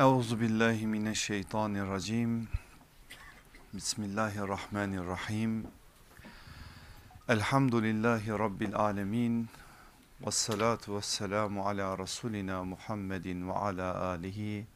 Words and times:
Euzu 0.00 0.40
billahi 0.40 0.86
mineşşeytanirracim. 0.86 2.48
Bismillahirrahmanirrahim. 3.72 5.66
Elhamdülillahi 7.28 8.30
rabbil 8.30 8.74
alamin. 8.74 9.48
Ves 10.26 10.34
salatu 10.34 10.96
vesselamu 10.96 11.68
ala 11.68 11.98
rasulina 11.98 12.64
Muhammedin 12.64 13.48
ve 13.48 13.52
ala 13.52 14.00
alihi 14.00 14.66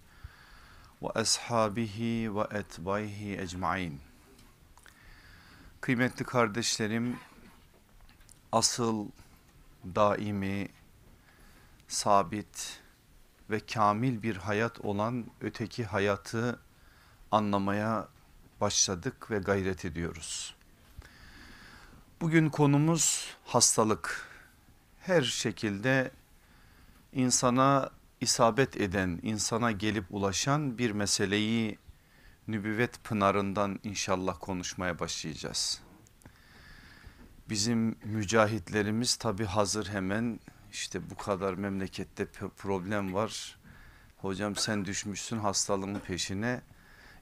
ve 1.03 1.09
ashabihi 1.09 2.37
ve 2.37 2.59
etbaihi 2.59 3.41
ecmaîn. 3.41 4.01
Kıymetli 5.81 6.25
kardeşlerim, 6.25 7.19
asıl 8.53 9.09
daimi, 9.85 10.69
sabit 11.89 12.84
ve 13.51 13.61
kamil 13.61 14.23
bir 14.23 14.37
hayat 14.37 14.81
olan 14.81 15.27
öteki 15.41 15.85
hayatı 15.85 16.61
anlamaya 17.31 18.09
başladık 18.61 19.31
ve 19.31 19.39
gayret 19.39 19.85
ediyoruz. 19.85 20.55
Bugün 22.21 22.49
konumuz 22.51 23.37
hastalık. 23.45 24.29
Her 25.01 25.23
şekilde 25.23 26.11
insana 27.13 27.91
isabet 28.21 28.77
eden, 28.77 29.21
insana 29.23 29.73
gelip 29.73 30.05
ulaşan 30.11 30.79
bir 30.79 30.91
meseleyi 30.91 31.79
nübüvvet 32.49 33.05
pınarından 33.05 33.81
inşallah 33.83 34.37
konuşmaya 34.41 34.99
başlayacağız. 34.99 35.81
Bizim 37.49 37.97
mücahitlerimiz 38.05 39.17
tabi 39.17 39.45
hazır 39.45 39.89
hemen 39.89 40.41
işte 40.75 41.11
bu 41.11 41.17
kadar 41.17 41.55
memlekette 41.55 42.27
problem 42.57 43.15
var. 43.15 43.57
Hocam 44.17 44.57
sen 44.57 44.85
düşmüşsün 44.85 45.39
hastalığın 45.39 45.99
peşine. 45.99 46.61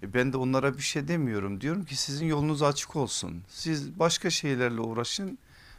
E 0.02 0.14
ben 0.14 0.32
de 0.32 0.36
onlara 0.36 0.76
bir 0.76 0.82
şey 0.82 1.08
demiyorum. 1.08 1.60
Diyorum 1.60 1.84
ki 1.84 1.96
sizin 1.96 2.26
yolunuz 2.26 2.62
açık 2.62 2.96
olsun. 2.96 3.42
Siz 3.48 3.98
başka 3.98 4.30
şeylerle 4.30 4.80
uğraşın. 4.80 5.38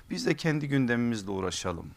Biz 0.10 0.26
de 0.26 0.36
kendi 0.36 0.68
gündemimizle 0.68 1.32
uğraşalım. 1.32 1.92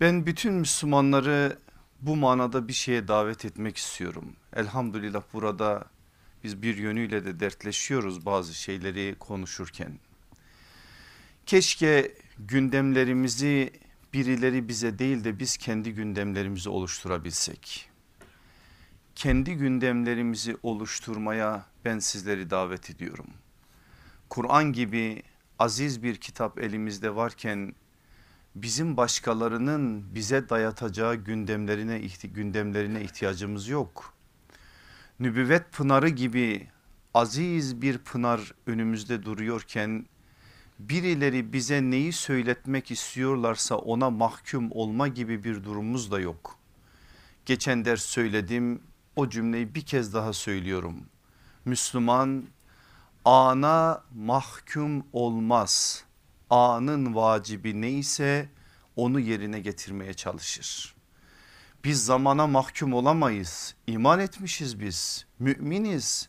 Ben 0.00 0.26
bütün 0.26 0.54
Müslümanları 0.54 1.58
bu 2.00 2.16
manada 2.16 2.68
bir 2.68 2.72
şeye 2.72 3.08
davet 3.08 3.44
etmek 3.44 3.76
istiyorum. 3.76 4.32
Elhamdülillah 4.56 5.22
burada 5.32 5.84
biz 6.44 6.62
bir 6.62 6.76
yönüyle 6.76 7.24
de 7.24 7.40
dertleşiyoruz 7.40 8.26
bazı 8.26 8.54
şeyleri 8.54 9.16
konuşurken. 9.18 9.98
Keşke 11.46 12.14
gündemlerimizi 12.38 13.72
birileri 14.12 14.68
bize 14.68 14.98
değil 14.98 15.24
de 15.24 15.38
biz 15.38 15.56
kendi 15.56 15.94
gündemlerimizi 15.94 16.68
oluşturabilsek. 16.68 17.90
Kendi 19.14 19.54
gündemlerimizi 19.54 20.56
oluşturmaya 20.62 21.66
ben 21.84 21.98
sizleri 21.98 22.50
davet 22.50 22.90
ediyorum. 22.90 23.26
Kur'an 24.28 24.72
gibi 24.72 25.22
aziz 25.58 26.02
bir 26.02 26.16
kitap 26.16 26.58
elimizde 26.58 27.16
varken 27.16 27.74
bizim 28.54 28.96
başkalarının 28.96 30.14
bize 30.14 30.48
dayatacağı 30.48 31.14
gündemlerine 31.14 32.00
gündemlerine 32.34 33.02
ihtiyacımız 33.02 33.68
yok. 33.68 34.14
Nübüvvet 35.20 35.72
pınarı 35.72 36.08
gibi 36.08 36.68
aziz 37.14 37.82
bir 37.82 37.98
pınar 37.98 38.54
önümüzde 38.66 39.22
duruyorken 39.24 40.06
birileri 40.88 41.52
bize 41.52 41.82
neyi 41.82 42.12
söyletmek 42.12 42.90
istiyorlarsa 42.90 43.76
ona 43.76 44.10
mahkum 44.10 44.72
olma 44.72 45.08
gibi 45.08 45.44
bir 45.44 45.64
durumumuz 45.64 46.10
da 46.10 46.20
yok. 46.20 46.56
Geçen 47.46 47.84
ders 47.84 48.02
söyledim 48.02 48.82
o 49.16 49.28
cümleyi 49.28 49.74
bir 49.74 49.82
kez 49.82 50.14
daha 50.14 50.32
söylüyorum. 50.32 50.96
Müslüman 51.64 52.44
ana 53.24 54.02
mahkum 54.14 55.04
olmaz. 55.12 56.04
Anın 56.50 57.14
vacibi 57.14 57.80
neyse 57.80 58.48
onu 58.96 59.20
yerine 59.20 59.60
getirmeye 59.60 60.14
çalışır. 60.14 60.94
Biz 61.84 62.04
zamana 62.04 62.46
mahkum 62.46 62.92
olamayız. 62.92 63.74
İman 63.86 64.20
etmişiz 64.20 64.80
biz. 64.80 65.26
Müminiz. 65.38 66.28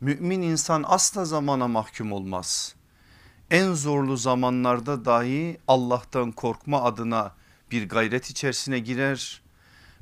Mümin 0.00 0.42
insan 0.42 0.84
asla 0.86 1.24
zamana 1.24 1.68
mahkum 1.68 2.12
olmaz 2.12 2.77
en 3.50 3.74
zorlu 3.74 4.16
zamanlarda 4.16 5.04
dahi 5.04 5.58
Allah'tan 5.68 6.32
korkma 6.32 6.82
adına 6.82 7.32
bir 7.70 7.88
gayret 7.88 8.30
içerisine 8.30 8.78
girer 8.78 9.42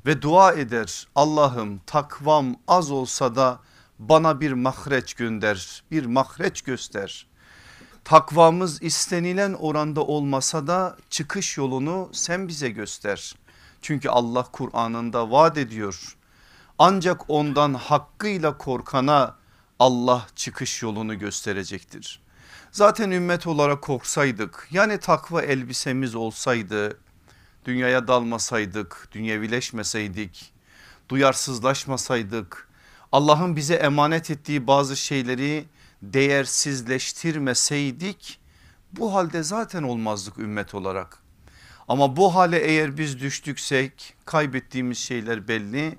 ve 0.05 0.21
dua 0.21 0.53
eder. 0.53 1.07
Allah'ım 1.15 1.81
takvam 1.85 2.55
az 2.67 2.91
olsa 2.91 3.35
da 3.35 3.59
bana 3.99 4.41
bir 4.41 4.51
mahreç 4.51 5.13
gönder, 5.13 5.83
bir 5.91 6.05
mahreç 6.05 6.61
göster. 6.61 7.27
Takvamız 8.03 8.83
istenilen 8.83 9.53
oranda 9.53 10.01
olmasa 10.01 10.67
da 10.67 10.97
çıkış 11.09 11.57
yolunu 11.57 12.09
sen 12.11 12.47
bize 12.47 12.69
göster. 12.69 13.35
Çünkü 13.81 14.09
Allah 14.09 14.43
Kur'an'ında 14.51 15.31
vaat 15.31 15.57
ediyor. 15.57 16.17
Ancak 16.79 17.29
ondan 17.29 17.73
hakkıyla 17.73 18.57
korkana 18.57 19.35
Allah 19.79 20.27
çıkış 20.35 20.81
yolunu 20.83 21.19
gösterecektir. 21.19 22.26
Zaten 22.77 23.11
ümmet 23.11 23.47
olarak 23.47 23.81
korksaydık 23.81 24.67
yani 24.71 24.99
takva 24.99 25.41
elbisemiz 25.41 26.15
olsaydı 26.15 26.99
dünyaya 27.65 28.07
dalmasaydık, 28.07 29.09
dünyevileşmeseydik, 29.11 30.53
duyarsızlaşmasaydık, 31.09 32.67
Allah'ın 33.11 33.55
bize 33.55 33.73
emanet 33.73 34.31
ettiği 34.31 34.67
bazı 34.67 34.97
şeyleri 34.97 35.65
değersizleştirmeseydik 36.01 38.39
bu 38.91 39.13
halde 39.13 39.43
zaten 39.43 39.83
olmazdık 39.83 40.39
ümmet 40.39 40.73
olarak. 40.73 41.19
Ama 41.87 42.17
bu 42.17 42.35
hale 42.35 42.59
eğer 42.59 42.97
biz 42.97 43.19
düştüksek 43.19 44.15
kaybettiğimiz 44.25 44.97
şeyler 44.97 45.47
belli. 45.47 45.97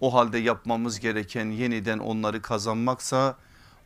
O 0.00 0.14
halde 0.14 0.38
yapmamız 0.38 1.00
gereken 1.00 1.46
yeniden 1.46 1.98
onları 1.98 2.42
kazanmaksa 2.42 3.36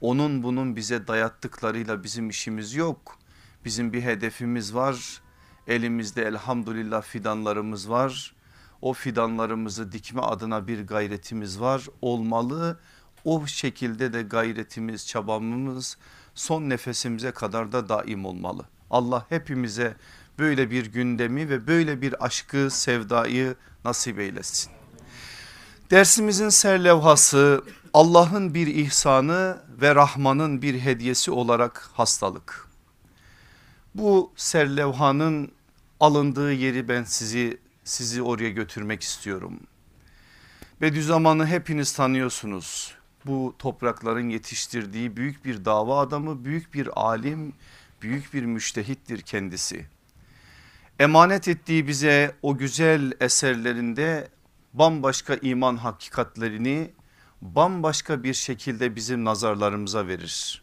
onun 0.05 0.43
bunun 0.43 0.77
bize 0.77 1.07
dayattıklarıyla 1.07 2.05
bizim 2.05 2.31
işimiz 2.31 2.75
yok. 2.75 3.19
Bizim 3.65 3.93
bir 3.93 4.03
hedefimiz 4.03 4.75
var. 4.75 5.21
Elimizde 5.67 6.23
elhamdülillah 6.23 7.03
fidanlarımız 7.03 7.91
var. 7.91 8.35
O 8.83 8.93
fidanlarımızı 8.93 9.93
dikme 9.93 10.23
adına 10.23 10.67
bir 10.67 10.87
gayretimiz 10.87 11.61
var. 11.61 11.87
Olmalı. 12.03 12.81
O 13.25 13.47
şekilde 13.47 14.13
de 14.13 14.23
gayretimiz, 14.23 15.07
çabamız 15.07 15.97
son 16.35 16.69
nefesimize 16.71 17.31
kadar 17.31 17.73
da 17.73 17.89
daim 17.89 18.25
olmalı. 18.25 18.67
Allah 18.91 19.27
hepimize 19.29 19.97
böyle 20.39 20.71
bir 20.71 20.87
gündemi 20.87 21.49
ve 21.49 21.67
böyle 21.67 22.03
bir 22.03 22.25
aşkı, 22.25 22.71
sevdayı 22.71 23.55
nasip 23.85 24.19
eylesin. 24.19 24.73
Dersimizin 25.91 26.49
serlevhası 26.49 27.65
Allah'ın 27.95 28.55
bir 28.55 28.67
ihsanı 28.67 29.59
ve 29.81 29.95
Rahman'ın 29.95 30.63
bir 30.63 30.81
hediyesi 30.81 31.31
olarak 31.31 31.91
hastalık. 31.93 32.69
Bu 33.95 34.33
serlevhanın 34.37 35.53
alındığı 36.01 36.53
yeri 36.53 36.89
ben 36.89 37.05
sizi 37.05 37.59
sizi 37.85 38.23
oraya 38.23 38.51
götürmek 38.51 39.03
istiyorum. 39.03 39.61
Bediüzzaman'ı 40.81 41.47
hepiniz 41.47 41.93
tanıyorsunuz. 41.93 42.95
Bu 43.27 43.55
toprakların 43.59 44.29
yetiştirdiği 44.29 45.17
büyük 45.17 45.45
bir 45.45 45.65
dava 45.65 46.01
adamı, 46.01 46.45
büyük 46.45 46.75
bir 46.75 47.01
alim, 47.01 47.53
büyük 48.03 48.35
bir 48.35 48.45
müştehittir 48.45 49.21
kendisi. 49.21 49.87
Emanet 50.99 51.49
ettiği 51.49 51.89
bize 51.89 52.35
o 52.43 52.57
güzel 52.57 53.13
eserlerinde 53.21 54.29
bambaşka 54.73 55.35
iman 55.35 55.77
hakikatlerini 55.77 56.91
bambaşka 57.45 58.23
bir 58.23 58.35
şekilde 58.35 58.97
bizim 58.97 59.25
nazarlarımıza 59.25 60.07
verir. 60.07 60.63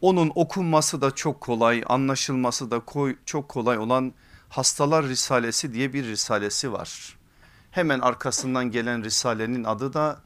Onun 0.00 0.32
okunması 0.34 1.00
da 1.00 1.10
çok 1.10 1.40
kolay 1.40 1.82
anlaşılması 1.86 2.70
da 2.70 2.82
çok 3.24 3.48
kolay 3.48 3.78
olan 3.78 4.12
Hastalar 4.48 5.06
Risalesi 5.06 5.74
diye 5.74 5.92
bir 5.92 6.04
risalesi 6.04 6.72
var. 6.72 7.16
Hemen 7.70 8.00
arkasından 8.00 8.70
gelen 8.70 9.04
risalenin 9.04 9.64
adı 9.64 9.92
da 9.92 10.20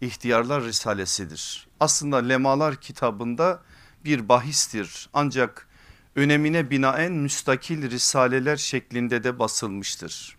İhtiyarlar 0.00 0.64
Risalesidir. 0.64 1.68
Aslında 1.80 2.16
Lemalar 2.16 2.76
kitabında 2.76 3.62
bir 4.04 4.28
bahistir 4.28 5.08
ancak 5.12 5.68
önemine 6.16 6.70
binaen 6.70 7.12
müstakil 7.12 7.90
risaleler 7.90 8.56
şeklinde 8.56 9.24
de 9.24 9.38
basılmıştır. 9.38 10.36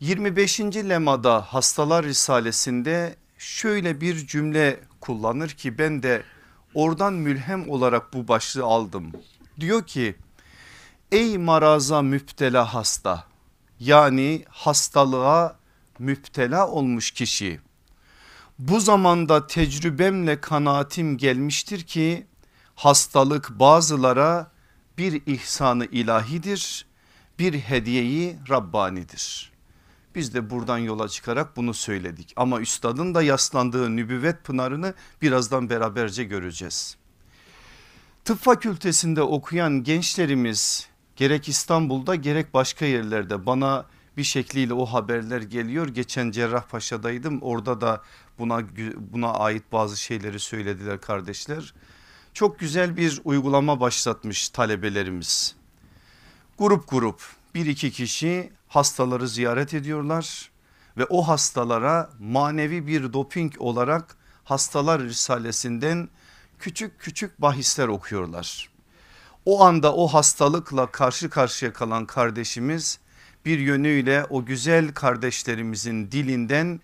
25. 0.00 0.60
lemada 0.60 1.40
Hastalar 1.40 2.04
Risalesinde 2.04 3.16
şöyle 3.38 4.00
bir 4.00 4.26
cümle 4.26 4.80
kullanır 5.00 5.48
ki 5.48 5.78
ben 5.78 6.02
de 6.02 6.22
oradan 6.74 7.12
mülhem 7.12 7.70
olarak 7.70 8.12
bu 8.12 8.28
başlığı 8.28 8.64
aldım. 8.64 9.12
Diyor 9.60 9.86
ki 9.86 10.16
ey 11.12 11.38
maraza 11.38 12.02
müptela 12.02 12.74
hasta 12.74 13.24
yani 13.80 14.44
hastalığa 14.48 15.56
müptela 15.98 16.68
olmuş 16.68 17.10
kişi 17.10 17.60
Bu 18.58 18.80
zamanda 18.80 19.46
tecrübemle 19.46 20.40
kanaatim 20.40 21.16
gelmiştir 21.16 21.82
ki 21.82 22.26
hastalık 22.74 23.50
bazılara 23.50 24.50
bir 24.98 25.22
ihsanı 25.26 25.84
ilahidir, 25.84 26.86
bir 27.38 27.54
hediyeyi 27.54 28.36
Rabbanidir. 28.50 29.52
Biz 30.14 30.34
de 30.34 30.50
buradan 30.50 30.78
yola 30.78 31.08
çıkarak 31.08 31.56
bunu 31.56 31.74
söyledik 31.74 32.32
ama 32.36 32.60
üstadın 32.60 33.14
da 33.14 33.22
yaslandığı 33.22 33.96
nübüvvet 33.96 34.44
pınarını 34.44 34.94
birazdan 35.22 35.70
beraberce 35.70 36.24
göreceğiz. 36.24 36.96
Tıp 38.24 38.38
fakültesinde 38.38 39.22
okuyan 39.22 39.84
gençlerimiz 39.84 40.88
gerek 41.16 41.48
İstanbul'da 41.48 42.14
gerek 42.14 42.54
başka 42.54 42.84
yerlerde 42.84 43.46
bana 43.46 43.86
bir 44.16 44.24
şekliyle 44.24 44.74
o 44.74 44.86
haberler 44.86 45.40
geliyor. 45.40 45.88
Geçen 45.88 46.30
Cerrahpaşa'daydım 46.30 47.42
orada 47.42 47.80
da 47.80 48.02
buna, 48.38 48.62
buna 48.96 49.32
ait 49.32 49.62
bazı 49.72 49.96
şeyleri 49.96 50.40
söylediler 50.40 51.00
kardeşler. 51.00 51.74
Çok 52.34 52.58
güzel 52.58 52.96
bir 52.96 53.20
uygulama 53.24 53.80
başlatmış 53.80 54.48
talebelerimiz. 54.48 55.54
Grup 56.58 56.90
grup 56.90 57.22
bir 57.54 57.66
iki 57.66 57.90
kişi 57.90 58.52
hastaları 58.68 59.28
ziyaret 59.28 59.74
ediyorlar 59.74 60.50
ve 60.96 61.04
o 61.04 61.28
hastalara 61.28 62.10
manevi 62.18 62.86
bir 62.86 63.12
doping 63.12 63.52
olarak 63.58 64.16
hastalar 64.44 65.02
risalesinden 65.02 66.08
küçük 66.58 67.00
küçük 67.00 67.42
bahisler 67.42 67.88
okuyorlar. 67.88 68.68
O 69.44 69.64
anda 69.64 69.94
o 69.94 70.06
hastalıkla 70.06 70.90
karşı 70.90 71.30
karşıya 71.30 71.72
kalan 71.72 72.06
kardeşimiz 72.06 72.98
bir 73.44 73.58
yönüyle 73.58 74.24
o 74.30 74.44
güzel 74.44 74.94
kardeşlerimizin 74.94 76.12
dilinden 76.12 76.80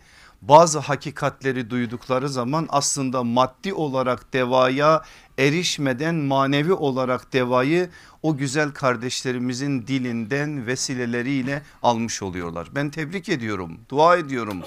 bazı 0.48 0.78
hakikatleri 0.78 1.70
duydukları 1.70 2.28
zaman 2.28 2.66
aslında 2.70 3.24
maddi 3.24 3.74
olarak 3.74 4.32
devaya 4.32 5.02
erişmeden 5.38 6.14
manevi 6.14 6.72
olarak 6.72 7.32
devayı 7.32 7.90
o 8.22 8.36
güzel 8.36 8.70
kardeşlerimizin 8.70 9.86
dilinden 9.86 10.66
vesileleriyle 10.66 11.62
almış 11.82 12.22
oluyorlar. 12.22 12.68
Ben 12.74 12.90
tebrik 12.90 13.28
ediyorum 13.28 13.80
dua 13.88 14.16
ediyorum 14.16 14.62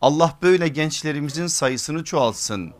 Allah 0.00 0.38
böyle 0.42 0.68
gençlerimizin 0.68 1.46
sayısını 1.46 2.04
çoğalsın 2.04 2.72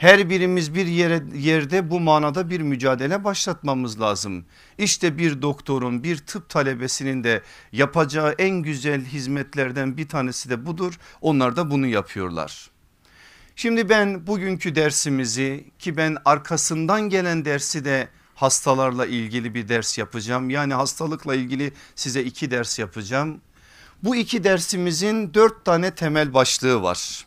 her 0.00 0.30
birimiz 0.30 0.74
bir 0.74 0.86
yere, 0.86 1.22
yerde 1.34 1.90
bu 1.90 2.00
manada 2.00 2.50
bir 2.50 2.60
mücadele 2.60 3.24
başlatmamız 3.24 4.00
lazım. 4.00 4.44
İşte 4.78 5.18
bir 5.18 5.42
doktorun 5.42 6.04
bir 6.04 6.16
tıp 6.16 6.48
talebesinin 6.48 7.24
de 7.24 7.42
yapacağı 7.72 8.34
en 8.38 8.56
güzel 8.62 9.04
hizmetlerden 9.04 9.96
bir 9.96 10.08
tanesi 10.08 10.50
de 10.50 10.66
budur. 10.66 10.98
Onlar 11.20 11.56
da 11.56 11.70
bunu 11.70 11.86
yapıyorlar. 11.86 12.70
Şimdi 13.56 13.88
ben 13.88 14.26
bugünkü 14.26 14.74
dersimizi 14.74 15.64
ki 15.78 15.96
ben 15.96 16.16
arkasından 16.24 17.00
gelen 17.00 17.44
dersi 17.44 17.84
de 17.84 18.08
hastalarla 18.34 19.06
ilgili 19.06 19.54
bir 19.54 19.68
ders 19.68 19.98
yapacağım. 19.98 20.50
Yani 20.50 20.74
hastalıkla 20.74 21.34
ilgili 21.34 21.72
size 21.94 22.22
iki 22.22 22.50
ders 22.50 22.78
yapacağım. 22.78 23.40
Bu 24.02 24.16
iki 24.16 24.44
dersimizin 24.44 25.34
dört 25.34 25.64
tane 25.64 25.94
temel 25.94 26.34
başlığı 26.34 26.82
var. 26.82 27.26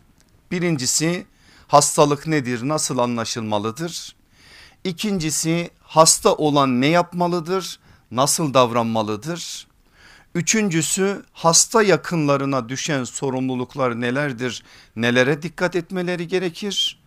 Birincisi 0.52 1.26
hastalık 1.74 2.28
nedir 2.28 2.68
nasıl 2.68 2.98
anlaşılmalıdır? 2.98 4.16
İkincisi 4.84 5.70
hasta 5.82 6.34
olan 6.34 6.82
ne 6.82 6.88
yapmalıdır 6.88 7.80
nasıl 8.12 8.54
davranmalıdır? 8.54 9.68
Üçüncüsü 10.36 11.24
hasta 11.34 11.84
yakınlarına 11.84 12.70
düşen 12.70 13.04
sorumluluklar 13.04 14.02
nelerdir 14.02 14.64
nelere 14.96 15.42
dikkat 15.42 15.76
etmeleri 15.76 16.28
gerekir? 16.28 17.00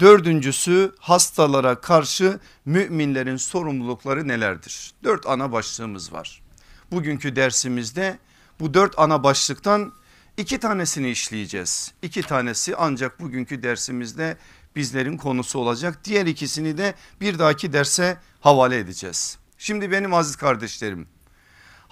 Dördüncüsü 0.00 0.92
hastalara 0.98 1.80
karşı 1.80 2.40
müminlerin 2.64 3.36
sorumlulukları 3.36 4.28
nelerdir? 4.28 4.92
Dört 5.04 5.26
ana 5.26 5.52
başlığımız 5.52 6.12
var. 6.12 6.42
Bugünkü 6.90 7.36
dersimizde 7.36 8.18
bu 8.60 8.74
dört 8.74 8.98
ana 8.98 9.24
başlıktan 9.24 9.92
İki 10.36 10.58
tanesini 10.58 11.10
işleyeceğiz. 11.10 11.92
İki 12.02 12.22
tanesi 12.22 12.76
ancak 12.76 13.20
bugünkü 13.20 13.62
dersimizde 13.62 14.36
bizlerin 14.76 15.16
konusu 15.16 15.58
olacak. 15.58 15.98
Diğer 16.04 16.26
ikisini 16.26 16.78
de 16.78 16.94
bir 17.20 17.38
dahaki 17.38 17.72
derse 17.72 18.18
havale 18.40 18.78
edeceğiz. 18.78 19.38
Şimdi 19.58 19.90
benim 19.90 20.14
aziz 20.14 20.36
kardeşlerim 20.36 21.06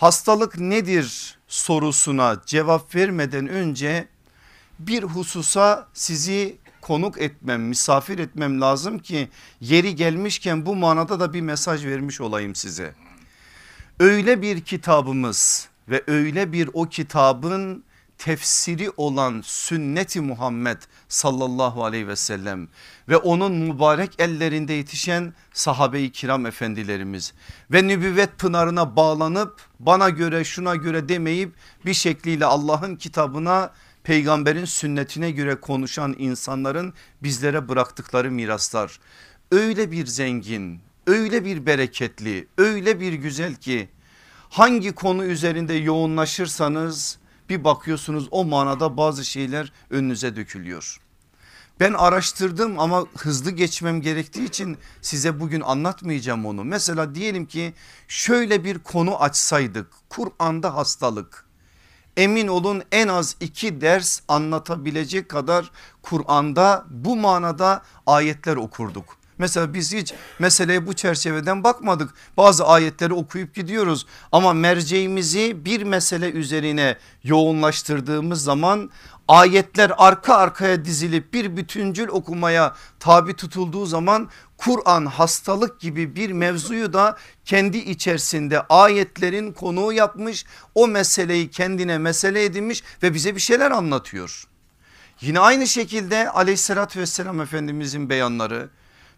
hastalık 0.01 0.59
nedir 0.59 1.39
sorusuna 1.49 2.43
cevap 2.47 2.95
vermeden 2.95 3.49
önce 3.49 4.09
bir 4.79 5.03
hususa 5.03 5.89
sizi 5.95 6.59
konuk 6.81 7.21
etmem 7.21 7.63
misafir 7.63 8.19
etmem 8.19 8.61
lazım 8.61 8.99
ki 8.99 9.29
yeri 9.61 9.95
gelmişken 9.95 10.67
bu 10.67 10.77
manada 10.77 11.21
da 11.21 11.33
bir 11.33 11.41
mesaj 11.41 11.85
vermiş 11.85 12.21
olayım 12.21 12.55
size. 12.55 12.95
Öyle 13.99 14.43
bir 14.43 14.61
kitabımız 14.61 15.69
ve 15.89 16.03
öyle 16.07 16.53
bir 16.53 16.71
o 16.73 16.89
kitabın 16.89 17.85
tefsiri 18.21 18.91
olan 18.97 19.41
sünneti 19.45 20.21
Muhammed 20.21 20.79
sallallahu 21.09 21.85
aleyhi 21.85 22.09
ve 22.09 22.17
sellem 22.17 22.69
ve 23.09 23.17
onun 23.17 23.53
mübarek 23.53 24.21
ellerinde 24.21 24.73
yetişen 24.73 25.35
sahabe-i 25.53 26.13
kiram 26.13 26.47
efendilerimiz 26.47 27.33
ve 27.71 27.89
nübüvvet 27.89 28.39
pınarına 28.39 28.97
bağlanıp 28.97 29.61
bana 29.79 30.09
göre 30.11 30.45
şuna 30.45 30.77
göre 30.77 31.09
demeyip 31.09 31.53
bir 31.87 31.95
şekliyle 31.95 32.47
Allah'ın 32.47 32.97
kitabına 32.97 33.71
peygamberin 34.05 34.65
sünnetine 34.65 35.31
göre 35.31 35.55
konuşan 35.55 36.15
insanların 36.19 36.95
bizlere 37.23 37.69
bıraktıkları 37.69 38.31
miraslar. 38.31 39.01
Öyle 39.53 39.91
bir 39.91 40.07
zengin 40.07 40.81
öyle 41.07 41.45
bir 41.45 41.67
bereketli 41.67 42.47
öyle 42.59 43.01
bir 43.01 43.13
güzel 43.13 43.55
ki 43.55 43.89
hangi 44.49 44.93
konu 44.93 45.25
üzerinde 45.25 45.75
yoğunlaşırsanız 45.75 47.20
bir 47.50 47.64
bakıyorsunuz 47.64 48.29
o 48.31 48.44
manada 48.44 48.97
bazı 48.97 49.25
şeyler 49.25 49.73
önünüze 49.91 50.37
dökülüyor. 50.37 51.00
Ben 51.81 51.93
araştırdım 51.93 52.79
ama 52.81 53.06
hızlı 53.19 53.50
geçmem 53.50 54.00
gerektiği 54.00 54.44
için 54.44 54.79
size 55.02 55.41
bugün 55.41 55.61
anlatmayacağım 55.61 56.47
onu. 56.47 56.64
Mesela 56.64 57.14
diyelim 57.14 57.47
ki 57.47 57.75
şöyle 58.08 58.64
bir 58.64 58.79
konu 58.79 59.23
açsaydık 59.23 59.87
Kur'an'da 60.08 60.76
hastalık. 60.76 61.44
Emin 62.17 62.49
olun 62.49 62.82
en 62.93 63.08
az 63.08 63.37
iki 63.41 63.81
ders 63.81 64.20
anlatabilecek 64.29 65.29
kadar 65.29 65.70
Kur'an'da 66.02 66.85
bu 66.91 67.17
manada 67.17 67.83
ayetler 68.07 68.57
okurduk. 68.57 69.20
Mesela 69.40 69.75
biz 69.75 69.92
hiç 69.92 70.14
meseleye 70.38 70.87
bu 70.87 70.92
çerçeveden 70.92 71.64
bakmadık. 71.64 72.14
Bazı 72.37 72.66
ayetleri 72.66 73.14
okuyup 73.14 73.54
gidiyoruz 73.54 74.06
ama 74.32 74.52
merceğimizi 74.52 75.64
bir 75.64 75.82
mesele 75.82 76.30
üzerine 76.30 76.97
yoğunlaştırdığımız 77.25 78.44
zaman 78.44 78.90
ayetler 79.28 79.92
arka 79.99 80.35
arkaya 80.35 80.85
dizilip 80.85 81.32
bir 81.32 81.56
bütüncül 81.56 82.09
okumaya 82.09 82.75
tabi 82.99 83.35
tutulduğu 83.35 83.87
zaman 83.87 84.28
Kur'an 84.56 85.06
hastalık 85.06 85.80
gibi 85.80 86.16
bir 86.16 86.32
mevzuyu 86.32 86.92
da 86.92 87.16
kendi 87.44 87.78
içerisinde 87.78 88.61
ayetlerin 88.61 89.52
konuğu 89.52 89.92
yapmış 89.92 90.44
o 90.75 90.88
meseleyi 90.88 91.50
kendine 91.50 91.99
mesele 91.99 92.44
edinmiş 92.44 92.82
ve 93.02 93.14
bize 93.14 93.35
bir 93.35 93.40
şeyler 93.40 93.70
anlatıyor. 93.70 94.44
Yine 95.20 95.40
aynı 95.40 95.66
şekilde 95.66 96.30
aleyhissalatü 96.30 97.00
vesselam 97.00 97.40
efendimizin 97.40 98.11
beyanları 98.11 98.68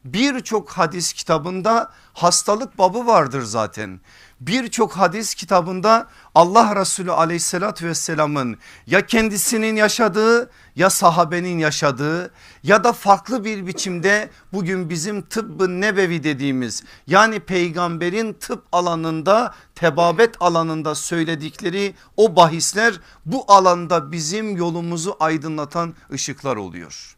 birçok 0.05 0.71
hadis 0.71 1.13
kitabında 1.13 1.91
hastalık 2.13 2.79
babı 2.79 3.07
vardır 3.07 3.43
zaten. 3.43 4.01
Birçok 4.41 4.93
hadis 4.93 5.35
kitabında 5.35 6.09
Allah 6.35 6.77
Resulü 6.81 7.13
aleyhissalatü 7.13 7.87
vesselamın 7.87 8.57
ya 8.87 9.07
kendisinin 9.07 9.77
yaşadığı 9.77 10.51
ya 10.77 10.91
sahabenin 10.91 11.59
yaşadığı 11.59 12.31
ya 12.63 12.85
da 12.85 12.93
farklı 12.93 13.45
bir 13.45 13.67
biçimde 13.67 14.31
bugün 14.53 14.91
bizim 14.91 15.23
tıbbı 15.23 15.81
nebevi 15.81 16.25
dediğimiz 16.25 16.83
yani 17.07 17.41
peygamberin 17.41 18.33
tıp 18.33 18.65
alanında 18.73 19.55
tebabet 19.75 20.35
alanında 20.41 20.95
söyledikleri 20.95 21.95
o 22.17 22.37
bahisler 22.37 23.01
bu 23.27 23.45
alanda 23.49 24.13
bizim 24.13 24.57
yolumuzu 24.57 25.17
aydınlatan 25.21 25.95
ışıklar 26.13 26.57
oluyor. 26.57 27.17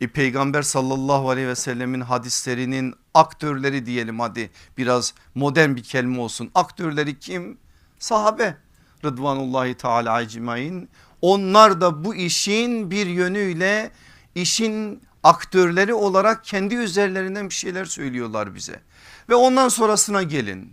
E, 0.00 0.08
Peygamber 0.08 0.62
sallallahu 0.62 1.30
aleyhi 1.30 1.48
ve 1.48 1.54
sellemin 1.54 2.00
hadislerinin 2.00 2.94
aktörleri 3.14 3.86
diyelim 3.86 4.20
hadi 4.20 4.50
biraz 4.78 5.14
modern 5.34 5.76
bir 5.76 5.82
kelime 5.82 6.20
olsun. 6.20 6.50
Aktörleri 6.54 7.18
kim? 7.18 7.58
Sahabe 7.98 8.56
Rıdvanullahi 9.04 9.74
Teala 9.74 10.22
ecmain. 10.22 10.88
Onlar 11.22 11.80
da 11.80 12.04
bu 12.04 12.14
işin 12.14 12.90
bir 12.90 13.06
yönüyle 13.06 13.90
işin 14.34 15.02
aktörleri 15.22 15.94
olarak 15.94 16.44
kendi 16.44 16.74
üzerlerinden 16.74 17.48
bir 17.48 17.54
şeyler 17.54 17.84
söylüyorlar 17.84 18.54
bize. 18.54 18.80
Ve 19.28 19.34
ondan 19.34 19.68
sonrasına 19.68 20.22
gelin. 20.22 20.72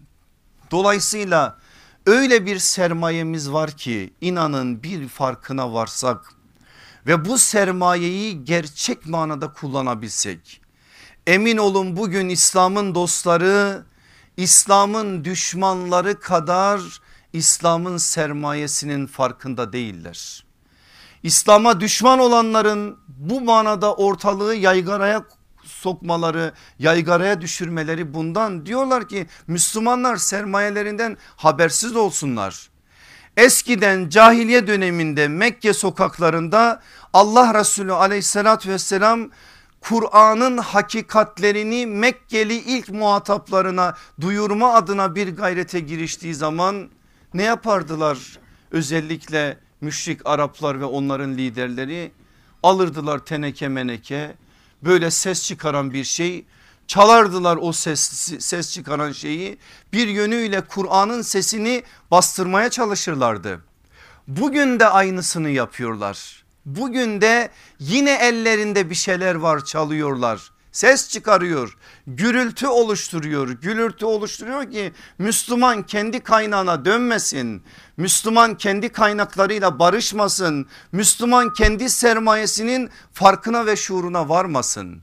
Dolayısıyla 0.71 1.57
öyle 2.05 2.45
bir 2.45 2.59
sermayemiz 2.59 3.51
var 3.51 3.71
ki 3.71 4.13
inanın 4.21 4.83
bir 4.83 5.07
farkına 5.07 5.73
varsak 5.73 6.33
ve 7.07 7.25
bu 7.25 7.37
sermayeyi 7.37 8.45
gerçek 8.45 9.05
manada 9.05 9.53
kullanabilsek. 9.53 10.61
Emin 11.27 11.57
olun 11.57 11.97
bugün 11.97 12.29
İslam'ın 12.29 12.95
dostları 12.95 13.83
İslam'ın 14.37 15.25
düşmanları 15.25 16.19
kadar 16.19 16.81
İslam'ın 17.33 17.97
sermayesinin 17.97 19.07
farkında 19.07 19.73
değiller. 19.73 20.45
İslam'a 21.23 21.79
düşman 21.79 22.19
olanların 22.19 22.99
bu 23.07 23.41
manada 23.41 23.95
ortalığı 23.95 24.55
yaygaraya 24.55 25.25
sokmaları, 25.63 26.53
yaygaraya 26.79 27.41
düşürmeleri 27.41 28.13
bundan 28.13 28.65
diyorlar 28.65 29.07
ki 29.07 29.27
Müslümanlar 29.47 30.15
sermayelerinden 30.17 31.17
habersiz 31.35 31.95
olsunlar. 31.95 32.69
Eskiden 33.37 34.09
cahiliye 34.09 34.67
döneminde 34.67 35.27
Mekke 35.27 35.73
sokaklarında 35.73 36.81
Allah 37.13 37.59
Resulü 37.59 37.93
aleyhissalatü 37.93 38.69
vesselam 38.69 39.29
Kur'an'ın 39.81 40.57
hakikatlerini 40.57 41.85
Mekkeli 41.85 42.55
ilk 42.55 42.89
muhataplarına 42.89 43.95
duyurma 44.21 44.73
adına 44.73 45.15
bir 45.15 45.35
gayrete 45.35 45.79
giriştiği 45.79 46.35
zaman 46.35 46.89
ne 47.33 47.43
yapardılar? 47.43 48.39
Özellikle 48.71 49.57
müşrik 49.81 50.21
Araplar 50.25 50.79
ve 50.79 50.85
onların 50.85 51.33
liderleri 51.33 52.11
alırdılar 52.63 53.19
teneke 53.19 53.67
meneke 53.67 54.35
böyle 54.83 55.11
ses 55.11 55.43
çıkaran 55.43 55.93
bir 55.93 56.03
şey 56.03 56.45
çalardılar 56.87 57.57
o 57.61 57.73
ses, 57.73 58.01
ses 58.39 58.73
çıkaran 58.73 59.11
şeyi 59.11 59.57
bir 59.93 60.07
yönüyle 60.07 60.61
Kur'an'ın 60.61 61.21
sesini 61.21 61.83
bastırmaya 62.11 62.69
çalışırlardı. 62.69 63.61
Bugün 64.27 64.79
de 64.79 64.87
aynısını 64.87 65.49
yapıyorlar. 65.49 66.46
Bugün 66.67 67.21
de 67.21 67.49
yine 67.79 68.11
ellerinde 68.11 68.89
bir 68.89 68.95
şeyler 68.95 69.35
var 69.35 69.65
çalıyorlar. 69.65 70.51
Ses 70.71 71.09
çıkarıyor, 71.09 71.77
gürültü 72.07 72.67
oluşturuyor, 72.67 73.49
gürültü 73.49 74.05
oluşturuyor 74.05 74.71
ki 74.71 74.93
Müslüman 75.17 75.83
kendi 75.83 76.19
kaynağına 76.19 76.85
dönmesin. 76.85 77.63
Müslüman 77.97 78.57
kendi 78.57 78.89
kaynaklarıyla 78.89 79.79
barışmasın. 79.79 80.67
Müslüman 80.91 81.53
kendi 81.53 81.89
sermayesinin 81.89 82.89
farkına 83.13 83.65
ve 83.65 83.75
şuuruna 83.75 84.29
varmasın. 84.29 85.01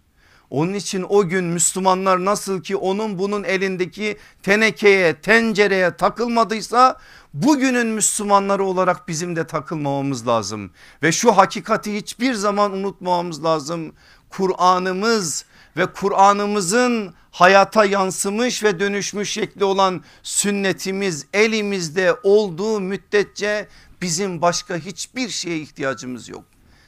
Onun 0.50 0.75
için 0.75 1.06
o 1.09 1.28
gün 1.28 1.44
Müslümanlar 1.44 2.25
nasıl 2.25 2.62
ki 2.62 2.76
onun 2.76 3.18
bunun 3.18 3.44
elindeki 3.44 4.18
tenekeye 4.42 5.14
tencereye 5.14 5.97
takılmadıysa 5.97 7.00
bugünün 7.35 7.87
Müslümanları 7.87 8.64
olarak 8.64 9.09
bizim 9.09 9.37
de 9.37 9.47
takılmamamız 9.47 10.26
lazım. 10.26 10.71
Ve 11.03 11.12
şu 11.12 11.37
hakikati 11.37 11.97
hiçbir 11.97 12.35
zaman 12.35 12.73
unutmamamız 12.73 13.45
lazım. 13.45 13.93
Kur'an'ımız 14.31 15.45
ve 15.76 15.87
Kur'an'ımızın 15.87 17.14
hayata 17.31 17.85
yansımış 17.85 18.62
ve 18.62 18.81
dönüşmüş 18.81 19.31
şekli 19.31 19.64
olan 19.64 20.03
sünnetimiz 20.23 21.26
elimizde 21.33 22.17
olduğu 22.23 22.81
müddetçe 22.81 23.69
bizim 24.03 24.43
başka 24.43 24.76
hiçbir 24.76 25.29
şeye 25.29 25.59
ihtiyacımız 25.59 26.29
yok. 26.29 26.45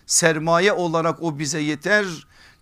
Sermaye 0.07 0.73
olarak 0.73 1.23
o 1.23 1.38
bize 1.38 1.61
yeter 1.61 2.07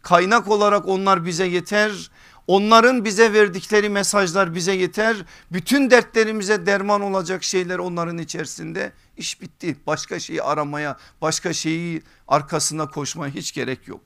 Kaynak 0.04 0.48
olarak 0.48 0.88
onlar 0.88 1.24
bize 1.24 1.46
yeter. 1.46 2.10
Onların 2.46 3.04
bize 3.04 3.32
verdikleri 3.32 3.88
mesajlar 3.88 4.54
bize 4.54 4.72
yeter. 4.72 5.16
Bütün 5.52 5.90
dertlerimize 5.90 6.66
derman 6.66 7.00
olacak 7.00 7.44
şeyler 7.44 7.78
onların 7.78 8.18
içerisinde. 8.18 8.92
İş 9.16 9.40
bitti. 9.40 9.76
Başka 9.86 10.20
şeyi 10.20 10.42
aramaya, 10.42 10.98
başka 11.20 11.52
şeyi 11.52 12.02
arkasına 12.28 12.90
koşmaya 12.90 13.34
hiç 13.34 13.52
gerek 13.52 13.88
yok. 13.88 14.00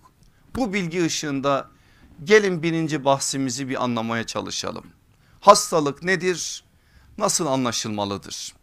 Bu 0.57 0.73
bilgi 0.73 1.05
ışığında 1.05 1.71
gelin 2.25 2.63
birinci 2.63 3.05
bahsimizi 3.05 3.69
bir 3.69 3.85
anlamaya 3.85 4.25
çalışalım. 4.25 4.87
Hastalık 5.41 6.03
nedir? 6.03 6.65
Nasıl 7.19 7.47
anlaşılmalıdır? 7.47 8.55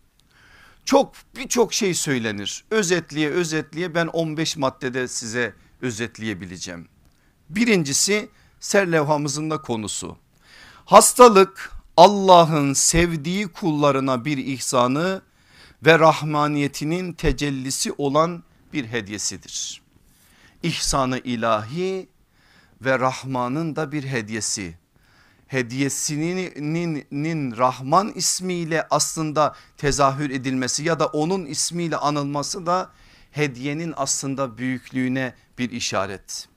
Çok 0.86 1.14
birçok 1.36 1.74
şey 1.74 1.94
söylenir. 1.94 2.66
Özetliye 2.72 3.30
özetliye 3.30 3.96
ben 3.96 4.08
15 4.08 4.58
maddede 4.58 5.08
size 5.08 5.54
özetleyebileceğim. 5.82 6.88
Birincisi 7.50 8.30
serlevhamızın 8.66 9.50
da 9.50 9.62
konusu. 9.62 10.18
Hastalık 10.86 11.72
Allah'ın 11.98 12.74
sevdiği 12.74 13.48
kullarına 13.48 14.26
bir 14.26 14.38
ihsanı 14.38 15.22
ve 15.86 16.00
rahmaniyetinin 16.00 17.14
tecellisi 17.14 17.94
olan 17.98 18.44
bir 18.74 18.86
hediyesidir. 18.86 19.82
İhsanı 20.64 21.20
ilahi 21.20 22.10
ve 22.82 23.00
Rahman'ın 23.00 23.76
da 23.76 23.92
bir 23.92 24.04
hediyesi. 24.04 24.78
Hediyesinin 25.48 27.58
Rahman 27.58 28.12
ismiyle 28.16 28.88
aslında 28.90 29.56
tezahür 29.78 30.30
edilmesi 30.30 30.84
ya 30.84 31.00
da 31.00 31.06
onun 31.06 31.46
ismiyle 31.46 31.98
anılması 31.98 32.66
da 32.66 32.92
hediyenin 33.32 33.94
aslında 33.98 34.58
büyüklüğüne 34.58 35.34
bir 35.58 35.72
işaret. 35.72 36.55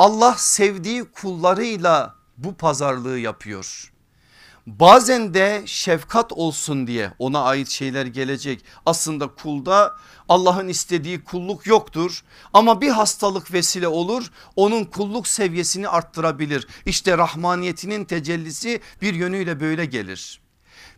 Allah 0.00 0.34
sevdiği 0.38 1.04
kullarıyla 1.04 2.14
bu 2.36 2.54
pazarlığı 2.54 3.18
yapıyor. 3.18 3.92
Bazen 4.66 5.34
de 5.34 5.62
şefkat 5.66 6.32
olsun 6.32 6.86
diye 6.86 7.12
ona 7.18 7.42
ait 7.42 7.68
şeyler 7.68 8.06
gelecek. 8.06 8.64
Aslında 8.86 9.28
kulda 9.34 9.96
Allah'ın 10.28 10.68
istediği 10.68 11.24
kulluk 11.24 11.66
yoktur 11.66 12.24
ama 12.52 12.80
bir 12.80 12.88
hastalık 12.88 13.52
vesile 13.52 13.88
olur 13.88 14.30
onun 14.56 14.84
kulluk 14.84 15.28
seviyesini 15.28 15.88
arttırabilir. 15.88 16.66
İşte 16.86 17.18
rahmaniyetinin 17.18 18.04
tecellisi 18.04 18.80
bir 19.02 19.14
yönüyle 19.14 19.60
böyle 19.60 19.84
gelir. 19.84 20.40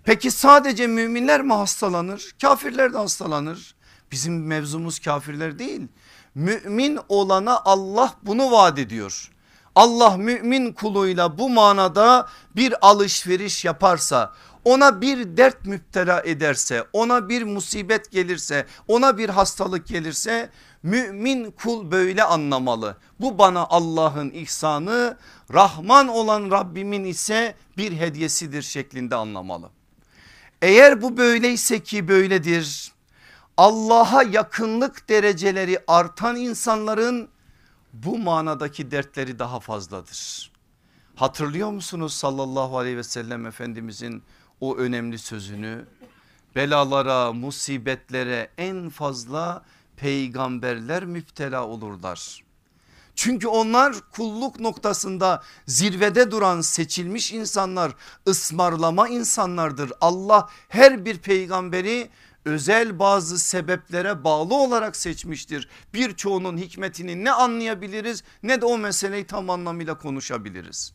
Peki 0.05 0.31
sadece 0.31 0.87
müminler 0.87 1.43
mi 1.43 1.53
hastalanır? 1.53 2.31
Kafirler 2.41 2.93
de 2.93 2.99
hastalanır. 2.99 3.75
Bizim 4.13 4.47
mevzumuz 4.47 4.99
kafirler 4.99 5.59
değil. 5.59 5.89
Mümin 6.35 6.99
olana 7.09 7.61
Allah 7.65 8.15
bunu 8.23 8.51
vaat 8.51 8.79
ediyor. 8.79 9.31
Allah 9.75 10.17
mümin 10.17 10.73
kuluyla 10.73 11.39
bu 11.39 11.51
manada 11.51 12.29
bir 12.57 12.87
alışveriş 12.87 13.65
yaparsa 13.65 14.33
ona 14.65 15.01
bir 15.01 15.37
dert 15.37 15.67
müptela 15.67 16.23
ederse 16.25 16.85
ona 16.93 17.29
bir 17.29 17.43
musibet 17.43 18.11
gelirse 18.11 18.67
ona 18.89 19.19
bir 19.19 19.29
hastalık 19.29 19.87
gelirse 19.87 20.51
mümin 20.83 21.51
kul 21.51 21.91
böyle 21.91 22.25
anlamalı. 22.25 22.97
Bu 23.21 23.39
bana 23.39 23.67
Allah'ın 23.71 24.31
ihsanı 24.31 25.17
Rahman 25.55 26.09
olan 26.09 26.51
Rabbimin 26.51 27.05
ise 27.05 27.55
bir 27.77 27.93
hediyesidir 27.93 28.63
şeklinde 28.63 29.17
anlamalı. 29.17 29.71
Eğer 30.63 31.03
bu 31.03 31.17
böyleyse 31.17 31.81
ki 31.83 32.09
böyledir 32.09 32.92
Allah'a 33.63 34.23
yakınlık 34.23 35.09
dereceleri 35.09 35.79
artan 35.87 36.37
insanların 36.37 37.29
bu 37.93 38.19
manadaki 38.19 38.91
dertleri 38.91 39.39
daha 39.39 39.61
fazladır. 39.61 40.53
Hatırlıyor 41.15 41.71
musunuz 41.71 42.15
sallallahu 42.15 42.79
aleyhi 42.79 42.97
ve 42.97 43.03
sellem 43.03 43.47
efendimizin 43.47 44.23
o 44.61 44.77
önemli 44.77 45.19
sözünü? 45.19 45.87
Belalara, 46.57 47.33
musibetlere 47.33 48.51
en 48.59 48.89
fazla 48.91 49.65
peygamberler 49.97 51.05
müptela 51.05 51.67
olurlar. 51.67 52.45
Çünkü 53.15 53.49
onlar 53.49 53.95
kulluk 54.11 54.61
noktasında 54.61 55.43
zirvede 55.67 56.31
duran 56.31 56.61
seçilmiş 56.61 57.33
insanlar 57.33 57.93
ısmarlama 58.29 59.09
insanlardır. 59.09 59.93
Allah 60.01 60.49
her 60.69 61.05
bir 61.05 61.19
peygamberi 61.19 62.11
özel 62.45 62.99
bazı 62.99 63.39
sebeplere 63.39 64.25
bağlı 64.25 64.55
olarak 64.55 64.97
seçmiştir. 64.97 65.69
Birçoğunun 65.95 66.57
hikmetini 66.57 67.25
ne 67.25 67.33
anlayabiliriz 67.33 68.25
ne 68.43 68.61
de 68.61 68.65
o 68.65 68.79
meseleyi 68.79 69.27
tam 69.27 69.51
anlamıyla 69.51 69.99
konuşabiliriz. 69.99 70.95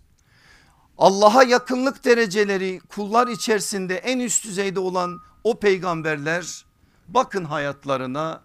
Allah'a 0.97 1.43
yakınlık 1.43 2.05
dereceleri 2.05 2.79
kullar 2.79 3.27
içerisinde 3.27 3.97
en 3.97 4.19
üst 4.19 4.45
düzeyde 4.45 4.79
olan 4.79 5.19
o 5.43 5.59
peygamberler 5.59 6.65
bakın 7.07 7.45
hayatlarına 7.45 8.43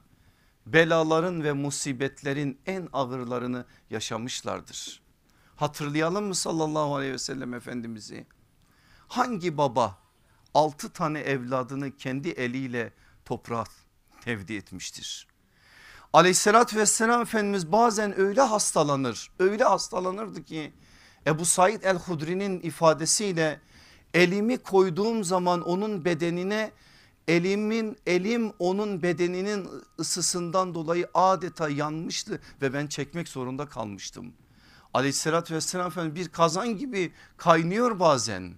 belaların 0.67 1.45
ve 1.45 1.53
musibetlerin 1.53 2.61
en 2.67 2.89
ağırlarını 2.93 3.65
yaşamışlardır. 3.91 5.03
Hatırlayalım 5.57 6.25
mı 6.25 6.35
sallallahu 6.35 6.97
aleyhi 6.97 7.13
ve 7.13 7.19
sellem 7.19 7.55
efendimizi? 7.55 8.27
Hangi 9.09 9.59
baba 9.59 10.02
6 10.55 10.93
tane 10.93 11.21
evladını 11.21 11.97
kendi 11.97 12.29
eliyle 12.29 12.93
toprağa 13.25 13.65
tevdi 14.21 14.55
etmiştir. 14.55 15.27
Aleyhissalatü 16.13 16.77
vesselam 16.77 17.23
Efendimiz 17.23 17.73
bazen 17.73 18.21
öyle 18.21 18.41
hastalanır 18.41 19.31
öyle 19.39 19.65
hastalanırdı 19.65 20.45
ki 20.45 20.73
Ebu 21.27 21.45
Said 21.45 21.83
el-Hudri'nin 21.83 22.61
ifadesiyle 22.61 23.61
elimi 24.15 24.59
koyduğum 24.59 25.25
zaman 25.25 25.63
onun 25.63 26.05
bedenine 26.05 26.73
Elimin 27.29 27.97
elim 28.07 28.53
onun 28.59 29.03
bedeninin 29.03 29.69
ısısından 29.99 30.75
dolayı 30.75 31.09
adeta 31.15 31.69
yanmıştı 31.69 32.41
ve 32.63 32.73
ben 32.73 32.87
çekmek 32.87 33.29
zorunda 33.29 33.67
kalmıştım. 33.67 34.33
Aleyhissalatü 34.95 35.55
vesselam 35.55 35.87
Efendimiz 35.87 36.17
bir 36.17 36.33
kazan 36.33 36.79
gibi 36.79 37.13
kaynıyor 37.37 38.01
bazen. 38.01 38.55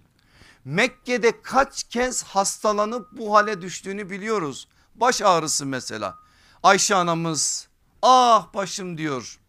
Mekke'de 0.65 1.41
kaç 1.41 1.83
kez 1.83 2.23
hastalanıp 2.23 3.07
bu 3.11 3.35
hale 3.35 3.61
düştüğünü 3.61 4.09
biliyoruz. 4.09 4.67
Baş 4.95 5.21
ağrısı 5.21 5.65
mesela. 5.65 6.17
Ayşe 6.63 6.95
anamız 6.95 7.67
ah 8.01 8.53
başım 8.53 8.97
diyor 8.97 9.39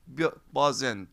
bazen. 0.53 1.09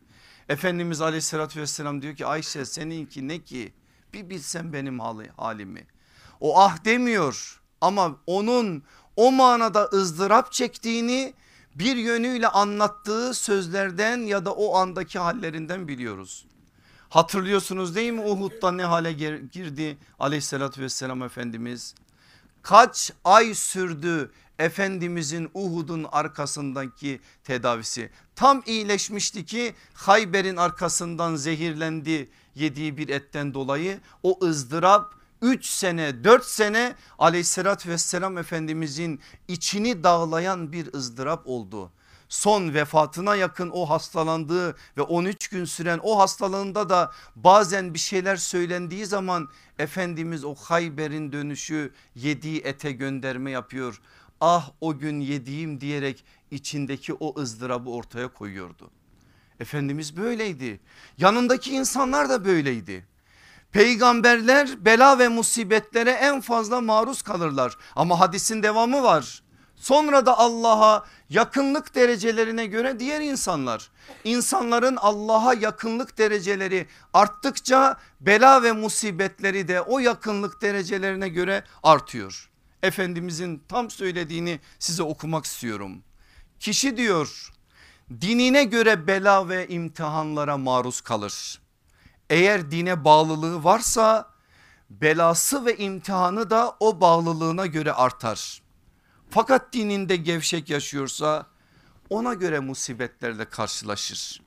Efendimiz 0.48 1.00
aleyhissalatü 1.00 1.60
vesselam 1.60 2.02
diyor 2.02 2.16
ki 2.16 2.26
Ayşe 2.26 2.64
seninki 2.64 3.28
ne 3.28 3.38
ki 3.38 3.74
bir 4.12 4.30
bilsen 4.30 4.72
benim 4.72 5.00
halimi. 5.36 5.86
O 6.40 6.58
ah 6.58 6.84
demiyor 6.84 7.62
ama 7.80 8.16
onun 8.26 8.82
o 9.16 9.32
manada 9.32 9.84
ızdırap 9.92 10.52
çektiğini 10.52 11.34
bir 11.74 11.96
yönüyle 11.96 12.48
anlattığı 12.48 13.34
sözlerden 13.34 14.18
ya 14.18 14.44
da 14.44 14.52
o 14.52 14.76
andaki 14.76 15.18
hallerinden 15.18 15.88
biliyoruz. 15.88 16.46
Hatırlıyorsunuz 17.08 17.94
değil 17.94 18.12
mi 18.12 18.20
Uhud'da 18.20 18.72
ne 18.72 18.84
hale 18.84 19.12
girdi 19.52 19.98
aleyhissalatü 20.18 20.82
vesselam 20.82 21.22
Efendimiz? 21.22 21.94
Kaç 22.62 23.12
ay 23.24 23.54
sürdü 23.54 24.30
Efendimizin 24.58 25.50
Uhud'un 25.54 26.06
arkasındaki 26.12 27.20
tedavisi? 27.44 28.10
Tam 28.36 28.62
iyileşmişti 28.66 29.44
ki 29.44 29.74
Hayber'in 29.94 30.56
arkasından 30.56 31.36
zehirlendi 31.36 32.30
yediği 32.54 32.96
bir 32.96 33.08
etten 33.08 33.54
dolayı 33.54 34.00
o 34.22 34.38
ızdırap 34.42 35.14
3 35.42 35.66
sene 35.66 36.24
4 36.24 36.44
sene 36.44 36.94
aleyhissalatü 37.18 37.90
vesselam 37.90 38.38
efendimizin 38.38 39.20
içini 39.48 40.04
dağlayan 40.04 40.72
bir 40.72 40.94
ızdırap 40.94 41.42
oldu. 41.46 41.90
Son 42.34 42.74
vefatına 42.74 43.36
yakın 43.36 43.70
o 43.70 43.90
hastalandığı 43.90 44.76
ve 44.96 45.02
13 45.02 45.48
gün 45.48 45.64
süren 45.64 46.00
o 46.02 46.18
hastalığında 46.18 46.88
da 46.88 47.12
bazen 47.36 47.94
bir 47.94 47.98
şeyler 47.98 48.36
söylendiği 48.36 49.06
zaman 49.06 49.48
Efendimiz 49.78 50.44
o 50.44 50.54
Hayber'in 50.54 51.32
dönüşü 51.32 51.92
yediği 52.14 52.60
ete 52.60 52.92
gönderme 52.92 53.50
yapıyor. 53.50 54.00
Ah 54.40 54.70
o 54.80 54.98
gün 54.98 55.20
yediğim 55.20 55.80
diyerek 55.80 56.24
içindeki 56.50 57.14
o 57.14 57.40
ızdırabı 57.40 57.90
ortaya 57.90 58.28
koyuyordu. 58.28 58.90
Efendimiz 59.60 60.16
böyleydi 60.16 60.80
yanındaki 61.18 61.74
insanlar 61.74 62.28
da 62.28 62.44
böyleydi. 62.44 63.06
Peygamberler 63.72 64.84
bela 64.84 65.18
ve 65.18 65.28
musibetlere 65.28 66.10
en 66.10 66.40
fazla 66.40 66.80
maruz 66.80 67.22
kalırlar 67.22 67.76
ama 67.96 68.20
hadisin 68.20 68.62
devamı 68.62 69.02
var. 69.02 69.44
Sonra 69.76 70.26
da 70.26 70.38
Allah'a 70.38 71.04
yakınlık 71.34 71.94
derecelerine 71.94 72.66
göre 72.66 73.00
diğer 73.00 73.20
insanlar. 73.20 73.90
İnsanların 74.24 74.96
Allah'a 74.96 75.54
yakınlık 75.54 76.18
dereceleri 76.18 76.86
arttıkça 77.12 77.96
bela 78.20 78.62
ve 78.62 78.72
musibetleri 78.72 79.68
de 79.68 79.80
o 79.80 79.98
yakınlık 79.98 80.62
derecelerine 80.62 81.28
göre 81.28 81.64
artıyor. 81.82 82.50
Efendimizin 82.82 83.62
tam 83.68 83.90
söylediğini 83.90 84.60
size 84.78 85.02
okumak 85.02 85.44
istiyorum. 85.44 86.02
Kişi 86.60 86.96
diyor 86.96 87.52
dinine 88.20 88.64
göre 88.64 89.06
bela 89.06 89.48
ve 89.48 89.68
imtihanlara 89.68 90.58
maruz 90.58 91.00
kalır 91.00 91.64
eğer 92.30 92.70
dine 92.70 93.04
bağlılığı 93.04 93.64
varsa 93.64 94.30
belası 94.90 95.66
ve 95.66 95.76
imtihanı 95.76 96.50
da 96.50 96.76
o 96.80 97.00
bağlılığına 97.00 97.66
göre 97.66 97.92
artar. 97.92 98.62
Fakat 99.34 99.72
dininde 99.72 100.16
gevşek 100.16 100.70
yaşıyorsa 100.70 101.46
ona 102.10 102.34
göre 102.34 102.60
musibetlerle 102.60 103.44
karşılaşır. 103.44 104.42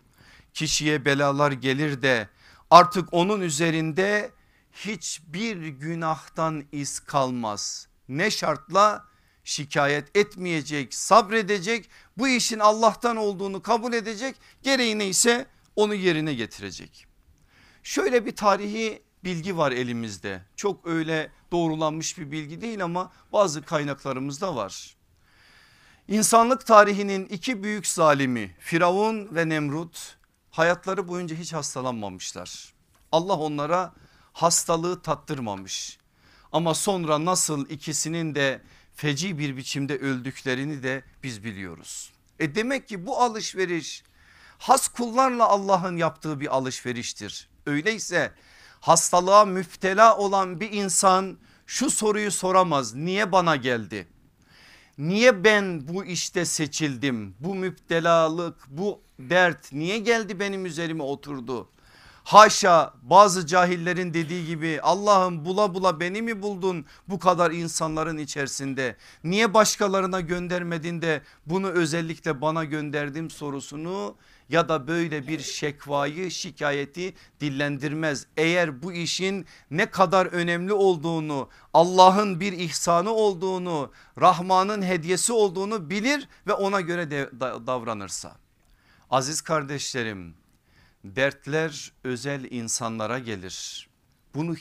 Kişiye 0.53 1.05
belalar 1.05 1.51
gelir 1.51 2.01
de 2.01 2.29
artık 2.69 3.13
onun 3.13 3.41
üzerinde 3.41 4.31
hiçbir 4.71 5.67
günahtan 5.67 6.63
iz 6.71 6.99
kalmaz. 6.99 7.87
Ne 8.09 8.31
şartla 8.31 9.05
şikayet 9.43 10.17
etmeyecek, 10.17 10.93
sabredecek, 10.93 11.89
bu 12.17 12.27
işin 12.27 12.59
Allah'tan 12.59 13.17
olduğunu 13.17 13.61
kabul 13.61 13.93
edecek, 13.93 14.35
gereği 14.63 14.99
neyse 14.99 15.47
onu 15.75 15.93
yerine 15.93 16.33
getirecek. 16.33 17.07
Şöyle 17.83 18.25
bir 18.25 18.35
tarihi 18.35 19.03
bilgi 19.23 19.57
var 19.57 19.71
elimizde. 19.71 20.41
Çok 20.55 20.87
öyle 20.87 21.31
doğrulanmış 21.51 22.17
bir 22.17 22.31
bilgi 22.31 22.61
değil 22.61 22.83
ama 22.83 23.11
bazı 23.33 23.61
kaynaklarımızda 23.61 24.55
var. 24.55 24.95
İnsanlık 26.07 26.65
tarihinin 26.65 27.25
iki 27.25 27.63
büyük 27.63 27.87
zalimi 27.87 28.55
Firavun 28.59 29.35
ve 29.35 29.49
Nemrut 29.49 30.17
hayatları 30.51 31.07
boyunca 31.07 31.35
hiç 31.35 31.53
hastalanmamışlar. 31.53 32.73
Allah 33.11 33.37
onlara 33.37 33.93
hastalığı 34.33 35.01
tattırmamış. 35.01 35.97
Ama 36.51 36.73
sonra 36.73 37.25
nasıl 37.25 37.69
ikisinin 37.69 38.35
de 38.35 38.61
feci 38.95 39.39
bir 39.39 39.57
biçimde 39.57 39.97
öldüklerini 39.97 40.83
de 40.83 41.03
biz 41.23 41.43
biliyoruz. 41.43 42.11
E 42.39 42.55
demek 42.55 42.87
ki 42.87 43.05
bu 43.05 43.21
alışveriş 43.21 44.03
has 44.57 44.87
kullarla 44.87 45.47
Allah'ın 45.47 45.97
yaptığı 45.97 46.39
bir 46.39 46.55
alışveriştir. 46.55 47.49
Öyleyse 47.65 48.33
hastalığa 48.79 49.45
müptela 49.45 50.17
olan 50.17 50.59
bir 50.59 50.71
insan 50.71 51.37
şu 51.65 51.89
soruyu 51.89 52.31
soramaz. 52.31 52.95
Niye 52.95 53.31
bana 53.31 53.55
geldi? 53.55 54.07
Niye 54.97 55.43
ben 55.43 55.87
bu 55.87 56.05
işte 56.05 56.45
seçildim? 56.45 57.35
Bu 57.39 57.55
müptelalık, 57.55 58.55
bu 58.67 59.01
dert 59.19 59.73
niye 59.73 59.97
geldi 59.97 60.39
benim 60.39 60.65
üzerime 60.65 61.03
oturdu? 61.03 61.69
Haşa 62.23 62.93
bazı 63.01 63.47
cahillerin 63.47 64.13
dediği 64.13 64.45
gibi 64.45 64.79
Allah'ım 64.83 65.45
bula 65.45 65.73
bula 65.73 65.99
beni 65.99 66.21
mi 66.21 66.41
buldun 66.41 66.85
bu 67.07 67.19
kadar 67.19 67.51
insanların 67.51 68.17
içerisinde? 68.17 68.95
Niye 69.23 69.53
başkalarına 69.53 70.21
göndermedin 70.21 71.01
de 71.01 71.21
bunu 71.45 71.69
özellikle 71.69 72.41
bana 72.41 72.63
gönderdim 72.63 73.29
sorusunu 73.29 74.15
ya 74.49 74.69
da 74.69 74.87
böyle 74.87 75.27
bir 75.27 75.39
şekvayı 75.39 76.31
şikayeti 76.31 77.13
dillendirmez. 77.39 78.27
Eğer 78.37 78.81
bu 78.81 78.93
işin 78.93 79.45
ne 79.71 79.91
kadar 79.91 80.25
önemli 80.25 80.73
olduğunu 80.73 81.49
Allah'ın 81.73 82.39
bir 82.39 82.53
ihsanı 82.53 83.11
olduğunu 83.11 83.91
Rahman'ın 84.21 84.81
hediyesi 84.81 85.33
olduğunu 85.33 85.89
bilir 85.89 86.27
ve 86.47 86.53
ona 86.53 86.81
göre 86.81 87.11
de, 87.11 87.29
davranırsa. 87.39 88.35
Aziz 89.09 89.41
kardeşlerim 89.41 90.35
dertler 91.03 91.91
özel 92.03 92.51
insanlara 92.51 93.19
gelir. 93.19 93.87
Bunu 94.35 94.55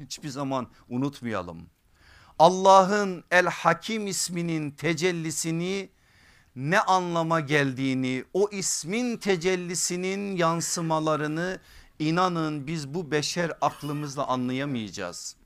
hiçbir 0.00 0.28
zaman 0.28 0.68
unutmayalım. 0.88 1.66
Allah'ın 2.38 3.24
El 3.30 3.46
Hakim 3.46 4.06
isminin 4.06 4.70
tecellisini 4.70 5.88
ne 6.56 6.80
anlama 6.80 7.40
geldiğini 7.40 8.24
o 8.32 8.48
ismin 8.52 9.16
tecellisinin 9.16 10.36
yansımalarını 10.36 11.58
inanın 11.98 12.66
biz 12.66 12.94
bu 12.94 13.10
beşer 13.10 13.52
aklımızla 13.60 14.26
anlayamayacağız. 14.26 15.36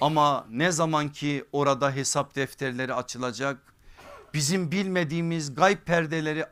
Ama 0.00 0.46
ne 0.50 0.72
zaman 0.72 1.08
ki 1.08 1.44
orada 1.52 1.90
hesap 1.90 2.34
defterleri 2.34 2.94
açılacak 2.94 3.72
bizim 4.34 4.70
bilmediğimiz 4.70 5.54
gayb 5.54 5.78
perdeleri 5.78 6.44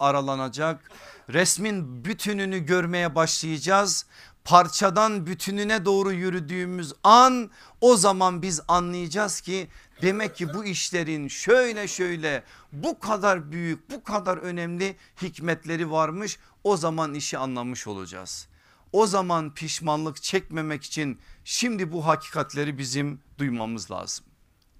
aralanacak 0.00 0.90
resmin 1.28 2.04
bütününü 2.04 2.58
görmeye 2.58 3.14
başlayacağız 3.14 4.06
parçadan 4.46 5.26
bütününe 5.26 5.84
doğru 5.84 6.12
yürüdüğümüz 6.12 6.92
an 7.04 7.50
o 7.80 7.96
zaman 7.96 8.42
biz 8.42 8.60
anlayacağız 8.68 9.40
ki 9.40 9.68
demek 10.02 10.36
ki 10.36 10.54
bu 10.54 10.64
işlerin 10.64 11.28
şöyle 11.28 11.88
şöyle 11.88 12.44
bu 12.72 12.98
kadar 12.98 13.52
büyük 13.52 13.90
bu 13.90 14.04
kadar 14.04 14.36
önemli 14.36 14.96
hikmetleri 15.22 15.90
varmış 15.90 16.38
o 16.64 16.76
zaman 16.76 17.14
işi 17.14 17.38
anlamış 17.38 17.86
olacağız. 17.86 18.48
O 18.92 19.06
zaman 19.06 19.54
pişmanlık 19.54 20.22
çekmemek 20.22 20.84
için 20.84 21.18
şimdi 21.44 21.92
bu 21.92 22.06
hakikatleri 22.06 22.78
bizim 22.78 23.20
duymamız 23.38 23.90
lazım. 23.90 24.24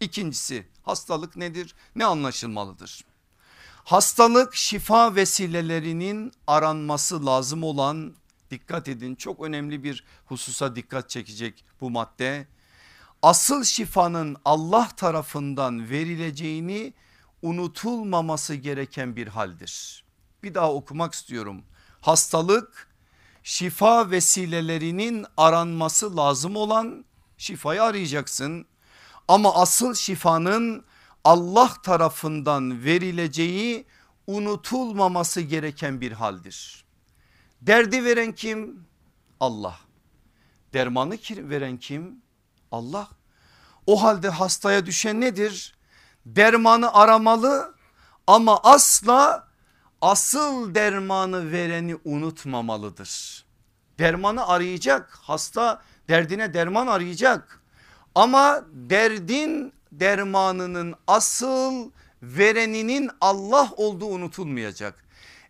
İkincisi 0.01 0.67
hastalık 0.83 1.37
nedir 1.37 1.75
ne 1.97 2.07
anlaşılmalıdır? 2.07 3.05
Hastalık 3.85 4.55
şifa 4.55 5.15
vesilelerinin 5.15 6.33
aranması 6.47 7.27
lazım 7.27 7.63
olan 7.63 8.15
dikkat 8.51 8.89
edin 8.89 9.15
çok 9.15 9.45
önemli 9.45 9.85
bir 9.85 10.05
hususa 10.27 10.77
dikkat 10.77 11.11
çekecek 11.11 11.65
bu 11.81 11.91
madde. 11.91 12.47
Asıl 13.23 13.65
şifanın 13.65 14.37
Allah 14.45 14.89
tarafından 14.97 15.91
verileceğini 15.91 16.95
unutulmaması 17.43 18.55
gereken 18.55 19.17
bir 19.17 19.27
haldir. 19.27 20.05
Bir 20.43 20.55
daha 20.55 20.73
okumak 20.73 21.15
istiyorum. 21.15 21.63
Hastalık 22.01 22.89
şifa 23.43 24.11
vesilelerinin 24.11 25.27
aranması 25.37 26.17
lazım 26.17 26.57
olan 26.57 27.05
şifayı 27.39 27.83
arayacaksın. 27.83 28.67
Ama 29.29 29.55
asıl 29.55 29.95
şifanın 29.95 30.85
Allah 31.25 31.73
tarafından 31.83 32.85
verileceği 32.85 33.87
unutulmaması 34.27 35.41
gereken 35.41 36.01
bir 36.01 36.13
haldir. 36.13 36.86
Derdi 37.63 38.05
veren 38.05 38.33
kim? 38.33 38.85
Allah. 39.41 39.77
Dermanı 40.75 41.19
veren 41.31 41.77
kim? 41.77 42.23
Allah. 42.73 43.09
O 43.87 44.03
halde 44.03 44.29
hastaya 44.29 44.87
düşen 44.87 45.21
nedir? 45.21 45.75
Dermanı 46.27 46.95
aramalı 46.95 47.75
ama 48.27 48.61
asla 48.63 49.49
asıl 50.01 50.75
dermanı 50.75 51.53
vereni 51.53 51.97
unutmamalıdır. 52.05 53.45
Dermanı 53.99 54.49
arayacak 54.49 55.19
hasta 55.23 55.83
derdine 56.09 56.55
derman 56.55 56.87
arayacak 56.87 57.61
ama 58.15 58.65
derdin 58.73 59.73
dermanının 59.93 60.95
asıl 61.07 61.91
vereninin 62.23 63.11
Allah 63.21 63.71
olduğu 63.77 64.07
unutulmayacak. 64.07 65.06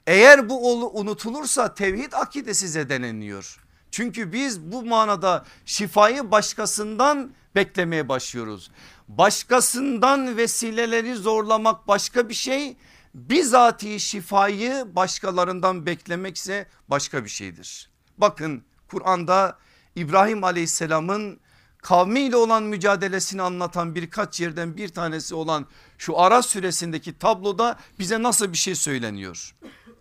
Eğer 0.06 0.48
bu 0.48 0.70
unutulursa 1.00 1.74
tevhid 1.74 2.12
akidesi 2.12 2.68
zedeleniyor. 2.68 3.60
Çünkü 3.90 4.32
biz 4.32 4.60
bu 4.60 4.84
manada 4.84 5.44
şifayı 5.64 6.30
başkasından 6.30 7.30
beklemeye 7.54 8.08
başlıyoruz. 8.08 8.70
Başkasından 9.08 10.36
vesileleri 10.36 11.14
zorlamak 11.14 11.88
başka 11.88 12.28
bir 12.28 12.34
şey. 12.34 12.76
Bizatihi 13.14 14.00
şifayı 14.00 14.86
başkalarından 14.96 15.86
beklemekse 15.86 16.66
başka 16.88 17.24
bir 17.24 17.28
şeydir. 17.28 17.90
Bakın 18.18 18.64
Kur'an'da 18.88 19.58
İbrahim 19.96 20.44
aleyhisselamın 20.44 21.40
kavmiyle 21.78 22.36
olan 22.36 22.62
mücadelesini 22.62 23.42
anlatan 23.42 23.94
birkaç 23.94 24.40
yerden 24.40 24.76
bir 24.76 24.88
tanesi 24.88 25.34
olan 25.34 25.66
şu 25.98 26.18
Ara 26.18 26.42
süresindeki 26.42 27.18
tabloda 27.18 27.78
bize 27.98 28.22
nasıl 28.22 28.52
bir 28.52 28.58
şey 28.58 28.74
söyleniyor. 28.74 29.54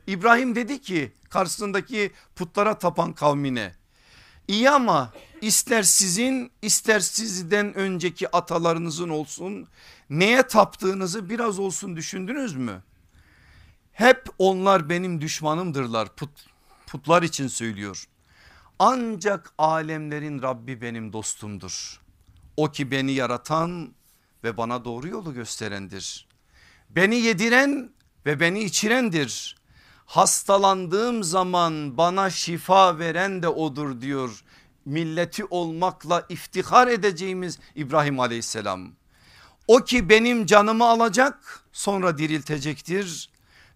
İbrahim 0.07 0.55
dedi 0.55 0.81
ki 0.81 1.11
karşısındaki 1.29 2.11
putlara 2.35 2.77
tapan 2.77 3.13
kavmine 3.13 3.73
iyi 4.47 4.69
ama 4.69 5.13
ister 5.41 5.83
sizin 5.83 6.51
ister 6.61 6.99
sizden 6.99 7.73
önceki 7.73 8.31
atalarınızın 8.31 9.09
olsun 9.09 9.67
neye 10.09 10.43
taptığınızı 10.43 11.29
biraz 11.29 11.59
olsun 11.59 11.95
düşündünüz 11.95 12.55
mü? 12.55 12.83
Hep 13.91 14.25
onlar 14.37 14.89
benim 14.89 15.21
düşmanımdırlar 15.21 16.15
put, 16.15 16.29
putlar 16.87 17.23
için 17.23 17.47
söylüyor. 17.47 18.05
Ancak 18.79 19.53
alemlerin 19.57 20.41
Rabbi 20.41 20.81
benim 20.81 21.13
dostumdur. 21.13 22.01
O 22.57 22.71
ki 22.71 22.91
beni 22.91 23.11
yaratan 23.11 23.93
ve 24.43 24.57
bana 24.57 24.85
doğru 24.85 25.07
yolu 25.07 25.33
gösterendir. 25.33 26.27
Beni 26.89 27.15
yediren 27.15 27.89
ve 28.25 28.39
beni 28.39 28.63
içirendir. 28.63 29.55
Hastalandığım 30.05 31.23
zaman 31.23 31.97
bana 31.97 32.29
şifa 32.29 32.99
veren 32.99 33.43
de 33.43 33.47
odur 33.47 34.01
diyor. 34.01 34.43
Milleti 34.85 35.45
olmakla 35.45 36.25
iftihar 36.29 36.87
edeceğimiz 36.87 37.59
İbrahim 37.75 38.19
aleyhisselam. 38.19 38.91
O 39.67 39.77
ki 39.77 40.09
benim 40.09 40.45
canımı 40.45 40.85
alacak 40.85 41.63
sonra 41.71 42.17
diriltecektir 42.17 43.29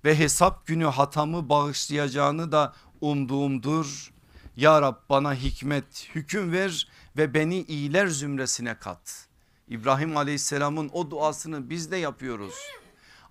ve 0.05 0.19
hesap 0.19 0.67
günü 0.67 0.85
hatamı 0.85 1.49
bağışlayacağını 1.49 2.51
da 2.51 2.73
umduğumdur. 3.01 4.13
Ya 4.57 4.81
Rab 4.81 4.95
bana 5.09 5.33
hikmet 5.33 6.09
hüküm 6.15 6.51
ver 6.51 6.87
ve 7.17 7.33
beni 7.33 7.61
iyiler 7.61 8.07
zümresine 8.07 8.79
kat. 8.79 9.27
İbrahim 9.67 10.17
aleyhisselamın 10.17 10.89
o 10.93 11.11
duasını 11.11 11.69
biz 11.69 11.91
de 11.91 11.97
yapıyoruz. 11.97 12.53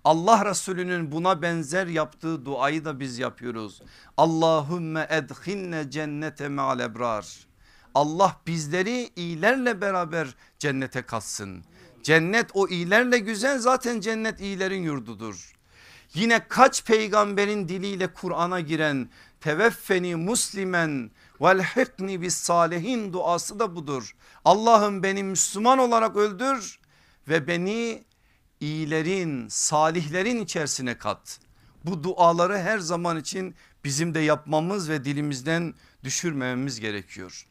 Allah 0.09 0.45
Resulü'nün 0.45 1.11
buna 1.11 1.41
benzer 1.41 1.87
yaptığı 1.87 2.45
duayı 2.45 2.85
da 2.85 2.99
biz 2.99 3.19
yapıyoruz. 3.19 3.81
Allahümme 4.17 5.07
edhilne 5.09 5.89
cennete 5.91 6.47
me'al 6.49 6.79
ebrar. 6.79 7.47
Allah 7.95 8.41
bizleri 8.47 9.09
iyilerle 9.15 9.81
beraber 9.81 10.35
cennete 10.59 11.01
katsın. 11.01 11.63
Cennet 12.03 12.49
o 12.53 12.67
iyilerle 12.67 13.19
güzel 13.19 13.59
zaten 13.59 13.99
cennet 13.99 14.41
iyilerin 14.41 14.83
yurdudur. 14.83 15.53
Yine 16.13 16.47
kaç 16.47 16.85
peygamberin 16.85 17.67
diliyle 17.67 18.13
Kur'an'a 18.13 18.59
giren 18.59 19.09
teveffeni 19.41 20.15
muslimen 20.15 21.11
velhikni 21.41 22.21
bis 22.21 22.35
salihin 22.35 23.13
duası 23.13 23.59
da 23.59 23.75
budur. 23.75 24.15
Allah'ım 24.45 25.03
beni 25.03 25.23
Müslüman 25.23 25.77
olarak 25.77 26.15
öldür 26.15 26.79
ve 27.27 27.47
beni 27.47 28.08
iyilerin 28.59 29.47
salihlerin 29.47 30.43
içerisine 30.43 30.97
kat. 30.97 31.39
Bu 31.85 32.03
duaları 32.03 32.57
her 32.57 32.79
zaman 32.79 33.17
için 33.17 33.55
bizim 33.83 34.13
de 34.13 34.19
yapmamız 34.19 34.89
ve 34.89 35.05
dilimizden 35.05 35.73
düşürmememiz 36.03 36.79
gerekiyor. 36.79 37.45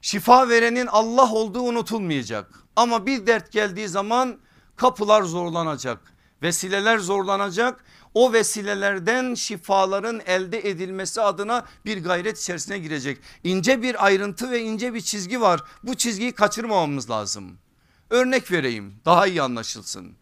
Şifa 0.00 0.48
verenin 0.48 0.86
Allah 0.86 1.32
olduğu 1.32 1.62
unutulmayacak 1.62 2.50
ama 2.76 3.06
bir 3.06 3.26
dert 3.26 3.52
geldiği 3.52 3.88
zaman 3.88 4.38
kapılar 4.76 5.22
zorlanacak, 5.22 6.12
vesileler 6.42 6.98
zorlanacak 6.98 7.84
o 8.14 8.32
vesilelerden 8.32 9.34
şifaların 9.34 10.20
elde 10.26 10.68
edilmesi 10.68 11.20
adına 11.20 11.64
bir 11.84 12.04
gayret 12.04 12.38
içerisine 12.38 12.78
girecek. 12.78 13.18
İnce 13.44 13.82
bir 13.82 14.06
ayrıntı 14.06 14.50
ve 14.50 14.60
ince 14.60 14.94
bir 14.94 15.00
çizgi 15.00 15.40
var. 15.40 15.60
Bu 15.82 15.94
çizgiyi 15.94 16.32
kaçırmamamız 16.32 17.10
lazım. 17.10 17.58
Örnek 18.10 18.52
vereyim 18.52 18.94
daha 19.04 19.26
iyi 19.26 19.42
anlaşılsın. 19.42 20.21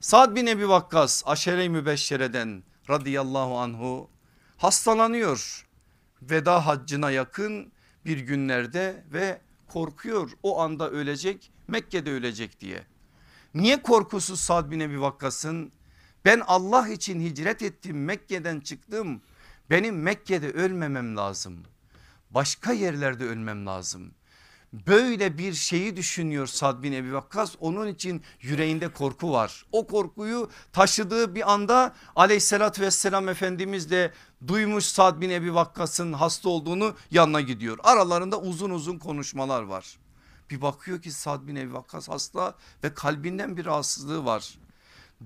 Sad 0.00 0.36
bin 0.36 0.46
Ebi 0.46 0.68
Vakkas 0.68 1.22
aşere-i 1.26 1.68
mübeşşereden 1.68 2.62
radıyallahu 2.90 3.58
anhu 3.58 4.10
hastalanıyor. 4.56 5.66
Veda 6.22 6.66
haccına 6.66 7.10
yakın 7.10 7.72
bir 8.04 8.18
günlerde 8.18 9.04
ve 9.12 9.40
korkuyor 9.68 10.30
o 10.42 10.60
anda 10.60 10.90
ölecek 10.90 11.52
Mekke'de 11.68 12.12
ölecek 12.12 12.60
diye. 12.60 12.86
Niye 13.54 13.82
korkusu 13.82 14.36
Sad 14.36 14.70
bin 14.70 14.80
Ebi 14.80 15.00
Vakkas'ın 15.00 15.72
ben 16.24 16.42
Allah 16.46 16.88
için 16.88 17.20
hicret 17.20 17.62
ettim 17.62 18.04
Mekke'den 18.04 18.60
çıktım. 18.60 19.22
Benim 19.70 20.02
Mekke'de 20.02 20.50
ölmemem 20.50 21.16
lazım. 21.16 21.64
Başka 22.30 22.72
yerlerde 22.72 23.24
ölmem 23.24 23.66
lazım. 23.66 24.14
Böyle 24.72 25.38
bir 25.38 25.54
şeyi 25.54 25.96
düşünüyor 25.96 26.46
Sad 26.46 26.82
bin 26.82 26.92
Ebi 26.92 27.14
Vakkas 27.14 27.54
onun 27.60 27.88
için 27.88 28.22
yüreğinde 28.40 28.92
korku 28.92 29.32
var. 29.32 29.66
O 29.72 29.86
korkuyu 29.86 30.50
taşıdığı 30.72 31.34
bir 31.34 31.52
anda 31.52 31.94
aleyhissalatü 32.16 32.82
vesselam 32.82 33.28
Efendimiz 33.28 33.90
de 33.90 34.12
duymuş 34.46 34.84
Sad 34.84 35.20
bin 35.20 35.30
Ebi 35.30 35.54
Vakkas'ın 35.54 36.12
hasta 36.12 36.48
olduğunu 36.48 36.94
yanına 37.10 37.40
gidiyor. 37.40 37.78
Aralarında 37.82 38.40
uzun 38.40 38.70
uzun 38.70 38.98
konuşmalar 38.98 39.62
var. 39.62 39.98
Bir 40.50 40.62
bakıyor 40.62 41.02
ki 41.02 41.12
Sad 41.12 41.46
bin 41.46 41.56
Ebi 41.56 41.74
Vakkas 41.74 42.08
hasta 42.08 42.54
ve 42.84 42.94
kalbinden 42.94 43.56
bir 43.56 43.64
rahatsızlığı 43.64 44.24
var. 44.24 44.58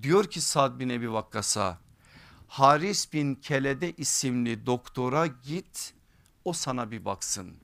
Diyor 0.02 0.24
ki 0.24 0.40
Sad 0.40 0.80
bin 0.80 0.88
Ebi 0.88 1.12
Vakkas'a 1.12 1.78
Haris 2.48 3.12
bin 3.12 3.34
Kelede 3.34 3.92
isimli 3.92 4.66
doktora 4.66 5.26
git 5.26 5.94
o 6.44 6.52
sana 6.52 6.90
bir 6.90 7.04
baksın. 7.04 7.61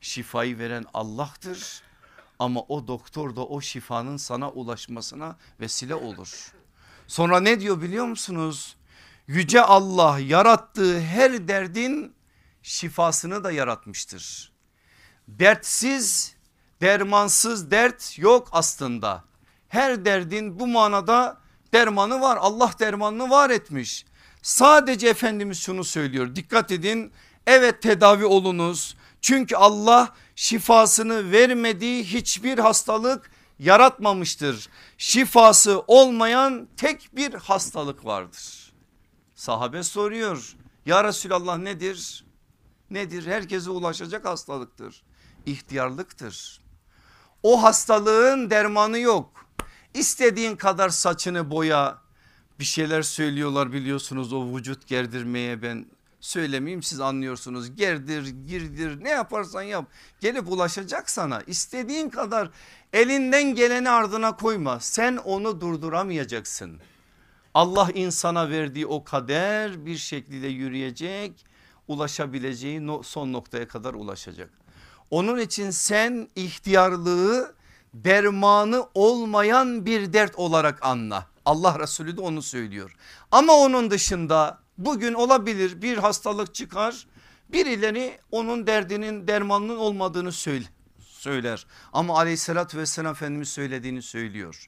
Şifayı 0.00 0.58
veren 0.58 0.84
Allah'tır 0.94 1.82
ama 2.38 2.60
o 2.60 2.86
doktor 2.86 3.36
da 3.36 3.46
o 3.46 3.60
şifanın 3.60 4.16
sana 4.16 4.50
ulaşmasına 4.50 5.36
vesile 5.60 5.94
olur. 5.94 6.52
Sonra 7.06 7.40
ne 7.40 7.60
diyor 7.60 7.82
biliyor 7.82 8.06
musunuz? 8.06 8.76
Yüce 9.26 9.62
Allah 9.62 10.18
yarattığı 10.18 11.00
her 11.00 11.48
derdin 11.48 12.14
şifasını 12.62 13.44
da 13.44 13.52
yaratmıştır. 13.52 14.52
Dertsiz, 15.28 16.34
dermansız 16.80 17.70
dert 17.70 18.18
yok 18.18 18.48
aslında. 18.52 19.24
Her 19.68 20.04
derdin 20.04 20.58
bu 20.60 20.66
manada 20.66 21.40
dermanı 21.72 22.20
var. 22.20 22.38
Allah 22.40 22.72
dermanını 22.80 23.30
var 23.30 23.50
etmiş. 23.50 24.06
Sadece 24.42 25.08
Efendimiz 25.08 25.60
şunu 25.60 25.84
söylüyor 25.84 26.36
dikkat 26.36 26.72
edin 26.72 27.12
evet 27.46 27.82
tedavi 27.82 28.24
olunuz. 28.24 28.96
Çünkü 29.20 29.56
Allah 29.56 30.14
şifasını 30.36 31.32
vermediği 31.32 32.04
hiçbir 32.04 32.58
hastalık 32.58 33.30
yaratmamıştır. 33.58 34.68
Şifası 34.98 35.82
olmayan 35.86 36.68
tek 36.76 37.16
bir 37.16 37.34
hastalık 37.34 38.04
vardır. 38.04 38.72
Sahabe 39.34 39.82
soruyor 39.82 40.56
ya 40.86 41.04
Resulallah 41.04 41.58
nedir? 41.58 42.24
Nedir? 42.90 43.26
Herkese 43.26 43.70
ulaşacak 43.70 44.24
hastalıktır. 44.24 45.02
İhtiyarlıktır. 45.46 46.60
O 47.42 47.62
hastalığın 47.62 48.50
dermanı 48.50 48.98
yok. 48.98 49.46
İstediğin 49.94 50.56
kadar 50.56 50.88
saçını 50.88 51.50
boya 51.50 51.98
bir 52.60 52.64
şeyler 52.64 53.02
söylüyorlar 53.02 53.72
biliyorsunuz 53.72 54.32
o 54.32 54.56
vücut 54.56 54.86
gerdirmeye 54.86 55.62
ben 55.62 55.86
söylemeyeyim 56.20 56.82
siz 56.82 57.00
anlıyorsunuz. 57.00 57.76
Gerdir, 57.76 58.26
girdir 58.26 59.04
ne 59.04 59.10
yaparsan 59.10 59.62
yap 59.62 59.84
gelip 60.20 60.52
ulaşacak 60.52 61.10
sana. 61.10 61.40
İstediğin 61.46 62.08
kadar 62.10 62.50
elinden 62.92 63.54
geleni 63.54 63.90
ardına 63.90 64.36
koyma. 64.36 64.80
Sen 64.80 65.16
onu 65.16 65.60
durduramayacaksın. 65.60 66.80
Allah 67.54 67.90
insana 67.94 68.50
verdiği 68.50 68.86
o 68.86 69.04
kader 69.04 69.86
bir 69.86 69.96
şekilde 69.96 70.46
yürüyecek, 70.46 71.44
ulaşabileceği 71.88 72.82
son 73.02 73.32
noktaya 73.32 73.68
kadar 73.68 73.94
ulaşacak. 73.94 74.50
Onun 75.10 75.38
için 75.38 75.70
sen 75.70 76.28
ihtiyarlığı 76.36 77.54
dermanı 77.94 78.86
olmayan 78.94 79.86
bir 79.86 80.12
dert 80.12 80.34
olarak 80.34 80.86
anla. 80.86 81.26
Allah 81.44 81.78
Resulü 81.78 82.16
de 82.16 82.20
onu 82.20 82.42
söylüyor. 82.42 82.96
Ama 83.30 83.52
onun 83.52 83.90
dışında 83.90 84.58
bugün 84.78 85.14
olabilir 85.14 85.82
bir 85.82 85.98
hastalık 85.98 86.54
çıkar. 86.54 87.06
Birileri 87.48 88.18
onun 88.30 88.66
derdinin 88.66 89.28
dermanının 89.28 89.76
olmadığını 89.76 90.32
söyler. 91.00 91.66
Ama 91.92 92.18
aleyhissalatü 92.18 92.78
vesselam 92.78 93.12
Efendimiz 93.12 93.48
söylediğini 93.48 94.02
söylüyor. 94.02 94.66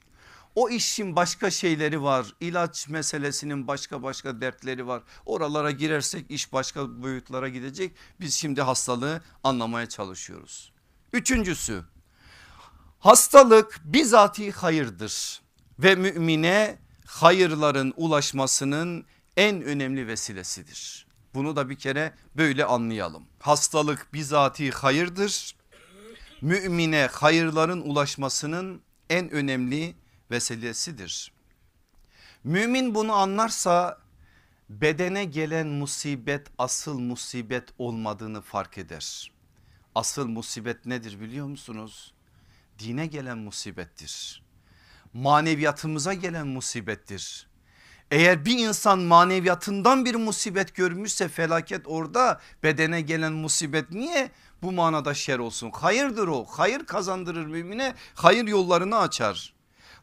O 0.55 0.69
işin 0.69 1.17
başka 1.17 1.51
şeyleri 1.51 2.03
var. 2.03 2.35
İlaç 2.41 2.89
meselesinin 2.89 3.67
başka 3.67 4.03
başka 4.03 4.41
dertleri 4.41 4.87
var. 4.87 5.03
Oralara 5.27 5.71
girersek 5.71 6.31
iş 6.31 6.53
başka 6.53 7.03
boyutlara 7.03 7.49
gidecek. 7.49 7.93
Biz 8.21 8.35
şimdi 8.35 8.63
hastalığı 8.63 9.23
anlamaya 9.45 9.89
çalışıyoruz. 9.89 10.73
Üçüncüsü 11.13 11.85
hastalık 12.99 13.81
bizatihi 13.85 14.53
hayırdır 14.53 15.41
ve 15.79 15.95
mümine 15.95 16.79
hayırların 17.07 17.95
ulaşmasının 17.97 19.07
en 19.41 19.63
önemli 19.63 20.07
vesilesidir. 20.07 21.07
Bunu 21.35 21.57
da 21.57 21.69
bir 21.71 21.79
kere 21.79 22.15
böyle 22.37 22.65
anlayalım. 22.65 23.27
Hastalık 23.39 24.13
bizatihi 24.13 24.71
hayırdır. 24.71 25.57
Mümine 26.41 27.09
hayırların 27.13 27.81
ulaşmasının 27.81 28.83
en 29.11 29.31
önemli 29.31 29.95
vesilesidir. 30.31 31.33
Mümin 32.45 32.95
bunu 32.95 33.13
anlarsa 33.13 33.99
bedene 34.69 35.25
gelen 35.25 35.67
musibet 35.67 36.47
asıl 36.59 36.99
musibet 36.99 37.69
olmadığını 37.79 38.41
fark 38.43 38.79
eder. 38.79 39.33
Asıl 39.95 40.27
musibet 40.27 40.87
nedir 40.87 41.21
biliyor 41.21 41.47
musunuz? 41.47 42.15
Dine 42.79 43.07
gelen 43.07 43.39
musibettir. 43.39 44.43
Maneviyatımıza 45.13 46.15
gelen 46.15 46.47
musibettir. 46.47 47.50
Eğer 48.11 48.45
bir 48.45 48.59
insan 48.59 48.99
maneviyatından 48.99 50.05
bir 50.05 50.15
musibet 50.15 50.75
görmüşse 50.75 51.29
felaket 51.29 51.83
orada 51.85 52.41
bedene 52.63 53.01
gelen 53.01 53.33
musibet 53.33 53.91
niye 53.91 54.31
bu 54.63 54.73
manada 54.73 55.15
şer 55.15 55.39
olsun? 55.39 55.71
Hayırdır 55.71 56.29
o 56.29 56.45
hayır 56.45 56.87
kazandırır 56.87 57.47
mümine 57.47 57.95
hayır 58.15 58.47
yollarını 58.47 58.99
açar. 58.99 59.55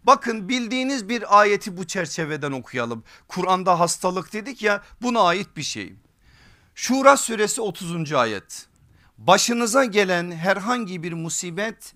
Bakın 0.04 0.50
bildiğiniz 0.50 1.10
bir 1.10 1.39
ayeti 1.39 1.78
bu 1.78 1.88
çerçeveden 1.88 2.52
okuyalım. 2.52 3.04
Kur'an'da 3.28 3.80
hastalık 3.80 4.34
dedik 4.34 4.62
ya 4.62 4.84
buna 5.02 5.22
ait 5.22 5.58
bir 5.58 5.63
şey. 5.63 5.93
Şura 6.76 7.17
suresi 7.17 7.62
30. 7.62 8.13
ayet. 8.13 8.67
Başınıza 9.17 9.86
gelen 9.86 10.32
herhangi 10.32 11.04
bir 11.04 11.13
musibet 11.13 11.93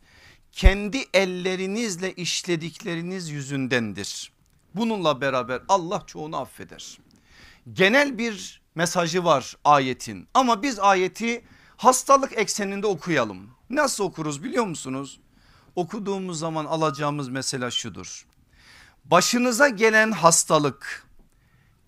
kendi 0.51 1.05
ellerinizle 1.13 2.13
işledikleriniz 2.13 3.29
yüzündendir. 3.29 4.30
Bununla 4.75 5.21
beraber 5.21 5.61
Allah 5.69 6.03
çoğunu 6.07 6.37
affeder. 6.37 6.99
Genel 7.73 8.17
bir 8.17 8.61
mesajı 8.75 9.23
var 9.23 9.55
ayetin 9.65 10.27
ama 10.33 10.63
biz 10.63 10.79
ayeti 10.79 11.45
hastalık 11.77 12.37
ekseninde 12.37 12.87
okuyalım. 12.87 13.49
Nasıl 13.69 14.03
okuruz 14.03 14.43
biliyor 14.43 14.65
musunuz? 14.65 15.19
okuduğumuz 15.75 16.39
zaman 16.39 16.65
alacağımız 16.65 17.29
mesela 17.29 17.71
şudur. 17.71 18.25
Başınıza 19.05 19.69
gelen 19.69 20.11
hastalık 20.11 21.07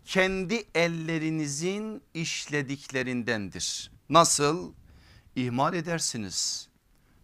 kendi 0.06 0.64
ellerinizin 0.76 2.04
işlediklerindendir. 2.14 3.92
Nasıl? 4.10 4.74
İhmal 5.36 5.74
edersiniz. 5.74 6.68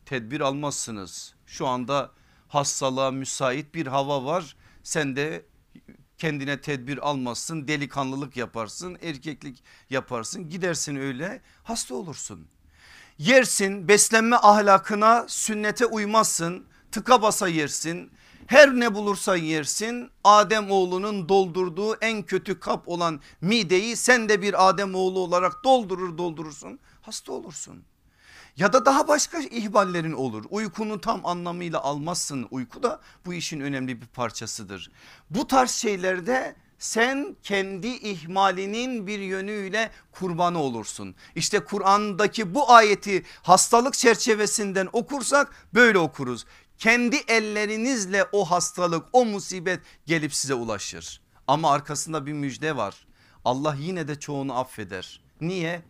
Tedbir 0.06 0.42
almazsınız. 0.42 1.34
Şu 1.46 1.68
anda 1.68 2.12
hastalığa 2.48 3.12
müsait 3.12 3.76
bir 3.76 3.88
hava 3.88 4.26
var. 4.26 4.56
Sen 4.90 5.16
de 5.16 5.46
kendine 6.18 6.62
tedbir 6.62 7.10
almazsın 7.10 7.68
delikanlılık 7.68 8.38
yaparsın 8.38 8.98
erkeklik 9.02 9.64
yaparsın. 9.90 10.50
Gidersin 10.50 10.96
öyle 10.96 11.42
hasta 11.64 11.96
olursun. 11.96 12.48
Yersin 13.18 13.88
beslenme 13.88 14.36
ahlakına 14.36 15.26
sünnete 15.28 15.86
uymazsın. 15.86 16.66
Tıka 16.92 17.22
basa 17.22 17.48
yersin. 17.48 18.12
Her 18.48 18.70
ne 18.70 18.96
bulursa 18.96 19.36
yersin 19.36 20.12
Adem 20.24 20.72
oğlunun 20.72 21.30
doldurduğu 21.30 21.96
en 21.96 22.24
kötü 22.24 22.60
kap 22.60 22.88
olan 22.88 23.22
mideyi 23.42 23.96
sen 23.96 24.30
de 24.30 24.42
bir 24.42 24.70
Adem 24.70 24.96
oğlu 24.96 25.20
olarak 25.20 25.64
doldurur 25.64 26.18
doldurursun. 26.18 26.80
Hasta 27.02 27.32
olursun. 27.32 27.84
Ya 28.60 28.74
da 28.74 28.86
daha 28.86 29.08
başka 29.08 29.40
ihballerin 29.40 30.12
olur 30.12 30.46
uykunu 30.50 31.02
tam 31.02 31.26
anlamıyla 31.26 31.84
almazsın 31.84 32.48
uyku 32.52 32.84
da 32.84 33.00
bu 33.26 33.34
işin 33.34 33.60
önemli 33.60 34.02
bir 34.02 34.08
parçasıdır. 34.08 34.92
Bu 35.30 35.48
tarz 35.48 35.72
şeylerde 35.72 36.56
sen 36.80 37.36
kendi 37.44 37.88
ihmalinin 37.88 39.08
bir 39.08 39.20
yönüyle 39.20 39.92
kurbanı 40.12 40.60
olursun. 40.60 41.16
İşte 41.36 41.60
Kur'an'daki 41.60 42.56
bu 42.56 42.72
ayeti 42.72 43.24
hastalık 43.42 43.94
çerçevesinden 43.94 44.90
okursak 44.94 45.68
böyle 45.74 45.98
okuruz. 45.98 46.46
Kendi 46.78 47.16
ellerinizle 47.16 48.26
o 48.32 48.46
hastalık 48.52 49.06
o 49.14 49.26
musibet 49.26 49.80
gelip 50.06 50.34
size 50.34 50.54
ulaşır. 50.54 51.22
Ama 51.48 51.72
arkasında 51.72 52.26
bir 52.26 52.34
müjde 52.34 52.76
var. 52.76 53.08
Allah 53.46 53.76
yine 53.80 54.08
de 54.08 54.20
çoğunu 54.20 54.58
affeder. 54.58 55.22
Niye? 55.42 55.82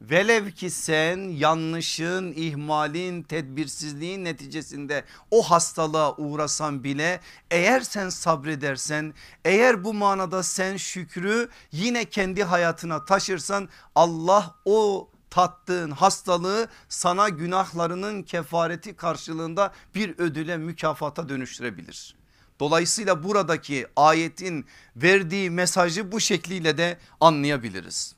Velev 0.00 0.50
ki 0.50 0.70
sen 0.70 1.18
yanlışın, 1.18 2.32
ihmalin, 2.32 3.22
tedbirsizliğin 3.22 4.24
neticesinde 4.24 5.04
o 5.30 5.42
hastalığa 5.42 6.16
uğrasan 6.16 6.84
bile 6.84 7.20
eğer 7.50 7.80
sen 7.80 8.08
sabredersen, 8.08 9.14
eğer 9.44 9.84
bu 9.84 9.94
manada 9.94 10.42
sen 10.42 10.76
şükrü 10.76 11.48
yine 11.72 12.04
kendi 12.04 12.44
hayatına 12.44 13.04
taşırsan 13.04 13.68
Allah 13.94 14.54
o 14.64 15.08
tattığın 15.30 15.90
hastalığı 15.90 16.68
sana 16.88 17.28
günahlarının 17.28 18.22
kefareti 18.22 18.96
karşılığında 18.96 19.72
bir 19.94 20.18
ödüle 20.18 20.56
mükafata 20.56 21.28
dönüştürebilir. 21.28 22.16
Dolayısıyla 22.60 23.24
buradaki 23.24 23.86
ayetin 23.96 24.66
verdiği 24.96 25.50
mesajı 25.50 26.12
bu 26.12 26.20
şekliyle 26.20 26.78
de 26.78 26.98
anlayabiliriz. 27.20 28.15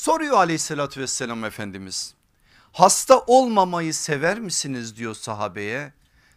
Soruyor 0.00 0.36
aleyhissalatü 0.36 1.00
vesselam 1.00 1.44
Efendimiz 1.44 2.14
hasta 2.72 3.20
olmamayı 3.20 3.94
sever 3.94 4.40
misiniz 4.40 4.96
diyor 4.96 5.14
sahabeye. 5.14 5.92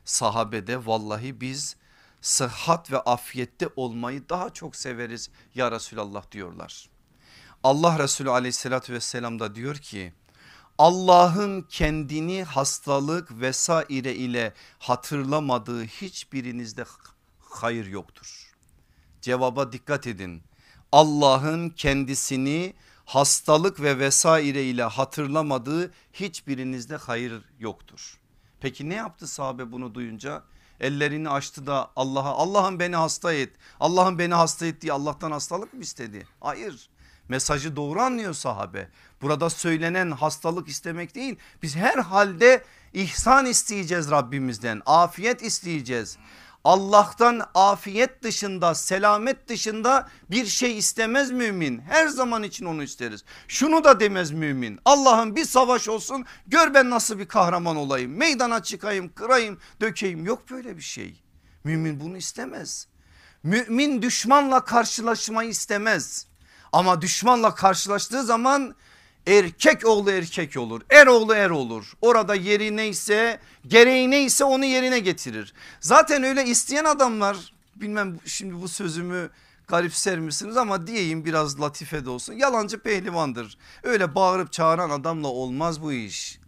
Sahabede 0.06 0.86
vallahi 0.86 1.42
biz 1.42 1.76
sıhhat 2.22 2.92
ve 2.92 3.00
afiyette 3.00 3.70
olmayı 3.76 4.30
daha 4.30 4.50
çok 4.50 4.76
severiz 4.76 5.30
ya 5.56 5.72
Resulallah 5.72 6.32
diyorlar. 6.32 6.90
Allah 7.64 8.00
Resulü 8.00 8.30
aleyhissalatü 8.30 8.94
vesselam 8.94 9.40
da 9.40 9.56
diyor 9.56 9.76
ki 9.76 10.14
Allah'ın 10.78 11.62
kendini 11.62 12.44
hastalık 12.44 13.40
vesaire 13.42 14.16
ile 14.16 14.54
hatırlamadığı 14.80 15.84
hiçbirinizde 15.84 16.86
hayır 17.40 17.86
yoktur. 17.86 18.54
Cevaba 19.22 19.72
dikkat 19.72 20.08
edin. 20.08 20.44
Allah'ın 20.92 21.70
kendisini 21.70 22.74
hastalık 23.06 23.82
ve 23.82 24.00
vesaire 24.00 24.64
ile 24.64 24.84
hatırlamadığı 24.84 25.92
hiçbirinizde 26.14 26.96
hayır 26.96 27.42
yoktur. 27.60 28.20
Peki 28.60 28.90
ne 28.90 28.96
yaptı 28.96 29.28
sahabe 29.28 29.72
bunu 29.72 29.96
duyunca? 29.96 30.44
Ellerini 30.80 31.30
açtı 31.30 31.68
da 31.68 31.92
Allah'a 31.96 32.32
Allah'ım 32.32 32.80
beni 32.80 32.96
hasta 32.96 33.34
et. 33.34 33.50
Allah'ım 33.80 34.20
beni 34.20 34.34
hasta 34.34 34.66
et 34.66 34.82
diye 34.82 34.94
Allah'tan 34.94 35.32
hastalık 35.32 35.74
mı 35.74 35.82
istedi? 35.82 36.28
Hayır. 36.42 36.90
Mesajı 37.30 37.76
doğru 37.76 38.02
anlıyor 38.02 38.34
sahabe. 38.34 38.90
Burada 39.22 39.50
söylenen 39.50 40.12
hastalık 40.12 40.68
istemek 40.68 41.16
değil. 41.16 41.36
Biz 41.62 41.76
her 41.76 41.98
halde 41.98 42.64
ihsan 42.94 43.46
isteyeceğiz 43.46 44.12
Rabbimizden. 44.12 44.82
Afiyet 44.86 45.42
isteyeceğiz. 45.42 46.18
Allah'tan 46.64 47.42
afiyet 47.56 48.24
dışında 48.24 48.76
selamet 48.76 49.48
dışında 49.48 50.10
bir 50.32 50.46
şey 50.46 50.78
istemez 50.78 51.32
mümin. 51.32 51.80
Her 51.80 52.08
zaman 52.08 52.44
için 52.44 52.66
onu 52.66 52.84
isteriz. 52.84 53.24
Şunu 53.48 53.84
da 53.84 54.00
demez 54.00 54.32
mümin. 54.32 54.80
Allah'ım 54.86 55.36
bir 55.36 55.46
savaş 55.46 55.90
olsun 55.90 56.26
gör 56.48 56.74
ben 56.74 56.90
nasıl 56.90 57.20
bir 57.20 57.28
kahraman 57.28 57.76
olayım. 57.76 58.18
Meydana 58.18 58.64
çıkayım 58.64 59.14
kırayım 59.14 59.60
dökeyim 59.82 60.26
yok 60.26 60.50
böyle 60.52 60.78
bir 60.78 60.82
şey. 60.82 61.24
Mümin 61.64 62.00
bunu 62.00 62.18
istemez. 62.18 62.88
Mümin 63.44 64.02
düşmanla 64.02 64.64
karşılaşmayı 64.66 65.50
istemez. 65.50 66.28
Ama 66.72 67.02
düşmanla 67.02 67.56
karşılaştığı 67.56 68.24
zaman 68.24 68.76
erkek 69.28 69.86
oğlu 69.86 70.12
erkek 70.12 70.58
olur 70.58 70.82
er 70.90 71.08
oğlu 71.08 71.34
er 71.34 71.50
olur. 71.50 71.94
Orada 72.02 72.36
yeri 72.36 72.78
neyse 72.78 73.40
gereği 73.68 74.12
neyse 74.12 74.44
onu 74.44 74.66
yerine 74.66 75.00
getirir. 75.00 75.54
Zaten 75.80 76.24
öyle 76.24 76.46
isteyen 76.46 76.86
adamlar 76.86 77.54
bilmem 77.76 78.20
şimdi 78.26 78.62
bu 78.62 78.68
sözümü 78.68 79.30
garipser 79.68 80.20
misiniz 80.20 80.58
ama 80.58 80.88
diyeyim 80.88 81.26
biraz 81.26 81.62
latife 81.62 82.06
de 82.06 82.10
olsun 82.10 82.34
yalancı 82.34 82.80
pehlivandır. 82.80 83.58
Öyle 83.84 84.16
bağırıp 84.16 84.52
çağıran 84.52 84.90
adamla 84.90 85.28
olmaz 85.28 85.82
bu 85.82 85.94
iş. 85.94 86.40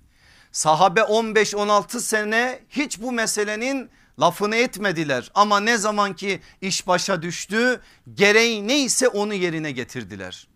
Sahabe 0.52 1.00
15-16 1.00 2.00
sene 2.00 2.60
hiç 2.70 3.02
bu 3.02 3.12
meselenin 3.12 3.90
lafını 4.20 4.56
etmediler. 4.56 5.32
Ama 5.36 5.60
ne 5.60 5.78
zaman 5.78 6.16
ki 6.16 6.40
iş 6.62 6.88
başa 6.88 7.22
düştü 7.22 7.82
gereği 8.14 8.68
neyse 8.68 9.08
onu 9.08 9.34
yerine 9.34 9.72
getirdiler. 9.72 10.48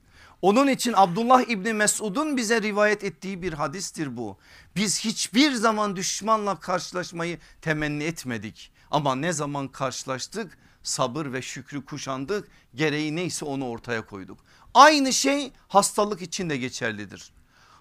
Onun 0.42 0.68
için 0.68 0.94
Abdullah 0.96 1.42
İbni 1.42 1.74
Mesud'un 1.74 2.38
bize 2.38 2.62
rivayet 2.62 3.04
ettiği 3.04 3.42
bir 3.42 3.54
hadistir 3.54 4.18
bu. 4.18 4.38
Biz 4.76 5.00
hiçbir 5.00 5.52
zaman 5.52 5.96
düşmanla 5.96 6.60
karşılaşmayı 6.60 7.40
temenni 7.62 8.04
etmedik. 8.04 8.72
Ama 8.92 9.16
ne 9.16 9.34
zaman 9.34 9.68
karşılaştık 9.68 10.58
sabır 10.84 11.34
ve 11.34 11.42
şükrü 11.42 11.86
kuşandık 11.86 12.48
gereği 12.76 13.16
neyse 13.16 13.46
onu 13.46 13.70
ortaya 13.70 14.06
koyduk. 14.06 14.40
Aynı 14.74 15.14
şey 15.14 15.52
hastalık 15.68 16.22
için 16.22 16.50
de 16.50 16.58
geçerlidir. 16.58 17.32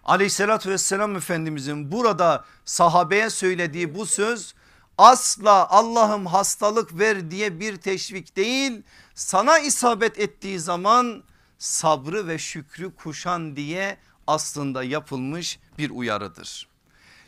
Aleyhissalatü 0.04 0.70
vesselam 0.70 1.16
Efendimizin 1.16 1.92
burada 1.92 2.44
sahabeye 2.64 3.30
söylediği 3.30 3.94
bu 3.94 4.06
söz 4.06 4.54
asla 4.98 5.68
Allah'ım 5.70 6.26
hastalık 6.26 6.98
ver 6.98 7.30
diye 7.30 7.60
bir 7.60 7.76
teşvik 7.76 8.36
değil 8.36 8.82
sana 9.14 9.58
isabet 9.58 10.18
ettiği 10.18 10.60
zaman 10.60 11.22
sabrı 11.58 12.28
ve 12.28 12.38
şükrü 12.38 12.94
kuşan 12.94 13.56
diye 13.56 13.96
aslında 14.26 14.84
yapılmış 14.84 15.58
bir 15.78 15.90
uyarıdır. 15.90 16.68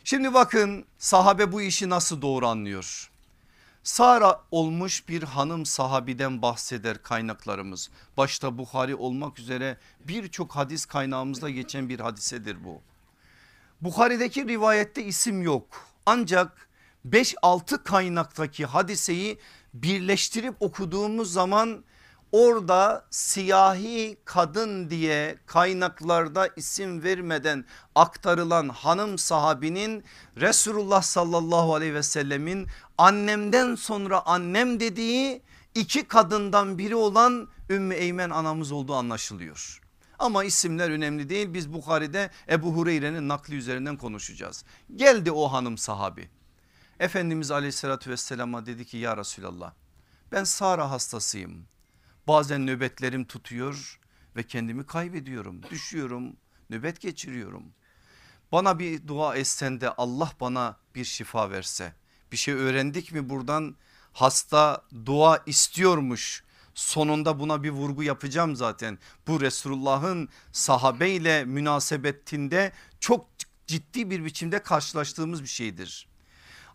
Şimdi 0.03 0.33
bakın 0.33 0.85
sahabe 0.97 1.51
bu 1.51 1.61
işi 1.61 1.89
nasıl 1.89 2.21
doğru 2.21 2.47
anlıyor. 2.47 3.11
Sara 3.83 4.41
olmuş 4.51 5.07
bir 5.09 5.23
hanım 5.23 5.65
sahabiden 5.65 6.41
bahseder 6.41 7.03
kaynaklarımız. 7.03 7.89
Başta 8.17 8.57
Bukhari 8.57 8.95
olmak 8.95 9.39
üzere 9.39 9.77
birçok 10.07 10.55
hadis 10.55 10.85
kaynağımızda 10.85 11.49
geçen 11.49 11.89
bir 11.89 11.99
hadisedir 11.99 12.63
bu. 12.63 12.81
Bukhari'deki 13.81 14.47
rivayette 14.47 15.03
isim 15.03 15.41
yok 15.41 15.65
ancak 16.05 16.69
5-6 17.09 17.83
kaynaktaki 17.83 18.65
hadiseyi 18.65 19.39
birleştirip 19.73 20.55
okuduğumuz 20.59 21.33
zaman 21.33 21.83
orada 22.31 23.05
siyahi 23.09 24.17
kadın 24.25 24.89
diye 24.89 25.37
kaynaklarda 25.45 26.49
isim 26.55 27.03
vermeden 27.03 27.65
aktarılan 27.95 28.69
hanım 28.69 29.17
sahabinin 29.17 30.03
Resulullah 30.37 31.01
sallallahu 31.01 31.75
aleyhi 31.75 31.93
ve 31.93 32.03
sellemin 32.03 32.67
annemden 32.97 33.75
sonra 33.75 34.25
annem 34.25 34.79
dediği 34.79 35.41
iki 35.75 36.07
kadından 36.07 36.77
biri 36.77 36.95
olan 36.95 37.47
Ümmü 37.69 37.95
Eymen 37.95 38.29
anamız 38.29 38.71
olduğu 38.71 38.95
anlaşılıyor. 38.95 39.81
Ama 40.19 40.43
isimler 40.43 40.89
önemli 40.89 41.29
değil 41.29 41.53
biz 41.53 41.73
Bukhari'de 41.73 42.29
Ebu 42.49 42.73
Hureyre'nin 42.73 43.27
nakli 43.27 43.55
üzerinden 43.55 43.97
konuşacağız. 43.97 44.63
Geldi 44.95 45.31
o 45.31 45.47
hanım 45.47 45.77
sahabi. 45.77 46.29
Efendimiz 46.99 47.51
aleyhissalatü 47.51 48.09
vesselama 48.09 48.65
dedi 48.65 48.85
ki 48.85 48.97
ya 48.97 49.17
Resulallah 49.17 49.73
ben 50.31 50.43
Sara 50.43 50.91
hastasıyım 50.91 51.65
Bazen 52.27 52.67
nöbetlerim 52.67 53.25
tutuyor 53.25 53.99
ve 54.35 54.43
kendimi 54.43 54.85
kaybediyorum. 54.85 55.63
Düşüyorum, 55.69 56.35
nöbet 56.69 57.01
geçiriyorum. 57.01 57.63
Bana 58.51 58.79
bir 58.79 59.07
dua 59.07 59.35
etsen 59.35 59.81
de 59.81 59.89
Allah 59.89 60.31
bana 60.39 60.77
bir 60.95 61.05
şifa 61.05 61.51
verse. 61.51 61.93
Bir 62.31 62.37
şey 62.37 62.53
öğrendik 62.53 63.11
mi 63.11 63.29
buradan? 63.29 63.75
Hasta 64.13 64.85
dua 65.05 65.43
istiyormuş. 65.45 66.43
Sonunda 66.75 67.39
buna 67.39 67.63
bir 67.63 67.69
vurgu 67.69 68.03
yapacağım 68.03 68.55
zaten. 68.55 68.99
Bu 69.27 69.41
Resulullah'ın 69.41 70.29
sahabeyle 70.51 71.45
münasebetinde 71.45 72.71
çok 72.99 73.27
ciddi 73.67 74.09
bir 74.09 74.25
biçimde 74.25 74.63
karşılaştığımız 74.63 75.43
bir 75.43 75.47
şeydir. 75.47 76.07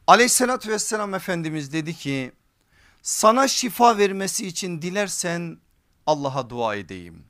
Aleyhissalatü 0.06 0.70
vesselam 0.70 1.14
Efendimiz 1.14 1.72
dedi 1.72 1.94
ki 1.94 2.32
sana 3.06 3.48
şifa 3.48 3.98
vermesi 3.98 4.46
için 4.46 4.82
dilersen 4.82 5.58
Allah'a 6.06 6.50
dua 6.50 6.74
edeyim. 6.74 7.24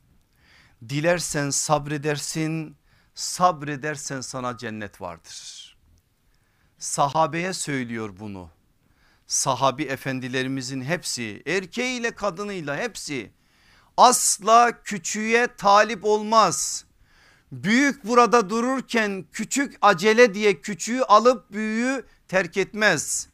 Dilersen 0.89 1.51
sabredersin 1.51 2.77
sabredersen 3.15 4.21
sana 4.21 4.57
cennet 4.57 5.01
vardır. 5.01 5.77
Sahabeye 6.79 7.53
söylüyor 7.53 8.15
bunu. 8.21 8.51
Sahabi 9.27 9.83
efendilerimizin 9.83 10.81
hepsi 10.81 11.43
erkeğiyle 11.47 12.11
kadınıyla 12.11 12.77
hepsi 12.77 13.33
asla 13.97 14.83
küçüğe 14.83 15.49
talip 15.57 16.05
olmaz. 16.05 16.85
Büyük 17.53 18.05
burada 18.05 18.51
dururken 18.51 19.25
küçük 19.33 19.79
acele 19.81 20.35
diye 20.35 20.61
küçüğü 20.61 21.03
alıp 21.03 21.53
büyüğü 21.53 22.07
terk 22.29 22.57
etmez 22.57 23.29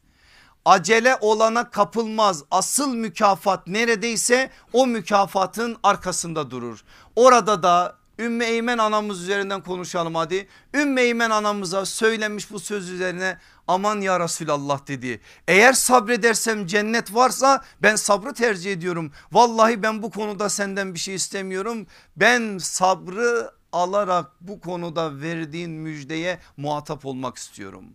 acele 0.65 1.17
olana 1.21 1.69
kapılmaz. 1.69 2.43
Asıl 2.51 2.95
mükafat 2.95 3.67
neredeyse 3.67 4.49
o 4.73 4.87
mükafatın 4.87 5.77
arkasında 5.83 6.51
durur. 6.51 6.83
Orada 7.15 7.63
da 7.63 7.95
Ümmü 8.19 8.43
Eymen 8.43 8.77
anamız 8.77 9.21
üzerinden 9.21 9.61
konuşalım 9.61 10.15
hadi. 10.15 10.47
Ümmü 10.73 11.01
Eymen 11.01 11.29
anamıza 11.29 11.85
söylemiş 11.85 12.51
bu 12.51 12.59
söz 12.59 12.89
üzerine 12.89 13.37
aman 13.67 14.01
ya 14.01 14.19
Resulallah 14.19 14.87
dedi. 14.87 15.21
Eğer 15.47 15.73
sabredersem 15.73 16.67
cennet 16.67 17.15
varsa 17.15 17.63
ben 17.81 17.95
sabrı 17.95 18.33
tercih 18.33 18.71
ediyorum. 18.71 19.11
Vallahi 19.31 19.83
ben 19.83 20.03
bu 20.03 20.11
konuda 20.11 20.49
senden 20.49 20.93
bir 20.93 20.99
şey 20.99 21.15
istemiyorum. 21.15 21.87
Ben 22.15 22.57
sabrı 22.57 23.51
alarak 23.71 24.31
bu 24.41 24.59
konuda 24.59 25.21
verdiğin 25.21 25.71
müjdeye 25.71 26.39
muhatap 26.57 27.05
olmak 27.05 27.37
istiyorum. 27.37 27.85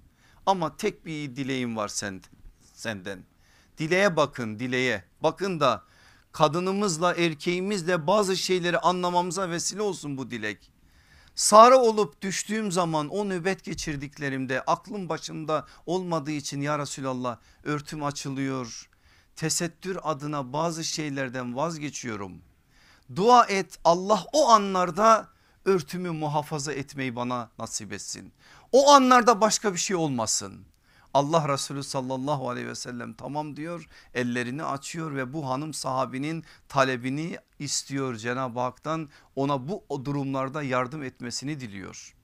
Ama 0.47 0.77
tek 0.77 1.07
bir 1.07 1.37
dileğim 1.37 1.77
var 1.77 1.89
sende 1.89 2.38
senden. 2.79 3.25
Dileğe 3.79 4.17
bakın 4.17 4.59
dileğe 4.59 5.05
bakın 5.23 5.61
da 5.61 5.83
kadınımızla 6.33 7.15
erkeğimizle 7.15 8.07
bazı 8.07 8.37
şeyleri 8.37 8.79
anlamamıza 8.79 9.51
vesile 9.51 9.83
olsun 9.83 10.17
bu 10.19 10.31
dilek. 10.31 10.71
Sarı 11.35 11.77
olup 11.77 12.23
düştüğüm 12.23 12.73
zaman 12.73 13.09
o 13.09 13.29
nöbet 13.29 13.65
geçirdiklerimde 13.65 14.63
aklım 14.63 15.09
başımda 15.09 15.67
olmadığı 15.87 16.31
için 16.31 16.61
ya 16.61 16.79
Resulallah 16.79 17.39
örtüm 17.65 18.05
açılıyor. 18.05 18.89
Tesettür 19.37 19.99
adına 20.03 20.53
bazı 20.53 20.85
şeylerden 20.85 21.57
vazgeçiyorum. 21.57 22.43
Dua 23.17 23.45
et 23.47 23.79
Allah 23.85 24.25
o 24.33 24.49
anlarda 24.49 25.29
örtümü 25.65 26.11
muhafaza 26.11 26.73
etmeyi 26.73 27.17
bana 27.17 27.51
nasip 27.59 27.93
etsin. 27.93 28.33
O 28.73 28.91
anlarda 28.91 29.41
başka 29.41 29.73
bir 29.73 29.79
şey 29.79 29.97
olmasın. 29.97 30.68
Allah 31.15 31.49
Resulü 31.49 31.83
sallallahu 31.83 32.51
aleyhi 32.51 32.69
ve 32.69 32.75
sellem 32.75 33.13
tamam 33.15 33.57
diyor 33.57 33.89
ellerini 34.15 34.65
açıyor 34.65 35.15
ve 35.15 35.33
bu 35.33 35.49
hanım 35.49 35.75
sahabinin 35.75 36.45
talebini 36.69 37.39
istiyor 37.59 38.17
Cenab-ı 38.17 38.61
Hak'tan 38.61 39.09
ona 39.37 39.69
bu 39.69 40.05
durumlarda 40.05 40.63
yardım 40.63 41.03
etmesini 41.03 41.61
diliyor. 41.61 42.15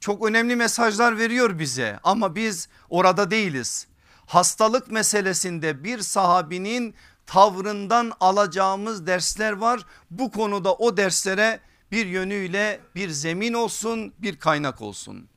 Çok 0.00 0.26
önemli 0.26 0.56
mesajlar 0.56 1.18
veriyor 1.18 1.58
bize 1.58 2.00
ama 2.04 2.34
biz 2.34 2.68
orada 2.90 3.30
değiliz. 3.30 3.86
Hastalık 4.26 4.90
meselesinde 4.90 5.84
bir 5.84 5.98
sahabinin 5.98 6.94
tavrından 7.26 8.12
alacağımız 8.20 9.06
dersler 9.06 9.52
var. 9.52 9.80
Bu 10.10 10.30
konuda 10.30 10.74
o 10.74 10.96
derslere 10.96 11.60
bir 11.92 12.06
yönüyle 12.06 12.80
bir 12.94 13.10
zemin 13.10 13.52
olsun 13.52 14.12
bir 14.18 14.36
kaynak 14.36 14.82
olsun. 14.82 15.28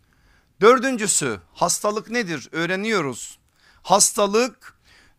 Dördüncüsü 0.61 1.39
hastalık 1.53 2.09
nedir 2.09 2.49
öğreniyoruz. 2.51 3.39
Hastalık 3.83 4.77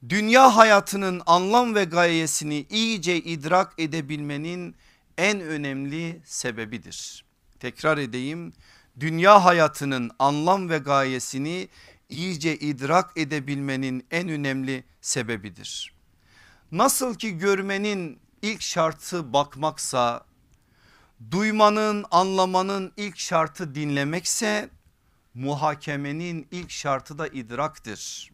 dünya 0.08 0.56
hayatının 0.56 1.22
anlam 1.26 1.74
ve 1.74 1.84
gayesini 1.84 2.66
iyice 2.70 3.16
idrak 3.16 3.74
edebilmenin 3.78 4.76
en 5.18 5.40
önemli 5.40 6.22
sebebidir. 6.24 7.24
Tekrar 7.60 7.98
edeyim 7.98 8.52
dünya 9.00 9.44
hayatının 9.44 10.10
anlam 10.18 10.68
ve 10.68 10.78
gayesini 10.78 11.68
iyice 12.08 12.56
idrak 12.56 13.10
edebilmenin 13.16 14.06
en 14.10 14.28
önemli 14.28 14.84
sebebidir. 15.00 15.94
Nasıl 16.72 17.14
ki 17.14 17.38
görmenin 17.38 18.18
ilk 18.42 18.62
şartı 18.62 19.32
bakmaksa, 19.32 20.24
duymanın 21.30 22.04
anlamanın 22.10 22.92
ilk 22.96 23.18
şartı 23.18 23.74
dinlemekse 23.74 24.70
muhakemenin 25.34 26.48
ilk 26.50 26.70
şartı 26.70 27.18
da 27.18 27.28
idraktır. 27.28 28.30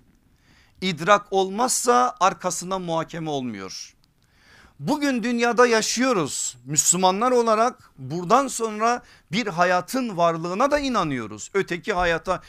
İdrak 0.80 1.26
olmazsa 1.30 2.16
arkasında 2.20 2.78
muhakeme 2.78 3.30
olmuyor. 3.30 3.94
Bugün 4.78 5.22
dünyada 5.22 5.66
yaşıyoruz. 5.66 6.56
Müslümanlar 6.64 7.30
olarak 7.32 7.90
buradan 7.98 8.48
sonra 8.48 9.02
bir 9.32 9.46
hayatın 9.46 10.16
varlığına 10.16 10.70
da 10.70 10.78
inanıyoruz. 10.78 11.50
Öteki 11.54 11.92
hayata 11.92 12.42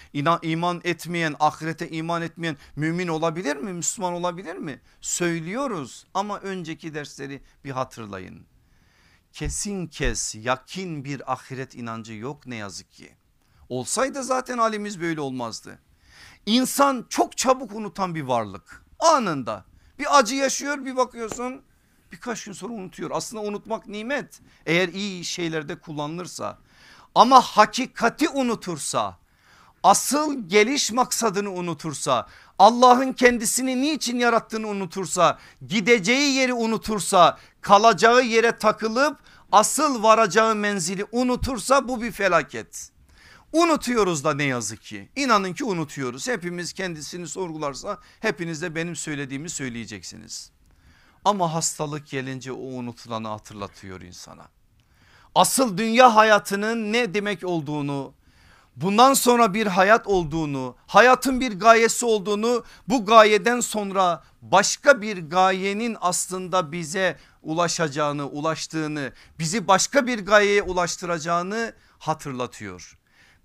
iman 0.44 0.82
etmeyen, 0.84 1.36
ahirete 1.40 1.90
iman 1.90 2.22
etmeyen 2.22 2.58
mümin 2.76 3.08
olabilir 3.08 3.56
mi? 3.56 3.74
Müslüman 3.74 4.14
olabilir 4.14 4.56
mi? 4.56 4.82
Söylüyoruz 5.02 6.08
ama 6.14 6.40
önceki 6.40 6.94
dersleri 6.94 7.42
bir 7.64 7.72
hatırlayın. 7.72 8.46
Kesin 9.34 9.88
kes 9.88 10.36
yakin 10.36 11.06
bir 11.06 11.34
ahiret 11.34 11.76
inancı 11.76 12.14
yok 12.14 12.48
ne 12.48 12.56
yazık 12.56 12.92
ki. 12.92 13.19
Olsaydı 13.70 14.24
zaten 14.24 14.58
halimiz 14.58 15.02
böyle 15.02 15.22
olmazdı. 15.22 15.80
İnsan 16.46 17.06
çok 17.10 17.38
çabuk 17.38 17.72
unutan 17.72 18.16
bir 18.16 18.22
varlık. 18.22 18.86
Anında 19.00 19.66
bir 20.00 20.18
acı 20.20 20.36
yaşıyor 20.36 20.86
bir 20.86 20.98
bakıyorsun 20.98 21.62
birkaç 22.12 22.44
gün 22.44 22.54
sonra 22.54 22.74
unutuyor. 22.74 23.12
Aslında 23.14 23.44
unutmak 23.44 23.88
nimet 23.88 24.42
eğer 24.66 24.88
iyi 24.88 25.26
şeylerde 25.26 25.80
kullanılırsa 25.80 26.58
ama 27.16 27.42
hakikati 27.42 28.30
unutursa 28.30 29.18
asıl 29.84 30.50
geliş 30.50 30.92
maksadını 30.92 31.52
unutursa 31.52 32.28
Allah'ın 32.60 33.14
kendisini 33.14 33.82
niçin 33.82 34.20
yarattığını 34.20 34.68
unutursa 34.68 35.38
gideceği 35.68 36.34
yeri 36.34 36.54
unutursa 36.54 37.38
kalacağı 37.62 38.24
yere 38.24 38.58
takılıp 38.58 39.18
asıl 39.52 40.04
varacağı 40.04 40.56
menzili 40.56 41.06
unutursa 41.12 41.88
bu 41.88 42.02
bir 42.02 42.12
felaket. 42.12 42.92
Unutuyoruz 43.54 44.24
da 44.24 44.34
ne 44.34 44.44
yazık 44.44 44.82
ki 44.82 45.10
inanın 45.16 45.54
ki 45.54 45.64
unutuyoruz 45.64 46.28
hepimiz 46.28 46.74
kendisini 46.74 47.28
sorgularsa 47.28 47.98
hepiniz 48.20 48.62
de 48.62 48.76
benim 48.76 48.96
söylediğimi 48.96 49.50
söyleyeceksiniz. 49.50 50.52
Ama 51.26 51.54
hastalık 51.54 52.08
gelince 52.08 52.52
o 52.52 52.58
unutulanı 52.58 53.28
hatırlatıyor 53.28 54.02
insana. 54.02 54.48
Asıl 55.36 55.78
dünya 55.78 56.16
hayatının 56.16 56.94
ne 56.94 57.14
demek 57.14 57.44
olduğunu 57.44 58.14
bundan 58.76 59.14
sonra 59.14 59.54
bir 59.54 59.68
hayat 59.68 60.08
olduğunu 60.08 60.76
hayatın 60.88 61.40
bir 61.40 61.60
gayesi 61.60 62.06
olduğunu 62.06 62.64
bu 62.88 63.06
gayeden 63.06 63.60
sonra 63.60 64.24
başka 64.42 65.02
bir 65.02 65.30
gayenin 65.30 65.98
aslında 66.02 66.72
bize 66.72 67.18
ulaşacağını 67.44 68.28
ulaştığını 68.28 69.14
bizi 69.40 69.68
başka 69.68 70.08
bir 70.08 70.26
gayeye 70.26 70.62
ulaştıracağını 70.62 71.74
hatırlatıyor. 72.00 72.99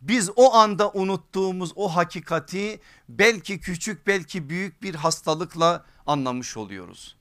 Biz 0.09 0.30
o 0.36 0.55
anda 0.55 0.90
unuttuğumuz 0.90 1.72
o 1.76 1.88
hakikati 1.96 2.80
belki 3.09 3.61
küçük 3.61 4.07
belki 4.07 4.48
büyük 4.48 4.82
bir 4.82 4.94
hastalıkla 4.94 5.84
anlamış 6.07 6.57
oluyoruz. 6.57 7.16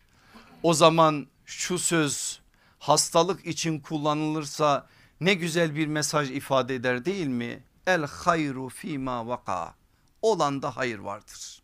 O 0.64 0.74
zaman 0.74 1.28
şu 1.46 1.80
söz 1.80 2.42
hastalık 2.80 3.46
için 3.46 3.80
kullanılırsa 3.80 4.88
ne 5.22 5.34
güzel 5.34 5.76
bir 5.76 5.88
mesaj 5.88 6.32
ifade 6.32 6.76
eder 6.76 7.06
değil 7.06 7.28
mi? 7.28 7.64
El 7.88 8.06
hayru 8.06 8.70
fima 8.70 9.28
vaka. 9.28 9.76
Olanda 10.22 10.78
hayır 10.78 11.00
vardır. 11.00 11.64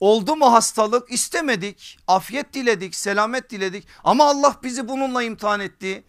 Oldu 0.00 0.36
mu 0.36 0.52
hastalık 0.52 1.12
istemedik 1.12 1.98
afiyet 2.06 2.54
diledik 2.54 2.94
selamet 2.94 3.50
diledik 3.50 3.88
ama 4.04 4.24
Allah 4.24 4.56
bizi 4.62 4.88
bununla 4.88 5.22
imtihan 5.22 5.60
etti. 5.60 6.04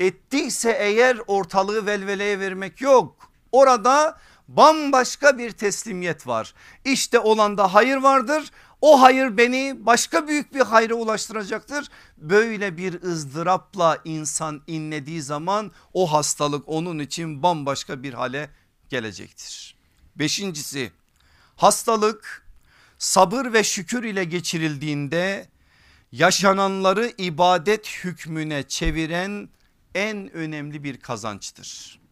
Ettiyse 0.00 0.70
eğer 0.70 1.20
ortalığı 1.26 1.86
velveleye 1.86 2.40
vermek 2.40 2.80
yok. 2.80 3.33
Orada 3.54 4.18
bambaşka 4.48 5.38
bir 5.38 5.50
teslimiyet 5.50 6.26
var. 6.26 6.54
İşte 6.84 7.18
olanda 7.18 7.74
hayır 7.74 7.96
vardır 7.96 8.50
o 8.80 9.02
hayır 9.02 9.36
beni 9.36 9.86
başka 9.86 10.28
büyük 10.28 10.54
bir 10.54 10.60
hayra 10.60 10.94
ulaştıracaktır. 10.94 11.88
Böyle 12.16 12.76
bir 12.76 13.02
ızdırapla 13.02 13.98
insan 14.04 14.62
inlediği 14.66 15.22
zaman 15.22 15.72
o 15.92 16.12
hastalık 16.12 16.68
onun 16.68 16.98
için 16.98 17.42
bambaşka 17.42 18.02
bir 18.02 18.14
hale 18.14 18.50
gelecektir. 18.88 19.76
Beşincisi 20.16 20.92
hastalık 21.56 22.46
sabır 22.98 23.52
ve 23.52 23.64
şükür 23.64 24.04
ile 24.04 24.24
geçirildiğinde 24.24 25.48
yaşananları 26.12 27.12
ibadet 27.18 27.86
hükmüne 28.04 28.62
çeviren 28.62 29.48
en 29.94 30.32
önemli 30.32 30.84
bir 30.84 31.00
kazançtır. 31.00 32.03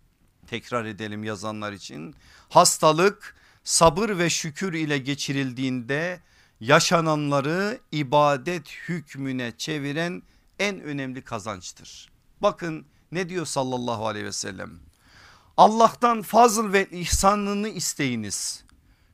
Tekrar 0.53 0.85
edelim 0.85 1.25
yazanlar 1.25 1.73
için 1.73 2.15
hastalık 2.49 3.37
sabır 3.65 4.19
ve 4.19 4.31
şükür 4.31 4.73
ile 4.73 4.99
geçirildiğinde 4.99 6.21
yaşananları 6.61 7.81
ibadet 7.93 8.69
hükmüne 8.69 9.53
çeviren 9.59 10.23
en 10.59 10.81
önemli 10.81 11.23
kazançtır. 11.23 12.13
Bakın 12.41 12.87
ne 13.13 13.29
diyor 13.29 13.47
sallallahu 13.47 14.07
aleyhi 14.07 14.27
ve 14.27 14.33
sellem. 14.33 14.71
Allah'tan 15.57 16.23
fazıl 16.23 16.73
ve 16.73 16.91
ihsanını 16.91 17.69
isteyiniz. 17.69 18.65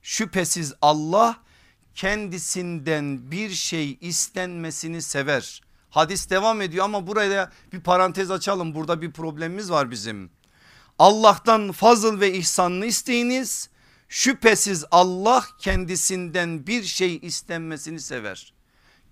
Şüphesiz 0.03 0.75
Allah 0.83 1.37
kendisinden 1.95 3.31
bir 3.31 3.51
şey 3.51 3.99
istenmesini 4.01 5.03
sever. 5.03 5.63
Hadis 5.91 6.31
devam 6.31 6.61
ediyor 6.61 6.85
ama 6.85 7.07
buraya 7.07 7.53
bir 7.73 7.81
parantez 7.81 8.31
açalım. 8.31 8.75
Burada 8.75 9.03
bir 9.03 9.13
problemimiz 9.13 9.71
var 9.71 9.91
bizim. 9.91 10.38
Allah'tan 10.99 11.73
fazıl 11.73 12.21
ve 12.21 12.33
ihsanını 12.33 12.87
isteyiniz 12.87 13.69
Şüphesiz 14.09 14.85
Allah 14.91 15.45
kendisinden 15.59 16.67
bir 16.67 16.83
şey 16.83 17.19
istenmesini 17.23 18.01
sever. 18.01 18.53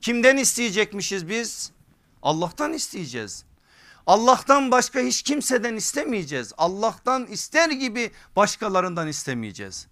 Kimden 0.00 0.36
isteyecekmişiz 0.36 1.28
biz? 1.28 1.72
Allah'tan 2.22 2.72
isteyeceğiz. 2.72 3.44
Allah'tan 4.06 4.70
başka 4.70 5.00
hiç 5.00 5.22
kimseden 5.22 5.74
istemeyeceğiz. 5.74 6.52
Allah'tan 6.58 7.26
ister 7.26 7.70
gibi 7.70 8.10
başkalarından 8.36 9.08
istemeyeceğiz. 9.08 9.86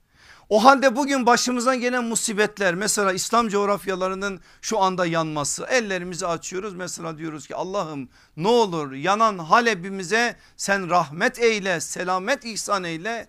O 0.48 0.64
halde 0.64 0.96
bugün 0.96 1.26
başımıza 1.26 1.74
gelen 1.74 2.04
musibetler 2.04 2.74
mesela 2.74 3.12
İslam 3.12 3.48
coğrafyalarının 3.48 4.40
şu 4.62 4.80
anda 4.80 5.06
yanması 5.06 5.64
ellerimizi 5.64 6.26
açıyoruz 6.26 6.74
mesela 6.74 7.18
diyoruz 7.18 7.46
ki 7.46 7.54
Allah'ım 7.54 8.08
ne 8.36 8.48
olur 8.48 8.92
yanan 8.92 9.38
Halep'imize 9.38 10.36
sen 10.56 10.90
rahmet 10.90 11.38
eyle 11.38 11.80
selamet 11.80 12.44
ihsan 12.44 12.84
eyle 12.84 13.28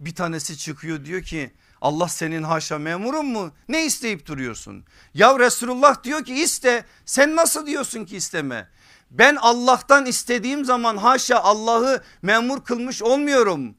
bir 0.00 0.14
tanesi 0.14 0.58
çıkıyor 0.58 1.04
diyor 1.04 1.22
ki 1.22 1.52
Allah 1.80 2.08
senin 2.08 2.42
haşa 2.42 2.78
memurun 2.78 3.26
mu? 3.26 3.52
Ne 3.68 3.84
isteyip 3.84 4.26
duruyorsun? 4.26 4.84
Ya 5.14 5.38
Resulullah 5.38 6.04
diyor 6.04 6.24
ki 6.24 6.34
iste. 6.34 6.84
Sen 7.06 7.36
nasıl 7.36 7.66
diyorsun 7.66 8.04
ki 8.04 8.16
isteme? 8.16 8.68
Ben 9.10 9.36
Allah'tan 9.36 10.06
istediğim 10.06 10.64
zaman 10.64 10.96
haşa 10.96 11.40
Allah'ı 11.40 12.02
memur 12.22 12.64
kılmış 12.64 13.02
olmuyorum. 13.02 13.74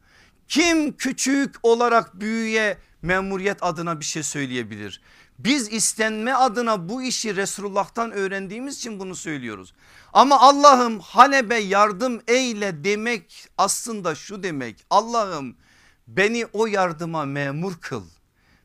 Kim 0.53 0.97
küçük 0.97 1.55
olarak 1.63 2.19
büyüye 2.19 2.77
memuriyet 3.01 3.63
adına 3.63 3.99
bir 3.99 4.05
şey 4.05 4.23
söyleyebilir? 4.23 5.01
Biz 5.39 5.73
istenme 5.73 6.33
adına 6.33 6.89
bu 6.89 7.03
işi 7.03 7.35
Resulullah'tan 7.35 8.11
öğrendiğimiz 8.11 8.77
için 8.77 8.99
bunu 8.99 9.15
söylüyoruz. 9.15 9.73
Ama 10.13 10.39
Allah'ım 10.39 10.99
Halep'e 10.99 11.55
yardım 11.55 12.21
eyle 12.27 12.83
demek 12.83 13.47
aslında 13.57 14.15
şu 14.15 14.43
demek. 14.43 14.85
Allah'ım 14.89 15.55
beni 16.07 16.45
o 16.53 16.67
yardıma 16.67 17.25
memur 17.25 17.73
kıl. 17.81 18.03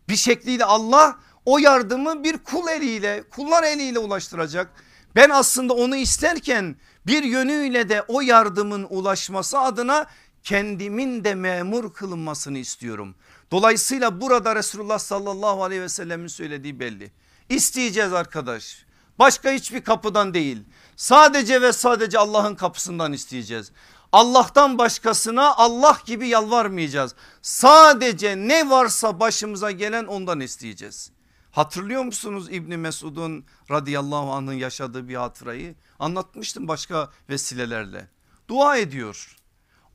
Bir 0.09 0.17
şekliyle 0.17 0.65
Allah 0.65 1.19
o 1.45 1.59
yardımı 1.59 2.25
bir 2.25 2.39
kul 2.39 2.69
eliyle 2.69 3.25
kullar 3.31 3.63
eliyle 3.63 3.99
ulaştıracak. 3.99 4.71
Ben 5.17 5.31
aslında 5.31 5.75
onu 5.75 5.97
isterken 5.97 6.77
bir 7.07 7.23
yönüyle 7.23 7.89
de 7.89 8.03
o 8.09 8.21
yardımın 8.21 8.87
ulaşması 8.91 9.59
adına 9.59 10.07
kendimin 10.49 11.25
de 11.25 11.35
memur 11.35 11.93
kılınmasını 11.93 12.59
istiyorum. 12.59 13.15
Dolayısıyla 13.51 14.21
burada 14.21 14.57
Resulullah 14.57 14.99
sallallahu 14.99 15.65
aleyhi 15.65 15.83
ve 15.83 15.89
sellemin 15.89 16.27
söylediği 16.27 16.81
belli. 16.81 17.11
İsteyeceğiz 17.49 18.13
arkadaş. 18.13 18.85
Başka 19.19 19.51
hiçbir 19.51 19.81
kapıdan 19.81 20.35
değil. 20.35 20.59
Sadece 20.97 21.63
ve 21.63 21.73
sadece 21.73 22.19
Allah'ın 22.19 22.55
kapısından 22.55 23.13
isteyeceğiz. 23.13 23.73
Allah'tan 24.13 24.79
başkasına 24.79 25.55
Allah 25.55 25.99
gibi 26.07 26.29
yalvarmayacağız. 26.29 27.15
Sadece 27.43 28.37
ne 28.37 28.71
varsa 28.71 29.21
başımıza 29.21 29.71
gelen 29.71 30.05
ondan 30.05 30.41
isteyeceğiz. 30.41 31.11
Hatırlıyor 31.51 32.05
musunuz 32.05 32.49
İbni 32.51 32.77
Mesud'un 32.77 33.45
radıyallahu 33.71 34.33
anh'ın 34.33 34.53
yaşadığı 34.53 35.09
bir 35.09 35.15
hatırayı? 35.15 35.75
Anlatmıştım 35.99 36.69
başka 36.69 37.11
vesilelerle. 37.29 38.09
Dua 38.49 38.77
ediyor. 38.77 39.38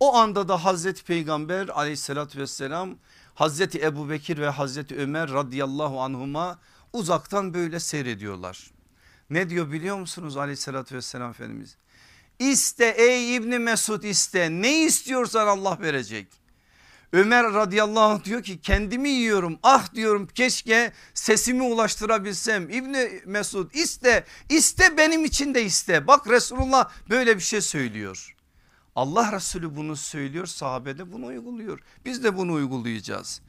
O 0.03 0.15
anda 0.15 0.47
da 0.47 0.65
Hazreti 0.65 1.03
Peygamber 1.03 1.67
aleyhissalatü 1.67 2.39
vesselam 2.39 2.95
Hazreti 3.35 3.81
Ebu 3.81 4.09
Bekir 4.09 4.37
ve 4.37 4.49
Hazreti 4.49 4.95
Ömer 4.97 5.31
radıyallahu 5.33 6.01
anhuma 6.01 6.59
uzaktan 6.93 7.53
böyle 7.53 7.79
seyrediyorlar. 7.79 8.71
Ne 9.29 9.49
diyor 9.49 9.71
biliyor 9.71 9.97
musunuz 9.97 10.37
aleyhissalatü 10.37 10.95
vesselam 10.95 11.29
Efendimiz? 11.29 11.77
İste 12.39 12.85
ey 12.85 13.35
İbni 13.35 13.59
Mesud 13.59 14.03
iste 14.03 14.49
ne 14.51 14.83
istiyorsan 14.83 15.47
Allah 15.47 15.77
verecek. 15.81 16.27
Ömer 17.13 17.53
radıyallahu 17.53 18.13
anh 18.13 18.23
diyor 18.23 18.43
ki 18.43 18.61
kendimi 18.61 19.09
yiyorum 19.09 19.59
ah 19.63 19.93
diyorum 19.93 20.27
keşke 20.27 20.91
sesimi 21.13 21.63
ulaştırabilsem. 21.63 22.69
İbni 22.69 23.21
Mesud 23.25 23.73
iste 23.73 24.25
iste 24.49 24.97
benim 24.97 25.25
için 25.25 25.53
de 25.53 25.63
iste 25.63 26.07
bak 26.07 26.29
Resulullah 26.29 26.89
böyle 27.09 27.35
bir 27.35 27.43
şey 27.43 27.61
söylüyor. 27.61 28.32
Allah 28.95 29.31
Resulü 29.31 29.75
bunu 29.75 29.95
söylüyor 29.95 30.45
sahabe 30.45 30.97
de 30.97 31.11
bunu 31.11 31.25
uyguluyor 31.25 31.79
biz 32.05 32.23
de 32.23 32.37
bunu 32.37 32.53
uygulayacağız. 32.53 33.41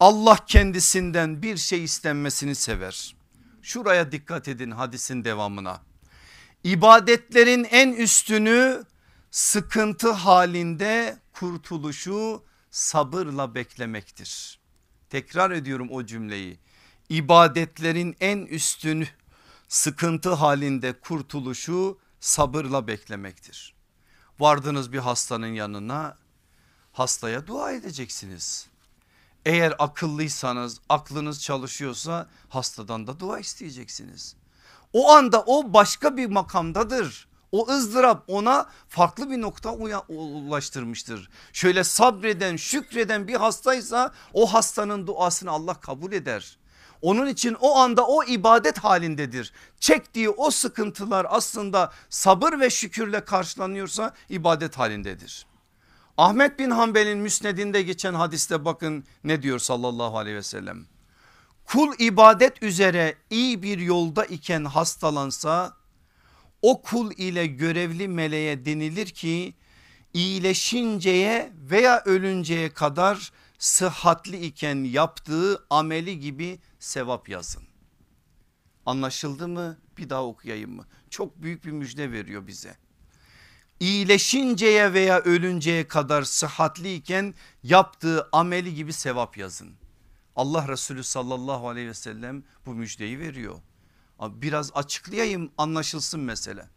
Allah 0.00 0.36
kendisinden 0.46 1.42
bir 1.42 1.56
şey 1.56 1.84
istenmesini 1.84 2.54
sever. 2.54 3.16
Şuraya 3.62 4.12
dikkat 4.12 4.48
edin 4.48 4.70
hadisin 4.70 5.24
devamına. 5.24 5.80
İbadetlerin 6.64 7.64
en 7.64 7.92
üstünü 7.92 8.84
sıkıntı 9.30 10.12
halinde 10.12 11.18
kurtuluşu 11.32 12.44
sabırla 12.70 13.54
beklemektir. 13.54 14.60
Tekrar 15.10 15.50
ediyorum 15.50 15.88
o 15.90 16.06
cümleyi. 16.06 16.58
İbadetlerin 17.08 18.16
en 18.20 18.38
üstünü 18.38 19.08
sıkıntı 19.68 20.32
halinde 20.32 20.92
kurtuluşu 20.92 21.98
sabırla 22.20 22.86
beklemektir. 22.86 23.77
Vardınız 24.40 24.92
bir 24.92 24.98
hastanın 24.98 25.52
yanına 25.52 26.16
hastaya 26.92 27.46
dua 27.46 27.72
edeceksiniz. 27.72 28.66
Eğer 29.44 29.74
akıllıysanız 29.78 30.80
aklınız 30.88 31.42
çalışıyorsa 31.42 32.28
hastadan 32.48 33.06
da 33.06 33.20
dua 33.20 33.38
isteyeceksiniz. 33.38 34.36
O 34.92 35.10
anda 35.10 35.42
o 35.46 35.72
başka 35.72 36.16
bir 36.16 36.26
makamdadır. 36.26 37.28
O 37.52 37.68
ızdırap 37.68 38.24
ona 38.26 38.66
farklı 38.88 39.30
bir 39.30 39.40
nokta 39.40 39.72
ulaştırmıştır. 40.08 41.30
Şöyle 41.52 41.84
sabreden 41.84 42.56
şükreden 42.56 43.28
bir 43.28 43.34
hastaysa 43.34 44.12
o 44.32 44.54
hastanın 44.54 45.06
duasını 45.06 45.50
Allah 45.50 45.80
kabul 45.80 46.12
eder. 46.12 46.58
Onun 47.02 47.26
için 47.26 47.56
o 47.60 47.76
anda 47.76 48.06
o 48.06 48.24
ibadet 48.24 48.78
halindedir. 48.78 49.52
Çektiği 49.80 50.28
o 50.28 50.50
sıkıntılar 50.50 51.26
aslında 51.28 51.92
sabır 52.10 52.60
ve 52.60 52.70
şükürle 52.70 53.24
karşılanıyorsa 53.24 54.14
ibadet 54.28 54.78
halindedir. 54.78 55.46
Ahmet 56.16 56.58
bin 56.58 56.70
Hanbel'in 56.70 57.18
müsnedinde 57.18 57.82
geçen 57.82 58.14
hadiste 58.14 58.64
bakın 58.64 59.04
ne 59.24 59.42
diyor 59.42 59.58
sallallahu 59.58 60.18
aleyhi 60.18 60.36
ve 60.36 60.42
sellem. 60.42 60.86
Kul 61.64 61.94
ibadet 61.98 62.62
üzere 62.62 63.14
iyi 63.30 63.62
bir 63.62 63.78
yolda 63.78 64.24
iken 64.24 64.64
hastalansa 64.64 65.76
o 66.62 66.82
kul 66.82 67.12
ile 67.16 67.46
görevli 67.46 68.08
meleğe 68.08 68.64
denilir 68.64 69.06
ki 69.06 69.54
iyileşinceye 70.14 71.52
veya 71.70 72.02
ölünceye 72.04 72.70
kadar 72.70 73.32
sıhhatli 73.58 74.46
iken 74.46 74.84
yaptığı 74.84 75.64
ameli 75.70 76.20
gibi 76.20 76.58
sevap 76.88 77.28
yazın. 77.28 77.62
Anlaşıldı 78.86 79.48
mı? 79.48 79.78
Bir 79.98 80.10
daha 80.10 80.24
okuyayım 80.24 80.76
mı? 80.76 80.86
Çok 81.10 81.42
büyük 81.42 81.64
bir 81.64 81.70
müjde 81.70 82.12
veriyor 82.12 82.46
bize. 82.46 82.76
İyileşinceye 83.80 84.92
veya 84.92 85.20
ölünceye 85.20 85.88
kadar 85.88 86.22
sıhhatliyken 86.22 87.34
yaptığı 87.62 88.28
ameli 88.32 88.74
gibi 88.74 88.92
sevap 88.92 89.36
yazın. 89.36 89.74
Allah 90.36 90.68
Resulü 90.68 91.04
sallallahu 91.04 91.68
aleyhi 91.68 91.88
ve 91.88 91.94
sellem 91.94 92.44
bu 92.66 92.74
müjdeyi 92.74 93.18
veriyor. 93.18 93.60
Biraz 94.20 94.70
açıklayayım 94.74 95.52
anlaşılsın 95.58 96.20
mesele. 96.20 96.68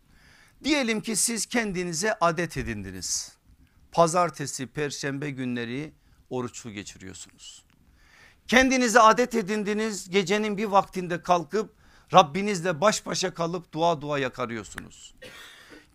Diyelim 0.64 1.01
ki 1.01 1.16
siz 1.16 1.45
kendinize 1.45 2.14
adet 2.14 2.57
edindiniz. 2.57 3.38
Pazartesi, 3.91 4.68
perşembe 4.68 5.30
günleri 5.30 5.93
oruçlu 6.30 6.72
geçiriyorsunuz. 6.72 7.70
Kendinize 8.52 8.99
adet 8.99 9.36
edindiniz 9.36 10.10
gecenin 10.10 10.58
bir 10.58 10.66
vaktinde 10.66 11.22
kalkıp 11.22 11.74
Rabbinizle 12.14 12.82
baş 12.82 13.06
başa 13.06 13.34
kalıp 13.34 13.74
dua 13.74 14.02
dua 14.02 14.20
yakarıyorsunuz. 14.20 15.16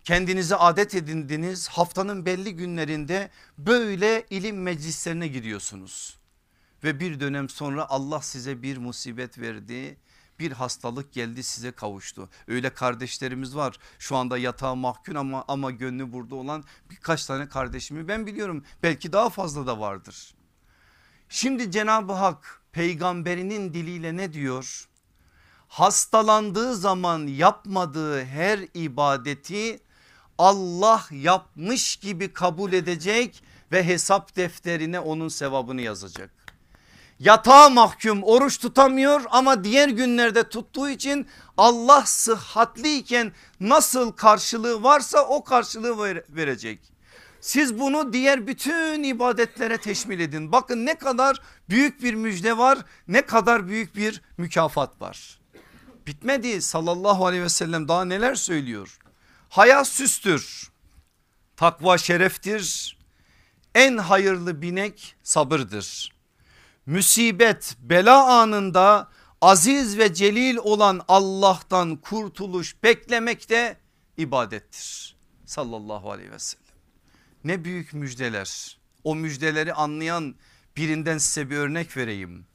Kendinize 0.03 0.55
adet 0.55 0.95
edindiniz 0.95 1.67
haftanın 1.67 2.25
belli 2.25 2.55
günlerinde 2.55 3.29
böyle 3.57 4.25
ilim 4.29 4.61
meclislerine 4.61 5.27
gidiyorsunuz. 5.27 6.17
Ve 6.83 6.99
bir 6.99 7.19
dönem 7.19 7.49
sonra 7.49 7.89
Allah 7.89 8.21
size 8.21 8.61
bir 8.61 8.77
musibet 8.77 9.39
verdi 9.39 9.97
bir 10.39 10.51
hastalık 10.51 11.13
geldi 11.13 11.43
size 11.43 11.71
kavuştu. 11.71 12.29
Öyle 12.47 12.69
kardeşlerimiz 12.69 13.55
var 13.55 13.75
şu 13.99 14.15
anda 14.15 14.37
yatağa 14.37 14.75
mahkun 14.75 15.15
ama, 15.15 15.45
ama 15.47 15.71
gönlü 15.71 16.11
burada 16.11 16.35
olan 16.35 16.63
birkaç 16.89 17.25
tane 17.25 17.49
kardeşimi 17.49 18.07
ben 18.07 18.27
biliyorum 18.27 18.63
belki 18.83 19.13
daha 19.13 19.29
fazla 19.29 19.67
da 19.67 19.79
vardır. 19.79 20.36
Şimdi 21.29 21.71
Cenab-ı 21.71 22.13
Hak 22.13 22.61
peygamberinin 22.71 23.73
diliyle 23.73 24.17
ne 24.17 24.33
diyor? 24.33 24.87
Hastalandığı 25.67 26.75
zaman 26.75 27.27
yapmadığı 27.27 28.25
her 28.25 28.59
ibadeti 28.73 29.79
Allah 30.37 31.05
yapmış 31.11 31.95
gibi 31.95 32.33
kabul 32.33 32.73
edecek 32.73 33.43
ve 33.71 33.83
hesap 33.83 34.35
defterine 34.35 34.99
onun 34.99 35.27
sevabını 35.27 35.81
yazacak. 35.81 36.29
Yatağa 37.19 37.69
mahkum 37.69 38.23
oruç 38.23 38.57
tutamıyor 38.57 39.21
ama 39.29 39.63
diğer 39.63 39.89
günlerde 39.89 40.49
tuttuğu 40.49 40.89
için 40.89 41.27
Allah 41.57 42.05
sıhhatliyken 42.05 43.31
nasıl 43.59 44.11
karşılığı 44.11 44.83
varsa 44.83 45.21
o 45.27 45.43
karşılığı 45.43 46.23
verecek. 46.29 46.96
Siz 47.47 47.79
bunu 47.79 48.13
diğer 48.13 48.47
bütün 48.47 49.03
ibadetlere 49.03 49.77
teşmil 49.77 50.19
edin. 50.19 50.51
Bakın 50.51 50.85
ne 50.85 50.97
kadar 50.97 51.41
büyük 51.69 52.03
bir 52.03 52.13
müjde 52.13 52.57
var 52.57 52.79
ne 53.07 53.21
kadar 53.21 53.67
büyük 53.67 53.95
bir 53.95 54.21
mükafat 54.37 55.01
var. 55.01 55.39
Bitmedi 56.07 56.61
sallallahu 56.61 57.25
aleyhi 57.25 57.43
ve 57.43 57.49
sellem 57.49 57.87
daha 57.87 58.05
neler 58.05 58.35
söylüyor. 58.35 58.97
Haya 59.49 59.85
süstür, 59.85 60.71
takva 61.55 61.97
şereftir, 61.97 62.97
en 63.75 63.97
hayırlı 63.97 64.61
binek 64.61 65.15
sabırdır. 65.23 66.13
Musibet 66.85 67.75
bela 67.79 68.41
anında 68.41 69.09
aziz 69.41 69.97
ve 69.97 70.13
celil 70.13 70.57
olan 70.57 71.01
Allah'tan 71.07 71.95
kurtuluş 71.95 72.83
beklemek 72.83 73.49
de 73.49 73.77
ibadettir 74.17 75.15
sallallahu 75.45 76.11
aleyhi 76.11 76.31
ve 76.31 76.39
sellem. 76.39 76.66
Ne 77.43 77.63
büyük 77.63 77.93
müjdeler 77.93 78.77
o 79.03 79.15
müjdeleri 79.15 79.73
anlayan 79.73 80.35
birinden 80.77 81.17
size 81.17 81.49
bir 81.49 81.57
örnek 81.57 81.97
vereyim. 81.97 82.45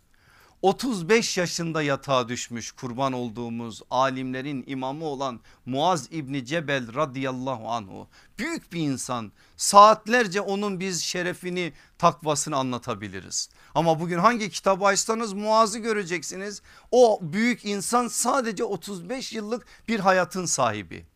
35 0.62 1.38
yaşında 1.38 1.82
yatağa 1.82 2.28
düşmüş 2.28 2.72
kurban 2.72 3.12
olduğumuz 3.12 3.82
alimlerin 3.90 4.64
imamı 4.66 5.04
olan 5.04 5.40
Muaz 5.66 6.08
İbni 6.12 6.44
Cebel 6.44 6.94
radıyallahu 6.94 7.70
anhu 7.70 8.08
büyük 8.38 8.72
bir 8.72 8.80
insan 8.80 9.32
saatlerce 9.56 10.40
onun 10.40 10.80
biz 10.80 11.02
şerefini 11.02 11.72
takvasını 11.98 12.56
anlatabiliriz. 12.56 13.48
Ama 13.74 14.00
bugün 14.00 14.18
hangi 14.18 14.50
kitabı 14.50 14.84
açsanız 14.84 15.32
Muaz'ı 15.32 15.78
göreceksiniz 15.78 16.62
o 16.90 17.18
büyük 17.22 17.64
insan 17.64 18.08
sadece 18.08 18.64
35 18.64 19.32
yıllık 19.32 19.66
bir 19.88 20.00
hayatın 20.00 20.46
sahibi. 20.46 21.06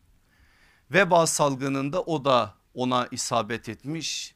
Veba 0.91 1.27
salgınında 1.27 2.01
o 2.01 2.25
da 2.25 2.56
ona 2.77 3.07
isabet 3.11 3.69
etmiş 3.69 4.35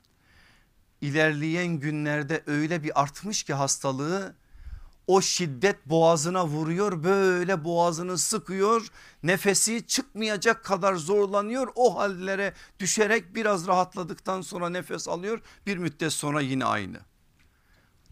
İlerleyen 1.02 1.68
günlerde 1.68 2.44
öyle 2.48 2.84
bir 2.84 3.02
artmış 3.02 3.44
ki 3.44 3.54
hastalığı 3.54 4.36
o 5.08 5.22
şiddet 5.22 5.86
boğazına 5.86 6.48
vuruyor 6.48 7.04
böyle 7.04 7.64
boğazını 7.64 8.18
sıkıyor 8.18 8.88
nefesi 9.24 9.88
çıkmayacak 9.88 10.64
kadar 10.64 10.96
zorlanıyor 10.96 11.68
o 11.76 11.98
hallere 12.00 12.54
düşerek 12.80 13.36
biraz 13.36 13.68
rahatladıktan 13.68 14.42
sonra 14.42 14.70
nefes 14.70 15.08
alıyor 15.08 15.42
bir 15.66 15.78
müddet 15.78 16.14
sonra 16.14 16.42
yine 16.42 16.66
aynı. 16.66 17.00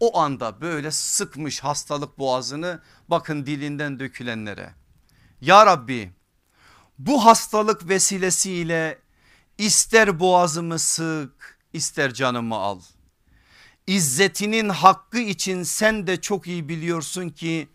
O 0.00 0.18
anda 0.18 0.60
böyle 0.60 0.90
sıkmış 0.90 1.60
hastalık 1.60 2.18
boğazını 2.18 2.80
bakın 3.08 3.46
dilinden 3.46 4.00
dökülenlere. 4.00 4.74
Ya 5.40 5.66
Rabbi 5.66 6.12
bu 6.98 7.24
hastalık 7.24 7.88
vesilesiyle 7.88 8.98
ister 9.60 10.20
boğazımı 10.20 10.78
sık 10.78 11.58
ister 11.72 12.14
canımı 12.14 12.54
al 12.54 12.80
İzzetinin 13.86 14.68
hakkı 14.68 15.18
için 15.18 15.62
sen 15.62 16.06
de 16.06 16.20
çok 16.20 16.46
iyi 16.46 16.68
biliyorsun 16.68 17.28
ki 17.28 17.68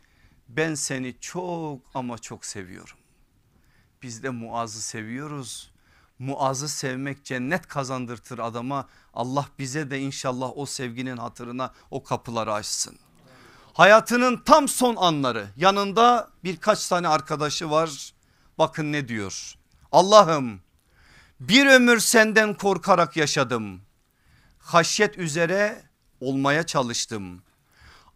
ben 0.47 0.75
seni 0.75 1.15
çok 1.19 1.81
ama 1.93 2.17
çok 2.17 2.45
seviyorum. 2.45 2.97
Biz 4.01 4.23
de 4.23 4.29
Muaz'ı 4.29 4.81
seviyoruz. 4.81 5.71
Muaz'ı 6.19 6.69
sevmek 6.69 7.25
cennet 7.25 7.67
kazandırtır 7.67 8.39
adama. 8.39 8.87
Allah 9.13 9.45
bize 9.59 9.91
de 9.91 9.99
inşallah 9.99 10.51
o 10.55 10.65
sevginin 10.65 11.17
hatırına 11.17 11.73
o 11.91 12.03
kapıları 12.03 12.53
açsın. 12.53 12.97
Hayatının 13.73 14.41
tam 14.45 14.67
son 14.67 14.95
anları 14.95 15.47
yanında 15.57 16.29
birkaç 16.43 16.87
tane 16.87 17.07
arkadaşı 17.07 17.69
var. 17.69 18.13
Bakın 18.57 18.91
ne 18.91 19.07
diyor. 19.07 19.55
Allah'ım 19.91 20.64
bir 21.39 21.65
ömür 21.65 21.99
senden 21.99 22.53
korkarak 22.53 23.17
yaşadım. 23.17 23.81
Haşyet 24.59 25.17
üzere 25.17 25.83
olmaya 26.19 26.65
çalıştım. 26.65 27.41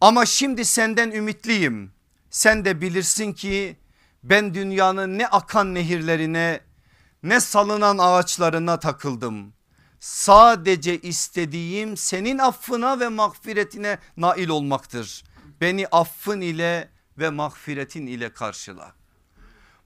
Ama 0.00 0.26
şimdi 0.26 0.64
senden 0.64 1.10
ümitliyim. 1.10 1.92
Sen 2.30 2.64
de 2.64 2.80
bilirsin 2.80 3.32
ki 3.32 3.76
ben 4.22 4.54
dünyanın 4.54 5.18
ne 5.18 5.26
akan 5.26 5.74
nehirlerine 5.74 6.60
ne 7.22 7.40
salınan 7.40 7.98
ağaçlarına 7.98 8.80
takıldım. 8.80 9.52
Sadece 10.00 11.00
istediğim 11.00 11.96
senin 11.96 12.38
affına 12.38 13.00
ve 13.00 13.08
mağfiretine 13.08 13.98
nail 14.16 14.48
olmaktır. 14.48 15.24
Beni 15.60 15.86
affın 15.86 16.40
ile 16.40 16.88
ve 17.18 17.30
mağfiretin 17.30 18.06
ile 18.06 18.32
karşıla. 18.32 18.92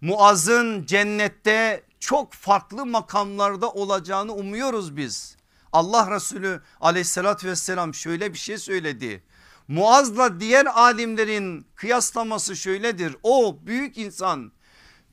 Muaz'ın 0.01 0.87
cennette 0.87 1.83
çok 2.05 2.33
farklı 2.33 2.87
makamlarda 2.87 3.71
olacağını 3.71 4.35
umuyoruz 4.35 4.97
biz. 4.97 5.37
Allah 5.73 6.11
Resulü 6.11 6.61
aleyhissalatü 6.81 7.49
vesselam 7.49 7.95
şöyle 7.95 8.33
bir 8.33 8.39
şey 8.39 8.59
söyledi. 8.59 9.25
Muaz'la 9.69 10.41
diğer 10.41 10.67
alimlerin 10.67 11.67
kıyaslaması 11.75 12.57
şöyledir. 12.57 13.17
O 13.23 13.59
büyük 13.67 13.99
insan 13.99 14.53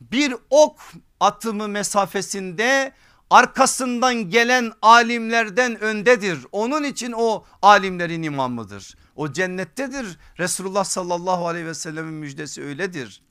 bir 0.01 0.35
ok 0.49 0.79
atımı 1.19 1.67
mesafesinde 1.67 2.93
arkasından 3.29 4.15
gelen 4.15 4.73
alimlerden 4.81 5.81
öndedir. 5.81 6.39
Onun 6.51 6.83
için 6.83 7.11
o 7.11 7.45
alimlerin 7.61 8.23
imamıdır. 8.23 8.95
O 9.15 9.31
cennettedir. 9.31 10.19
Resulullah 10.39 10.83
sallallahu 10.83 11.47
aleyhi 11.47 11.65
ve 11.65 11.73
sellemin 11.73 12.13
müjdesi 12.13 12.63
öyledir. 12.63 13.21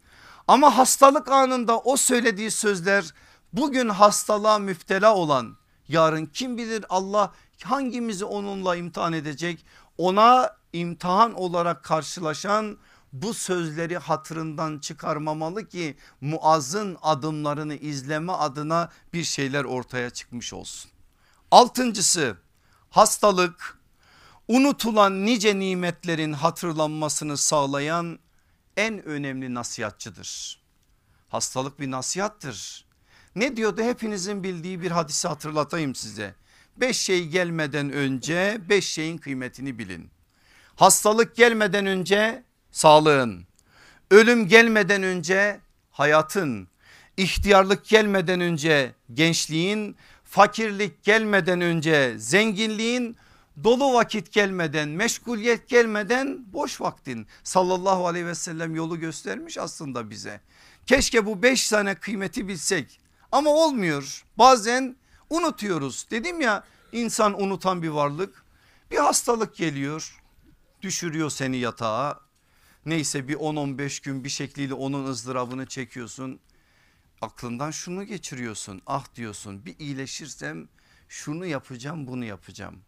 Ama 0.48 0.78
hastalık 0.78 1.30
anında 1.30 1.78
o 1.78 1.96
söylediği 1.96 2.50
sözler 2.50 3.14
bugün 3.52 3.88
hastalığa 3.88 4.58
müptela 4.58 5.14
olan 5.14 5.56
yarın 5.88 6.26
kim 6.26 6.58
bilir 6.58 6.84
Allah 6.88 7.32
hangimizi 7.64 8.24
onunla 8.24 8.76
imtihan 8.76 9.12
edecek 9.12 9.64
ona 9.98 10.56
imtihan 10.72 11.34
olarak 11.34 11.84
karşılaşan 11.84 12.78
bu 13.12 13.34
sözleri 13.34 13.98
hatırından 13.98 14.78
çıkarmamalı 14.78 15.68
ki 15.68 15.96
Muaz'ın 16.20 16.98
adımlarını 17.02 17.74
izleme 17.74 18.32
adına 18.32 18.90
bir 19.12 19.24
şeyler 19.24 19.64
ortaya 19.64 20.10
çıkmış 20.10 20.52
olsun. 20.52 20.90
Altıncısı 21.50 22.36
hastalık 22.90 23.78
unutulan 24.48 25.26
nice 25.26 25.58
nimetlerin 25.58 26.32
hatırlanmasını 26.32 27.36
sağlayan 27.36 28.18
en 28.76 29.04
önemli 29.04 29.54
nasihatçıdır. 29.54 30.60
Hastalık 31.28 31.80
bir 31.80 31.90
nasihattır. 31.90 32.89
Ne 33.36 33.56
diyordu? 33.56 33.82
Hepinizin 33.82 34.42
bildiği 34.42 34.82
bir 34.82 34.90
hadisi 34.90 35.28
hatırlatayım 35.28 35.94
size. 35.94 36.34
Beş 36.76 36.96
şey 36.96 37.28
gelmeden 37.28 37.92
önce 37.92 38.60
beş 38.68 38.86
şeyin 38.86 39.18
kıymetini 39.18 39.78
bilin. 39.78 40.10
Hastalık 40.76 41.36
gelmeden 41.36 41.86
önce 41.86 42.42
sağlığın, 42.72 43.46
ölüm 44.10 44.48
gelmeden 44.48 45.02
önce 45.02 45.60
hayatın, 45.90 46.68
ihtiyarlık 47.16 47.84
gelmeden 47.84 48.40
önce 48.40 48.94
gençliğin, 49.14 49.96
fakirlik 50.24 51.02
gelmeden 51.02 51.60
önce 51.60 52.14
zenginliğin, 52.18 53.16
dolu 53.64 53.94
vakit 53.94 54.32
gelmeden 54.32 54.88
meşguliyet 54.88 55.68
gelmeden 55.68 56.52
boş 56.52 56.80
vaktin. 56.80 57.26
Sallallahu 57.44 58.06
aleyhi 58.06 58.26
ve 58.26 58.34
sellem 58.34 58.74
yolu 58.74 59.00
göstermiş 59.00 59.58
aslında 59.58 60.10
bize. 60.10 60.40
Keşke 60.86 61.26
bu 61.26 61.42
beş 61.42 61.68
tane 61.68 61.94
kıymeti 61.94 62.48
bilsek 62.48 62.99
ama 63.32 63.50
olmuyor. 63.50 64.24
Bazen 64.38 64.96
unutuyoruz. 65.30 66.06
Dedim 66.10 66.40
ya 66.40 66.64
insan 66.92 67.42
unutan 67.42 67.82
bir 67.82 67.88
varlık 67.88 68.44
bir 68.90 68.96
hastalık 68.96 69.56
geliyor 69.56 70.20
düşürüyor 70.82 71.30
seni 71.30 71.56
yatağa. 71.56 72.20
Neyse 72.86 73.28
bir 73.28 73.34
10-15 73.36 74.04
gün 74.04 74.24
bir 74.24 74.28
şekliyle 74.28 74.74
onun 74.74 75.06
ızdırabını 75.06 75.66
çekiyorsun. 75.66 76.40
Aklından 77.20 77.70
şunu 77.70 78.04
geçiriyorsun 78.04 78.82
ah 78.86 79.14
diyorsun. 79.14 79.64
Bir 79.64 79.78
iyileşirsem 79.78 80.68
şunu 81.08 81.46
yapacağım 81.46 82.06
bunu 82.06 82.24
yapacağım. 82.24 82.78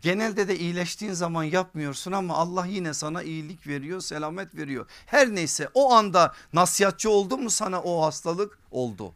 Genelde 0.00 0.48
de 0.48 0.58
iyileştiğin 0.58 1.12
zaman 1.12 1.44
yapmıyorsun 1.44 2.12
ama 2.12 2.34
Allah 2.34 2.66
yine 2.66 2.94
sana 2.94 3.22
iyilik 3.22 3.66
veriyor 3.66 4.00
selamet 4.00 4.54
veriyor. 4.54 4.86
Her 5.06 5.34
neyse 5.34 5.68
o 5.74 5.92
anda 5.92 6.34
nasihatçı 6.52 7.10
oldu 7.10 7.38
mu 7.38 7.50
sana 7.50 7.82
o 7.82 8.02
hastalık? 8.02 8.58
Oldu. 8.70 9.14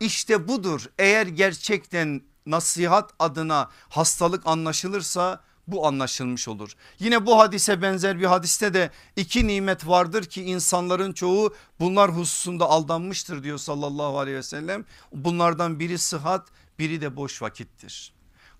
İşte 0.00 0.48
budur 0.48 0.86
eğer 0.98 1.26
gerçekten 1.26 2.22
nasihat 2.46 3.14
adına 3.18 3.70
hastalık 3.88 4.46
anlaşılırsa 4.46 5.40
bu 5.66 5.86
anlaşılmış 5.86 6.48
olur. 6.48 6.72
Yine 6.98 7.26
bu 7.26 7.38
hadise 7.38 7.82
benzer 7.82 8.20
bir 8.20 8.24
hadiste 8.24 8.74
de 8.74 8.90
iki 9.16 9.46
nimet 9.46 9.86
vardır 9.86 10.24
ki 10.24 10.42
insanların 10.42 11.12
çoğu 11.12 11.54
bunlar 11.80 12.10
hususunda 12.10 12.64
aldanmıştır 12.64 13.42
diyor 13.42 13.58
sallallahu 13.58 14.18
aleyhi 14.18 14.38
ve 14.38 14.42
sellem. 14.42 14.84
Bunlardan 15.12 15.80
biri 15.80 15.98
sıhhat 15.98 16.48
biri 16.78 17.00
de 17.00 17.16
boş 17.16 17.42
vakittir. 17.42 18.12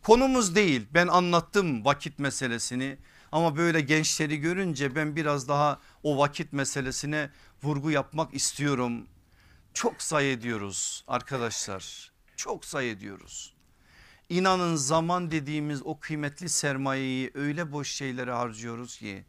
Konumuz 0.03 0.55
değil 0.55 0.87
ben 0.95 1.07
anlattım 1.07 1.85
vakit 1.85 2.19
meselesini 2.19 2.99
ama 3.33 3.57
böyle 3.57 3.81
gençleri 3.81 4.37
görünce 4.37 4.95
ben 4.95 5.17
biraz 5.17 5.49
daha 5.49 5.79
o 6.03 6.19
vakit 6.19 6.53
meselesine 6.53 7.31
vurgu 7.63 7.91
yapmak 7.91 8.35
istiyorum. 8.35 9.07
Çok 9.77 10.03
say 10.03 10.33
ediyoruz 10.33 11.05
arkadaşlar 11.09 12.13
çok 12.37 12.65
say 12.65 12.91
ediyoruz. 12.91 13.55
İnanın 14.29 14.77
zaman 14.77 15.31
dediğimiz 15.31 15.83
o 15.87 16.01
kıymetli 16.01 16.49
sermayeyi 16.49 17.31
öyle 17.35 17.73
boş 17.73 17.93
şeylere 17.93 18.33
harcıyoruz 18.33 18.99
ki 18.99 19.25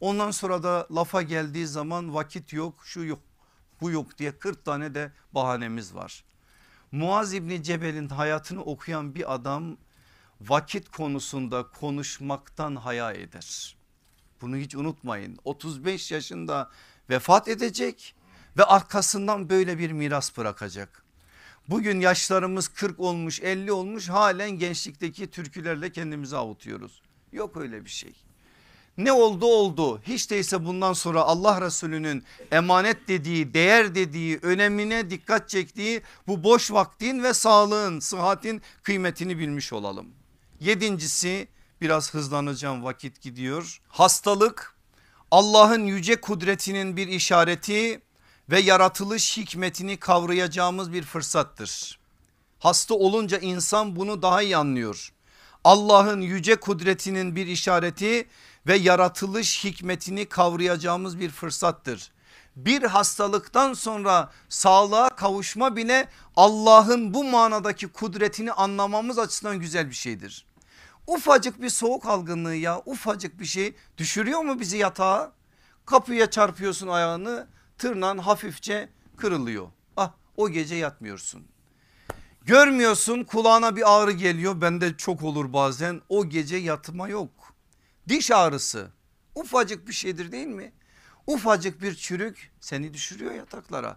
ondan 0.00 0.30
sonra 0.30 0.62
da 0.62 0.86
lafa 0.90 1.22
geldiği 1.22 1.66
zaman 1.66 2.14
vakit 2.14 2.52
yok 2.52 2.74
şu 2.84 3.04
yok 3.04 3.22
bu 3.80 3.90
yok 3.90 4.18
diye 4.18 4.38
40 4.38 4.64
tane 4.64 4.94
de 4.94 5.12
bahanemiz 5.32 5.94
var. 5.94 6.24
Muaz 6.92 7.34
İbni 7.34 7.62
Cebel'in 7.62 8.08
hayatını 8.08 8.62
okuyan 8.64 9.14
bir 9.14 9.34
adam 9.34 9.76
vakit 10.40 10.88
konusunda 10.88 11.70
konuşmaktan 11.70 12.76
haya 12.76 13.12
eder. 13.12 13.76
Bunu 14.40 14.56
hiç 14.56 14.74
unutmayın 14.74 15.38
35 15.44 16.12
yaşında 16.12 16.70
vefat 17.10 17.48
edecek 17.48 18.14
ve 18.58 18.64
arkasından 18.64 19.50
böyle 19.50 19.78
bir 19.78 19.92
miras 19.92 20.36
bırakacak. 20.36 21.04
Bugün 21.68 22.00
yaşlarımız 22.00 22.68
40 22.68 23.00
olmuş 23.00 23.40
50 23.40 23.72
olmuş 23.72 24.08
halen 24.08 24.50
gençlikteki 24.50 25.30
türkülerle 25.30 25.92
kendimizi 25.92 26.36
avutuyoruz. 26.36 27.02
Yok 27.32 27.56
öyle 27.56 27.84
bir 27.84 27.90
şey. 27.90 28.12
Ne 28.96 29.12
oldu 29.12 29.46
oldu 29.46 30.00
hiç 30.02 30.30
değilse 30.30 30.64
bundan 30.64 30.92
sonra 30.92 31.22
Allah 31.22 31.60
Resulü'nün 31.60 32.24
emanet 32.50 33.08
dediği 33.08 33.54
değer 33.54 33.94
dediği 33.94 34.38
önemine 34.42 35.10
dikkat 35.10 35.48
çektiği 35.48 36.02
bu 36.26 36.44
boş 36.44 36.70
vaktin 36.70 37.22
ve 37.22 37.34
sağlığın 37.34 38.00
sıhhatin 38.00 38.62
kıymetini 38.82 39.38
bilmiş 39.38 39.72
olalım. 39.72 40.06
Yedincisi 40.60 41.48
biraz 41.80 42.14
hızlanacağım 42.14 42.84
vakit 42.84 43.20
gidiyor. 43.20 43.80
Hastalık 43.88 44.74
Allah'ın 45.30 45.84
yüce 45.84 46.20
kudretinin 46.20 46.96
bir 46.96 47.08
işareti 47.08 48.00
ve 48.50 48.60
yaratılış 48.60 49.36
hikmetini 49.36 49.96
kavrayacağımız 49.96 50.92
bir 50.92 51.02
fırsattır. 51.02 51.98
Hasta 52.58 52.94
olunca 52.94 53.38
insan 53.38 53.96
bunu 53.96 54.22
daha 54.22 54.42
iyi 54.42 54.56
anlıyor. 54.56 55.12
Allah'ın 55.64 56.20
yüce 56.20 56.56
kudretinin 56.56 57.36
bir 57.36 57.46
işareti 57.46 58.28
ve 58.66 58.76
yaratılış 58.76 59.64
hikmetini 59.64 60.26
kavrayacağımız 60.26 61.20
bir 61.20 61.30
fırsattır. 61.30 62.10
Bir 62.56 62.82
hastalıktan 62.82 63.72
sonra 63.72 64.30
sağlığa 64.48 65.08
kavuşma 65.08 65.76
bile 65.76 66.08
Allah'ın 66.36 67.14
bu 67.14 67.24
manadaki 67.24 67.88
kudretini 67.88 68.52
anlamamız 68.52 69.18
açısından 69.18 69.60
güzel 69.60 69.90
bir 69.90 69.94
şeydir. 69.94 70.46
Ufacık 71.06 71.62
bir 71.62 71.70
soğuk 71.70 72.06
algınlığı 72.06 72.54
ya 72.54 72.82
ufacık 72.86 73.40
bir 73.40 73.44
şey 73.44 73.74
düşürüyor 73.98 74.40
mu 74.40 74.60
bizi 74.60 74.76
yatağa? 74.76 75.32
Kapıya 75.86 76.30
çarpıyorsun 76.30 76.88
ayağını 76.88 77.46
tırnan 77.78 78.18
hafifçe 78.18 78.88
kırılıyor. 79.16 79.68
Ah 79.96 80.12
o 80.36 80.48
gece 80.48 80.74
yatmıyorsun. 80.74 81.46
Görmüyorsun 82.44 83.24
kulağına 83.24 83.76
bir 83.76 83.96
ağrı 83.96 84.12
geliyor 84.12 84.60
bende 84.60 84.96
çok 84.96 85.22
olur 85.22 85.52
bazen 85.52 86.00
o 86.08 86.28
gece 86.28 86.56
yatma 86.56 87.08
yok. 87.08 87.30
Diş 88.08 88.30
ağrısı 88.30 88.90
ufacık 89.34 89.88
bir 89.88 89.92
şeydir 89.92 90.32
değil 90.32 90.46
mi? 90.46 90.72
Ufacık 91.26 91.82
bir 91.82 91.94
çürük 91.94 92.50
seni 92.60 92.94
düşürüyor 92.94 93.34
yataklara. 93.34 93.96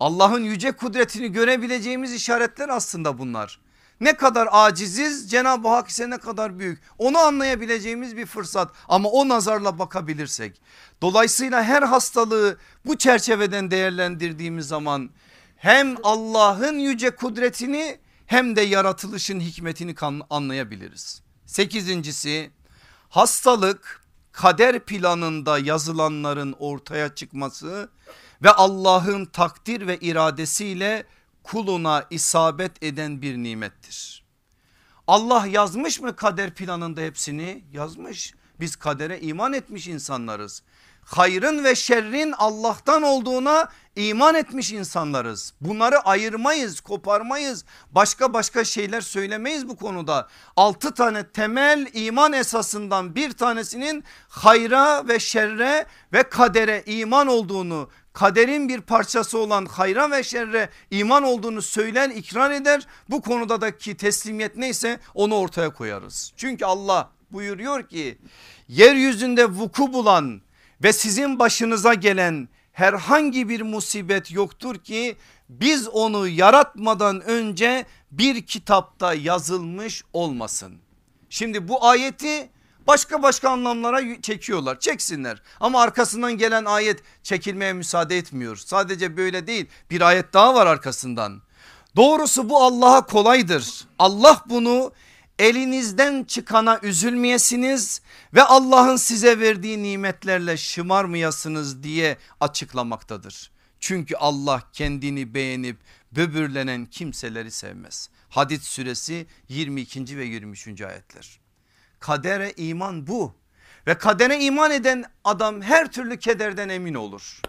Allah'ın 0.00 0.44
yüce 0.44 0.72
kudretini 0.72 1.32
görebileceğimiz 1.32 2.12
işaretler 2.12 2.68
aslında 2.68 3.18
bunlar. 3.18 3.60
Ne 4.00 4.16
kadar 4.16 4.48
aciziz 4.52 5.30
Cenab-ı 5.30 5.68
Hak 5.68 5.88
ise 5.88 6.10
ne 6.10 6.18
kadar 6.18 6.58
büyük 6.58 6.82
onu 6.98 7.18
anlayabileceğimiz 7.18 8.16
bir 8.16 8.26
fırsat 8.26 8.72
ama 8.88 9.08
o 9.08 9.28
nazarla 9.28 9.78
bakabilirsek. 9.78 10.60
Dolayısıyla 11.02 11.62
her 11.62 11.82
hastalığı 11.82 12.58
bu 12.86 12.98
çerçeveden 12.98 13.70
değerlendirdiğimiz 13.70 14.68
zaman 14.68 15.10
hem 15.56 15.96
Allah'ın 16.02 16.78
yüce 16.78 17.10
kudretini 17.10 17.98
hem 18.26 18.56
de 18.56 18.60
yaratılışın 18.60 19.40
hikmetini 19.40 19.94
anlayabiliriz. 20.30 21.22
Sekizincisi 21.46 22.50
Hastalık 23.08 24.02
kader 24.32 24.80
planında 24.80 25.58
yazılanların 25.58 26.56
ortaya 26.58 27.14
çıkması 27.14 27.88
ve 28.42 28.50
Allah'ın 28.50 29.24
takdir 29.24 29.86
ve 29.86 29.96
iradesiyle 29.96 31.04
kuluna 31.50 32.04
isabet 32.10 32.82
eden 32.82 33.22
bir 33.22 33.36
nimettir. 33.36 34.24
Allah 35.06 35.46
yazmış 35.46 36.00
mı 36.00 36.16
kader 36.16 36.54
planında 36.54 37.00
hepsini? 37.00 37.64
Yazmış. 37.72 38.34
Biz 38.60 38.76
kadere 38.76 39.20
iman 39.20 39.52
etmiş 39.52 39.88
insanlarız. 39.88 40.62
Hayrın 41.04 41.64
ve 41.64 41.74
şerrin 41.74 42.34
Allah'tan 42.38 43.02
olduğuna 43.02 43.68
iman 43.96 44.34
etmiş 44.34 44.72
insanlarız. 44.72 45.54
Bunları 45.60 45.98
ayırmayız, 45.98 46.80
koparmayız. 46.80 47.64
Başka 47.90 48.32
başka 48.32 48.64
şeyler 48.64 49.00
söylemeyiz 49.00 49.68
bu 49.68 49.76
konuda. 49.76 50.28
Altı 50.56 50.94
tane 50.94 51.28
temel 51.28 51.86
iman 51.92 52.32
esasından 52.32 53.14
bir 53.14 53.32
tanesinin 53.32 54.04
hayra 54.28 55.08
ve 55.08 55.18
şerre 55.18 55.86
ve 56.12 56.22
kadere 56.22 56.82
iman 56.86 57.26
olduğunu 57.26 57.90
kaderin 58.18 58.68
bir 58.68 58.80
parçası 58.80 59.38
olan 59.38 59.66
hayra 59.66 60.10
ve 60.10 60.22
şerre 60.22 60.68
iman 60.90 61.22
olduğunu 61.22 61.62
söyler 61.62 62.10
ikrar 62.10 62.50
eder. 62.50 62.86
Bu 63.10 63.22
konudaki 63.22 63.96
teslimiyet 63.96 64.56
neyse 64.56 65.00
onu 65.14 65.34
ortaya 65.34 65.72
koyarız. 65.72 66.32
Çünkü 66.36 66.64
Allah 66.64 67.10
buyuruyor 67.30 67.88
ki 67.88 68.18
yeryüzünde 68.68 69.44
vuku 69.46 69.92
bulan 69.92 70.40
ve 70.82 70.92
sizin 70.92 71.38
başınıza 71.38 71.94
gelen 71.94 72.48
herhangi 72.72 73.48
bir 73.48 73.62
musibet 73.62 74.30
yoktur 74.30 74.76
ki 74.76 75.16
biz 75.48 75.88
onu 75.88 76.28
yaratmadan 76.28 77.20
önce 77.20 77.86
bir 78.10 78.46
kitapta 78.46 79.14
yazılmış 79.14 80.04
olmasın. 80.12 80.74
Şimdi 81.30 81.68
bu 81.68 81.86
ayeti 81.86 82.50
başka 82.88 83.22
başka 83.22 83.50
anlamlara 83.50 84.22
çekiyorlar 84.22 84.80
çeksinler 84.80 85.42
ama 85.60 85.82
arkasından 85.82 86.38
gelen 86.38 86.64
ayet 86.64 87.02
çekilmeye 87.22 87.72
müsaade 87.72 88.18
etmiyor. 88.18 88.56
Sadece 88.56 89.16
böyle 89.16 89.46
değil 89.46 89.66
bir 89.90 90.00
ayet 90.00 90.32
daha 90.32 90.54
var 90.54 90.66
arkasından. 90.66 91.42
Doğrusu 91.96 92.48
bu 92.48 92.62
Allah'a 92.62 93.06
kolaydır. 93.06 93.86
Allah 93.98 94.44
bunu 94.48 94.92
elinizden 95.38 96.24
çıkana 96.24 96.80
üzülmeyesiniz 96.82 98.00
ve 98.34 98.42
Allah'ın 98.42 98.96
size 98.96 99.40
verdiği 99.40 99.82
nimetlerle 99.82 100.56
şımarmayasınız 100.56 101.82
diye 101.82 102.16
açıklamaktadır. 102.40 103.50
Çünkü 103.80 104.16
Allah 104.16 104.62
kendini 104.72 105.34
beğenip 105.34 105.76
böbürlenen 106.12 106.86
kimseleri 106.86 107.50
sevmez. 107.50 108.08
Hadid 108.28 108.60
suresi 108.62 109.26
22. 109.48 110.18
ve 110.18 110.24
23. 110.24 110.80
ayetler. 110.82 111.47
Kadere 112.00 112.52
iman 112.56 113.06
bu. 113.06 113.34
Ve 113.86 113.98
kadere 113.98 114.40
iman 114.40 114.70
eden 114.70 115.04
adam 115.24 115.62
her 115.62 115.92
türlü 115.92 116.18
kederden 116.18 116.68
emin 116.68 116.94
olur. 116.94 117.40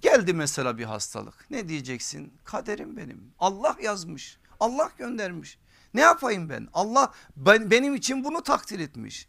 Geldi 0.00 0.32
mesela 0.32 0.78
bir 0.78 0.84
hastalık. 0.84 1.50
Ne 1.50 1.68
diyeceksin? 1.68 2.32
Kaderim 2.44 2.96
benim. 2.96 3.32
Allah 3.38 3.76
yazmış. 3.82 4.38
Allah 4.60 4.90
göndermiş. 4.98 5.58
Ne 5.94 6.00
yapayım 6.00 6.48
ben? 6.48 6.68
Allah 6.74 7.12
ben, 7.36 7.70
benim 7.70 7.94
için 7.94 8.24
bunu 8.24 8.42
takdir 8.42 8.78
etmiş. 8.80 9.28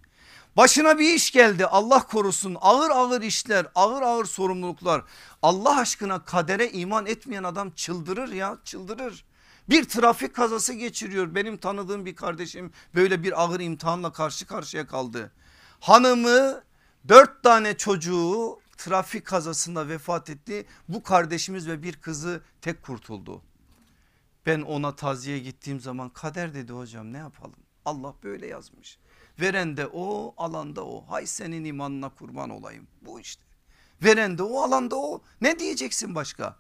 Başına 0.57 0.99
bir 0.99 1.13
iş 1.13 1.31
geldi. 1.31 1.65
Allah 1.65 2.07
korusun. 2.07 2.57
Ağır 2.61 2.89
ağır 2.89 3.21
işler 3.21 3.67
ağır 3.75 4.01
ağır 4.01 4.25
sorumluluklar. 4.25 5.03
Allah 5.41 5.79
aşkına 5.79 6.25
kadere 6.25 6.71
iman 6.71 7.05
etmeyen 7.05 7.43
adam 7.43 7.71
çıldırır 7.71 8.31
ya 8.31 8.57
çıldırır. 8.63 9.25
Bir 9.69 9.83
trafik 9.83 10.35
kazası 10.35 10.73
geçiriyor 10.73 11.35
benim 11.35 11.57
tanıdığım 11.57 12.05
bir 12.05 12.15
kardeşim 12.15 12.71
böyle 12.95 13.23
bir 13.23 13.43
ağır 13.43 13.59
imtihanla 13.59 14.11
karşı 14.11 14.47
karşıya 14.47 14.87
kaldı. 14.87 15.31
Hanımı 15.79 16.63
dört 17.07 17.43
tane 17.43 17.77
çocuğu 17.77 18.59
trafik 18.77 19.25
kazasında 19.25 19.87
vefat 19.87 20.29
etti. 20.29 20.65
Bu 20.87 21.03
kardeşimiz 21.03 21.67
ve 21.67 21.83
bir 21.83 21.93
kızı 21.93 22.41
tek 22.61 22.83
kurtuldu. 22.83 23.41
Ben 24.45 24.61
ona 24.61 24.95
taziye 24.95 25.39
gittiğim 25.39 25.79
zaman 25.79 26.09
kader 26.09 26.53
dedi 26.53 26.73
hocam 26.73 27.13
ne 27.13 27.17
yapalım? 27.17 27.59
Allah 27.85 28.15
böyle 28.23 28.47
yazmış. 28.47 28.99
Veren 29.39 29.77
de 29.77 29.87
o 29.87 30.33
alanda 30.37 30.85
o. 30.85 31.05
Hay 31.07 31.25
senin 31.25 31.63
imanına 31.63 32.09
kurban 32.09 32.49
olayım. 32.49 32.87
Bu 33.01 33.19
işte. 33.19 33.43
Veren 34.03 34.37
de 34.37 34.43
o 34.43 34.61
alanda 34.61 34.95
o. 34.95 35.21
Ne 35.41 35.59
diyeceksin 35.59 36.15
başka? 36.15 36.57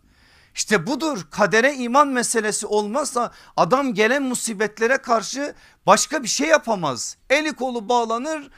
İşte 0.59 0.87
budur 0.87 1.27
kadere 1.31 1.75
iman 1.75 2.07
meselesi 2.07 2.67
olmazsa 2.67 3.31
adam 3.57 3.93
gelen 3.93 4.23
musibetlere 4.23 4.97
karşı 4.97 5.55
başka 5.85 6.23
bir 6.23 6.27
şey 6.27 6.47
yapamaz. 6.47 7.17
Eli 7.29 7.53
kolu 7.53 7.89
bağlanır 7.89 8.51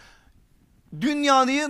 dünyayı 1.02 1.68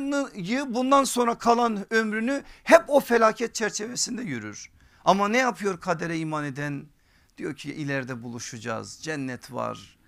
bundan 0.68 1.04
sonra 1.04 1.38
kalan 1.38 1.94
ömrünü 1.94 2.44
hep 2.64 2.84
o 2.88 3.00
felaket 3.00 3.56
çerçevesinde 3.56 4.22
yürür. 4.22 4.72
Ama 5.06 5.28
ne 5.28 5.38
yapıyor 5.38 5.80
kadere 5.80 6.18
iman 6.18 6.46
eden? 6.46 6.86
Diyor 7.38 7.56
ki 7.56 7.74
ileride 7.74 8.24
buluşacağız 8.24 9.00
cennet 9.02 9.52
var. 9.54 10.00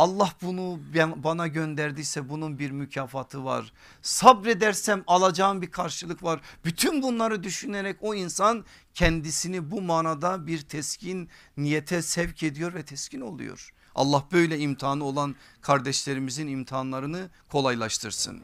Allah 0.00 0.32
bunu 0.42 0.80
bana 1.16 1.46
gönderdiyse 1.46 2.28
bunun 2.28 2.58
bir 2.58 2.70
mükafatı 2.70 3.44
var. 3.44 3.72
Sabredersem 4.02 5.04
alacağım 5.06 5.62
bir 5.62 5.70
karşılık 5.70 6.22
var. 6.22 6.40
Bütün 6.64 7.02
bunları 7.02 7.42
düşünerek 7.42 7.96
o 8.00 8.14
insan 8.14 8.64
kendisini 8.94 9.70
bu 9.70 9.80
manada 9.80 10.46
bir 10.46 10.60
teskin 10.60 11.28
niyete 11.56 12.02
sevk 12.02 12.42
ediyor 12.42 12.74
ve 12.74 12.82
teskin 12.82 13.20
oluyor. 13.20 13.70
Allah 13.94 14.24
böyle 14.32 14.58
imtihanı 14.58 15.04
olan 15.04 15.36
kardeşlerimizin 15.60 16.48
imtihanlarını 16.48 17.30
kolaylaştırsın. 17.48 18.42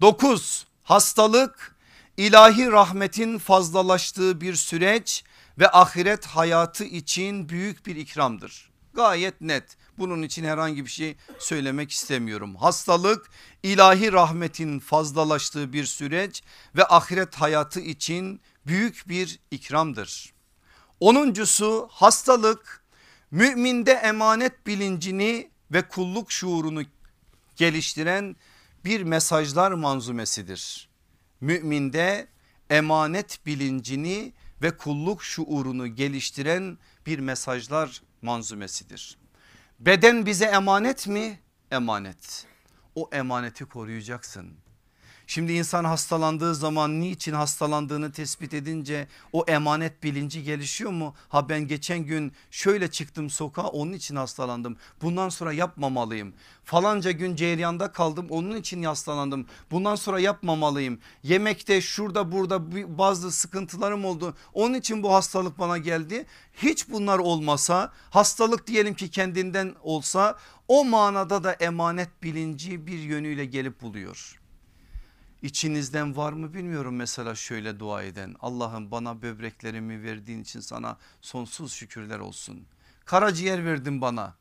9 0.00 0.66
hastalık 0.82 1.76
ilahi 2.16 2.72
rahmetin 2.72 3.38
fazlalaştığı 3.38 4.40
bir 4.40 4.54
süreç 4.54 5.24
ve 5.58 5.70
ahiret 5.70 6.26
hayatı 6.26 6.84
için 6.84 7.48
büyük 7.48 7.86
bir 7.86 7.96
ikramdır. 7.96 8.70
Gayet 8.92 9.40
net 9.40 9.76
bunun 9.98 10.22
için 10.22 10.44
herhangi 10.44 10.84
bir 10.84 10.90
şey 10.90 11.16
söylemek 11.38 11.90
istemiyorum. 11.90 12.56
Hastalık 12.56 13.30
ilahi 13.62 14.12
rahmetin 14.12 14.78
fazlalaştığı 14.78 15.72
bir 15.72 15.84
süreç 15.84 16.42
ve 16.76 16.84
ahiret 16.84 17.34
hayatı 17.34 17.80
için 17.80 18.40
büyük 18.66 19.08
bir 19.08 19.38
ikramdır. 19.50 20.34
Onuncusu 21.00 21.88
hastalık 21.90 22.84
müminde 23.30 23.92
emanet 23.92 24.66
bilincini 24.66 25.50
ve 25.70 25.88
kulluk 25.88 26.32
şuurunu 26.32 26.82
geliştiren 27.56 28.36
bir 28.84 29.02
mesajlar 29.02 29.72
manzumesidir. 29.72 30.88
Müminde 31.40 32.28
emanet 32.70 33.46
bilincini 33.46 34.32
ve 34.62 34.76
kulluk 34.76 35.22
şuurunu 35.22 35.86
geliştiren 35.86 36.78
bir 37.06 37.18
mesajlar 37.18 38.02
manzumesidir. 38.22 39.18
Beden 39.86 40.26
bize 40.26 40.44
emanet 40.44 41.06
mi? 41.06 41.38
Emanet. 41.70 42.46
O 42.94 43.10
emaneti 43.12 43.64
koruyacaksın. 43.64 44.56
Şimdi 45.26 45.52
insan 45.52 45.84
hastalandığı 45.84 46.54
zaman 46.54 47.00
niçin 47.00 47.32
hastalandığını 47.32 48.12
tespit 48.12 48.54
edince 48.54 49.08
o 49.32 49.44
emanet 49.48 50.02
bilinci 50.02 50.42
gelişiyor 50.42 50.90
mu? 50.90 51.14
Ha 51.28 51.48
ben 51.48 51.68
geçen 51.68 51.98
gün 51.98 52.32
şöyle 52.50 52.90
çıktım 52.90 53.30
sokağa 53.30 53.66
onun 53.66 53.92
için 53.92 54.16
hastalandım. 54.16 54.76
Bundan 55.02 55.28
sonra 55.28 55.52
yapmamalıyım. 55.52 56.34
Falanca 56.64 57.10
gün 57.10 57.36
ceryanda 57.36 57.92
kaldım 57.92 58.26
onun 58.30 58.56
için 58.56 58.82
hastalandım. 58.82 59.46
Bundan 59.70 59.94
sonra 59.94 60.20
yapmamalıyım. 60.20 60.98
Yemekte 61.22 61.80
şurada 61.80 62.32
burada 62.32 62.72
bazı 62.98 63.32
sıkıntılarım 63.32 64.04
oldu. 64.04 64.34
Onun 64.52 64.74
için 64.74 65.02
bu 65.02 65.14
hastalık 65.14 65.58
bana 65.58 65.78
geldi. 65.78 66.26
Hiç 66.56 66.88
bunlar 66.88 67.18
olmasa 67.18 67.92
hastalık 68.10 68.66
diyelim 68.66 68.94
ki 68.94 69.10
kendinden 69.10 69.74
olsa 69.82 70.38
o 70.68 70.84
manada 70.84 71.44
da 71.44 71.52
emanet 71.52 72.22
bilinci 72.22 72.86
bir 72.86 72.98
yönüyle 72.98 73.44
gelip 73.44 73.82
buluyor. 73.82 74.43
İçinizden 75.44 76.16
var 76.16 76.32
mı 76.32 76.54
bilmiyorum 76.54 76.96
mesela 76.96 77.34
şöyle 77.34 77.78
dua 77.78 78.02
eden 78.02 78.34
Allah'ım 78.40 78.90
bana 78.90 79.22
böbreklerimi 79.22 80.02
verdiğin 80.02 80.42
için 80.42 80.60
sana 80.60 80.96
sonsuz 81.20 81.72
şükürler 81.72 82.18
olsun. 82.18 82.66
Karaciğer 83.04 83.64
verdin 83.64 84.00
bana 84.00 84.34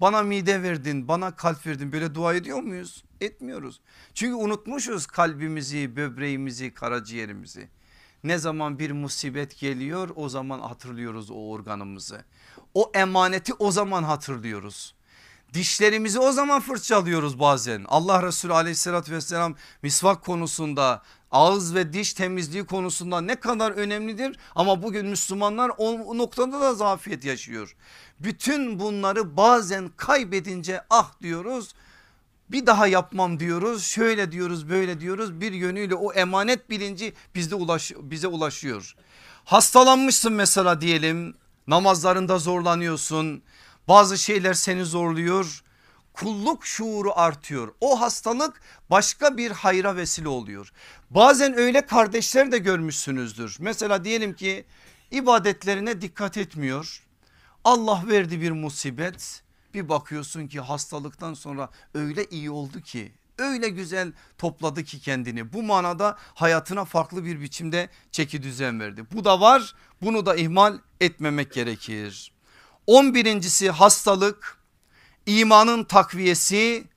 bana 0.00 0.22
mide 0.22 0.62
verdin 0.62 1.08
bana 1.08 1.36
kalp 1.36 1.66
verdin 1.66 1.92
böyle 1.92 2.14
dua 2.14 2.34
ediyor 2.34 2.60
muyuz? 2.60 3.04
Etmiyoruz. 3.20 3.80
Çünkü 4.14 4.34
unutmuşuz 4.34 5.06
kalbimizi 5.06 5.96
böbreğimizi 5.96 6.74
karaciğerimizi. 6.74 7.68
Ne 8.24 8.38
zaman 8.38 8.78
bir 8.78 8.90
musibet 8.90 9.58
geliyor 9.58 10.10
o 10.16 10.28
zaman 10.28 10.60
hatırlıyoruz 10.60 11.30
o 11.30 11.50
organımızı. 11.50 12.24
O 12.74 12.90
emaneti 12.94 13.54
o 13.54 13.70
zaman 13.70 14.02
hatırlıyoruz. 14.02 14.94
Dişlerimizi 15.54 16.18
o 16.18 16.32
zaman 16.32 16.60
fırçalıyoruz 16.60 17.38
bazen. 17.40 17.84
Allah 17.88 18.22
Resulü 18.22 18.52
aleyhissalatü 18.52 19.12
vesselam 19.12 19.54
misvak 19.82 20.24
konusunda 20.24 21.02
ağız 21.30 21.74
ve 21.74 21.92
diş 21.92 22.12
temizliği 22.14 22.66
konusunda 22.66 23.20
ne 23.20 23.34
kadar 23.36 23.70
önemlidir. 23.70 24.38
Ama 24.54 24.82
bugün 24.82 25.06
Müslümanlar 25.06 25.70
o 25.78 26.18
noktada 26.18 26.60
da 26.60 26.74
zafiyet 26.74 27.24
yaşıyor. 27.24 27.76
Bütün 28.20 28.80
bunları 28.80 29.36
bazen 29.36 29.90
kaybedince 29.96 30.80
ah 30.90 31.20
diyoruz 31.22 31.74
Bir 32.50 32.66
daha 32.66 32.86
yapmam 32.86 33.40
diyoruz 33.40 33.84
şöyle 33.84 34.32
diyoruz 34.32 34.68
böyle 34.68 35.00
diyoruz 35.00 35.40
bir 35.40 35.52
yönüyle 35.52 35.94
o 35.94 36.12
emanet 36.12 36.70
bilinci 36.70 37.12
bizde 37.34 37.54
ulaş, 37.54 37.92
bize 38.00 38.26
ulaşıyor. 38.26 38.94
Hastalanmışsın 39.44 40.32
mesela 40.32 40.80
diyelim 40.80 41.34
namazlarında 41.66 42.38
zorlanıyorsun 42.38 43.42
bazı 43.90 44.18
şeyler 44.18 44.54
seni 44.54 44.84
zorluyor 44.84 45.62
kulluk 46.12 46.66
şuuru 46.66 47.12
artıyor. 47.18 47.74
O 47.80 48.00
hastalık 48.00 48.60
başka 48.90 49.36
bir 49.36 49.50
hayra 49.50 49.96
vesile 49.96 50.28
oluyor. 50.28 50.72
Bazen 51.10 51.58
öyle 51.58 51.86
kardeşler 51.86 52.52
de 52.52 52.58
görmüşsünüzdür. 52.58 53.56
Mesela 53.60 54.04
diyelim 54.04 54.34
ki 54.34 54.64
ibadetlerine 55.10 56.00
dikkat 56.00 56.36
etmiyor. 56.36 57.02
Allah 57.64 58.02
verdi 58.08 58.40
bir 58.40 58.50
musibet. 58.50 59.42
Bir 59.74 59.88
bakıyorsun 59.88 60.46
ki 60.46 60.60
hastalıktan 60.60 61.34
sonra 61.34 61.68
öyle 61.94 62.24
iyi 62.24 62.50
oldu 62.50 62.80
ki 62.80 63.12
öyle 63.38 63.68
güzel 63.68 64.12
topladı 64.38 64.84
ki 64.84 65.00
kendini. 65.00 65.52
Bu 65.52 65.62
manada 65.62 66.18
hayatına 66.34 66.84
farklı 66.84 67.24
bir 67.24 67.40
biçimde 67.40 67.88
çeki 68.12 68.42
düzen 68.42 68.80
verdi. 68.80 69.04
Bu 69.12 69.24
da 69.24 69.40
var 69.40 69.74
bunu 70.02 70.26
da 70.26 70.36
ihmal 70.36 70.78
etmemek 71.00 71.52
gerekir. 71.52 72.32
11.si 72.88 73.70
hastalık 73.70 74.58
imanın 75.26 75.84
takviyesi, 75.84 76.88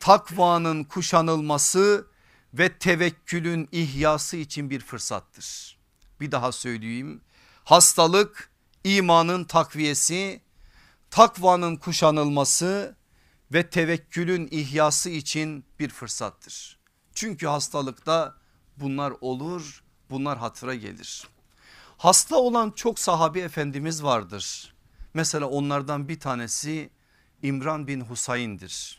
takvanın 0.00 0.84
kuşanılması 0.84 2.06
ve 2.54 2.78
tevekkülün 2.78 3.68
ihyası 3.72 4.36
için 4.36 4.70
bir 4.70 4.80
fırsattır. 4.80 5.78
Bir 6.20 6.32
daha 6.32 6.52
söyleyeyim. 6.52 7.20
Hastalık 7.64 8.50
imanın 8.84 9.44
takviyesi, 9.44 10.42
takvanın 11.10 11.76
kuşanılması 11.76 12.96
ve 13.52 13.70
tevekkülün 13.70 14.48
ihyası 14.50 15.10
için 15.10 15.64
bir 15.78 15.88
fırsattır. 15.88 16.78
Çünkü 17.14 17.46
hastalıkta 17.46 18.34
bunlar 18.76 19.12
olur, 19.20 19.84
bunlar 20.10 20.38
hatıra 20.38 20.74
gelir. 20.74 21.28
Hasta 21.96 22.36
olan 22.36 22.70
çok 22.70 22.98
sahabi 22.98 23.40
efendimiz 23.40 24.02
vardır. 24.02 24.73
Mesela 25.14 25.46
onlardan 25.46 26.08
bir 26.08 26.20
tanesi 26.20 26.90
İmran 27.42 27.86
bin 27.86 28.00
Husayn'dir. 28.00 28.98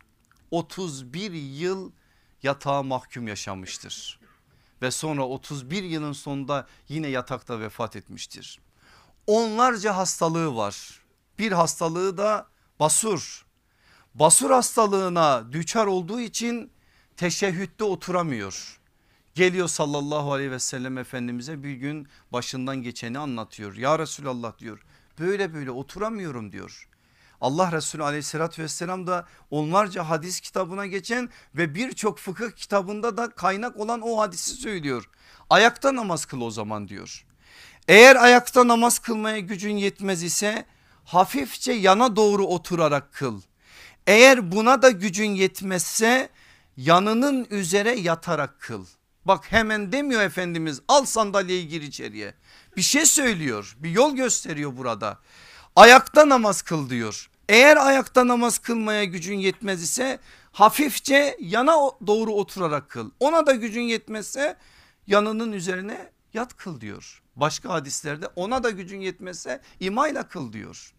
31 0.52 1.32
yıl 1.32 1.92
yatağa 2.44 2.84
mahkum 2.84 3.28
yaşamıştır. 3.28 4.20
Ve 4.82 4.92
sonra 4.92 5.28
31 5.28 5.84
yılın 5.84 6.12
sonunda 6.12 6.68
yine 6.90 7.08
yatakta 7.08 7.60
vefat 7.60 7.96
etmiştir. 7.96 8.60
Onlarca 9.28 9.98
hastalığı 9.98 10.56
var. 10.56 11.02
Bir 11.40 11.52
hastalığı 11.52 12.18
da 12.18 12.48
basur. 12.80 13.46
Basur 14.14 14.52
hastalığına 14.52 15.52
düçar 15.52 15.86
olduğu 15.86 16.20
için 16.20 16.72
teşehhütte 17.18 17.84
oturamıyor. 17.84 18.80
Geliyor 19.36 19.68
sallallahu 19.68 20.34
aleyhi 20.34 20.52
ve 20.52 20.60
sellem 20.60 20.98
efendimize 20.98 21.64
bir 21.64 21.74
gün 21.74 22.08
başından 22.34 22.78
geçeni 22.84 23.20
anlatıyor. 23.20 23.76
Ya 23.76 24.00
Resulallah 24.00 24.58
diyor 24.60 24.86
böyle 25.20 25.54
böyle 25.54 25.72
oturamıyorum 25.72 26.52
diyor. 26.52 26.90
Allah 27.42 27.72
Resulü 27.72 28.04
aleyhissalatü 28.04 28.64
vesselam 28.64 29.08
da 29.08 29.28
onlarca 29.52 30.10
hadis 30.10 30.40
kitabına 30.40 30.86
geçen 30.86 31.30
ve 31.56 31.76
birçok 31.76 32.20
fıkıh 32.20 32.52
kitabında 32.52 33.18
da 33.18 33.30
kaynak 33.30 33.78
olan 33.78 34.02
o 34.02 34.20
hadisi 34.20 34.52
söylüyor. 34.52 35.10
Ayakta 35.50 35.96
namaz 35.96 36.26
kıl 36.26 36.42
o 36.42 36.52
zaman 36.52 36.88
diyor. 36.88 37.26
Eğer 37.88 38.16
ayakta 38.16 38.68
namaz 38.68 39.00
kılmaya 39.00 39.40
gücün 39.40 39.78
yetmez 39.78 40.24
ise 40.24 40.66
hafifçe 41.04 41.74
yana 41.74 42.16
doğru 42.16 42.46
oturarak 42.46 43.14
kıl. 43.14 43.42
Eğer 44.08 44.52
buna 44.52 44.82
da 44.82 44.90
gücün 44.90 45.32
yetmezse 45.32 46.30
yanının 46.78 47.48
üzere 47.50 48.00
yatarak 48.00 48.60
kıl. 48.60 48.86
Bak 49.26 49.52
hemen 49.52 49.92
demiyor 49.92 50.22
Efendimiz 50.22 50.82
al 50.88 51.06
sandalyeyi 51.06 51.68
gir 51.68 51.82
içeriye. 51.82 52.34
Bir 52.78 52.82
şey 52.82 53.06
söylüyor 53.06 53.76
bir 53.80 53.90
yol 53.90 54.16
gösteriyor 54.16 54.78
burada. 54.78 55.20
Ayakta 55.76 56.30
namaz 56.30 56.62
kıl 56.62 56.90
diyor. 56.90 57.30
Eğer 57.50 57.78
ayakta 57.78 58.28
namaz 58.28 58.58
kılmaya 58.58 59.04
gücün 59.04 59.38
yetmez 59.38 59.84
ise 59.84 60.20
hafifçe 60.52 61.38
yana 61.40 61.76
doğru 62.08 62.32
oturarak 62.32 62.90
kıl. 62.90 63.12
Ona 63.20 63.46
da 63.46 63.54
gücün 63.54 63.82
yetmezse 63.82 64.58
yanının 65.08 65.52
üzerine 65.52 66.12
yat 66.34 66.58
kıl 66.58 66.82
diyor. 66.82 67.22
Başka 67.36 67.70
hadislerde 67.70 68.28
ona 68.36 68.64
da 68.64 68.70
gücün 68.70 69.02
yetmezse 69.02 69.62
imayla 69.80 70.28
kıl 70.28 70.54
diyor. 70.54 70.94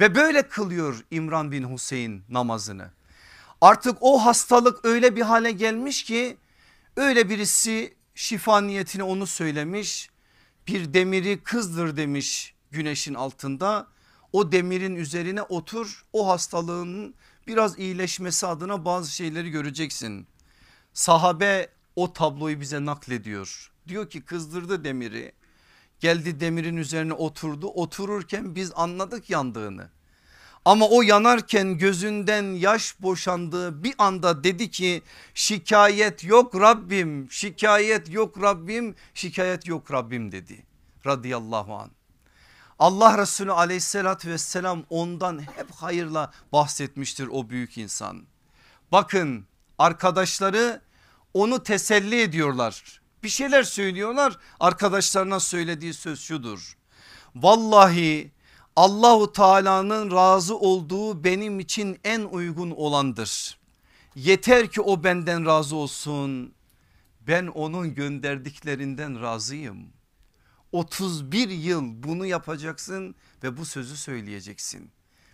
Ve 0.00 0.14
böyle 0.14 0.48
kılıyor 0.48 1.04
İmran 1.10 1.52
bin 1.52 1.72
Hüseyin 1.72 2.22
namazını. 2.28 2.90
Artık 3.60 3.96
o 4.00 4.24
hastalık 4.24 4.84
öyle 4.84 5.16
bir 5.16 5.22
hale 5.22 5.50
gelmiş 5.50 6.04
ki 6.04 6.36
öyle 6.96 7.28
birisi 7.28 7.94
şifa 8.14 8.60
niyetine 8.60 9.02
onu 9.02 9.26
söylemiş. 9.26 10.09
Bir 10.70 10.94
demiri 10.94 11.42
kızdır 11.42 11.96
demiş 11.96 12.54
güneşin 12.70 13.14
altında 13.14 13.86
o 14.32 14.52
demirin 14.52 14.96
üzerine 14.96 15.42
otur 15.42 16.04
o 16.12 16.28
hastalığın 16.28 17.14
biraz 17.46 17.78
iyileşmesi 17.78 18.46
adına 18.46 18.84
bazı 18.84 19.10
şeyleri 19.10 19.50
göreceksin. 19.50 20.26
Sahabe 20.92 21.68
o 21.96 22.12
tabloyu 22.12 22.60
bize 22.60 22.84
naklediyor. 22.84 23.72
Diyor 23.88 24.10
ki 24.10 24.20
kızdırdı 24.20 24.84
demiri 24.84 25.32
geldi 26.00 26.40
demirin 26.40 26.76
üzerine 26.76 27.12
oturdu 27.12 27.66
otururken 27.68 28.54
biz 28.54 28.72
anladık 28.74 29.30
yandığını. 29.30 29.90
Ama 30.64 30.88
o 30.88 31.02
yanarken 31.02 31.78
gözünden 31.78 32.54
yaş 32.54 33.02
boşandığı 33.02 33.84
bir 33.84 33.94
anda 33.98 34.44
dedi 34.44 34.70
ki 34.70 35.02
şikayet 35.34 36.24
yok 36.24 36.60
Rabbim 36.60 37.30
şikayet 37.30 38.10
yok 38.10 38.42
Rabbim 38.42 38.94
şikayet 39.14 39.66
yok 39.66 39.92
Rabbim 39.92 40.32
dedi 40.32 40.66
radıyallahu 41.06 41.74
an. 41.74 41.90
Allah 42.78 43.18
Resulü 43.18 43.52
aleyhissalatü 43.52 44.30
vesselam 44.30 44.84
ondan 44.90 45.38
hep 45.38 45.70
hayırla 45.70 46.32
bahsetmiştir 46.52 47.28
o 47.32 47.50
büyük 47.50 47.78
insan. 47.78 48.22
Bakın 48.92 49.46
arkadaşları 49.78 50.80
onu 51.34 51.62
teselli 51.62 52.20
ediyorlar. 52.20 53.00
Bir 53.22 53.28
şeyler 53.28 53.62
söylüyorlar 53.62 54.36
arkadaşlarına 54.60 55.40
söylediği 55.40 55.94
söz 55.94 56.20
şudur. 56.20 56.76
Vallahi 57.34 58.32
Allahu 58.76 59.32
Teala'nın 59.32 60.10
razı 60.10 60.58
olduğu 60.58 61.24
benim 61.24 61.60
için 61.60 61.98
en 62.04 62.20
uygun 62.20 62.70
olandır. 62.70 63.58
Yeter 64.14 64.70
ki 64.70 64.80
o 64.80 65.04
benden 65.04 65.46
razı 65.46 65.76
olsun. 65.76 66.54
Ben 67.20 67.46
onun 67.46 67.94
gönderdiklerinden 67.94 69.22
razıyım. 69.22 69.92
31 70.72 71.48
yıl 71.48 72.02
bunu 72.02 72.26
yapacaksın 72.26 73.14
ve 73.42 73.56
bu 73.56 73.64
sözü 73.64 73.96
söyleyeceksin. 73.96 74.90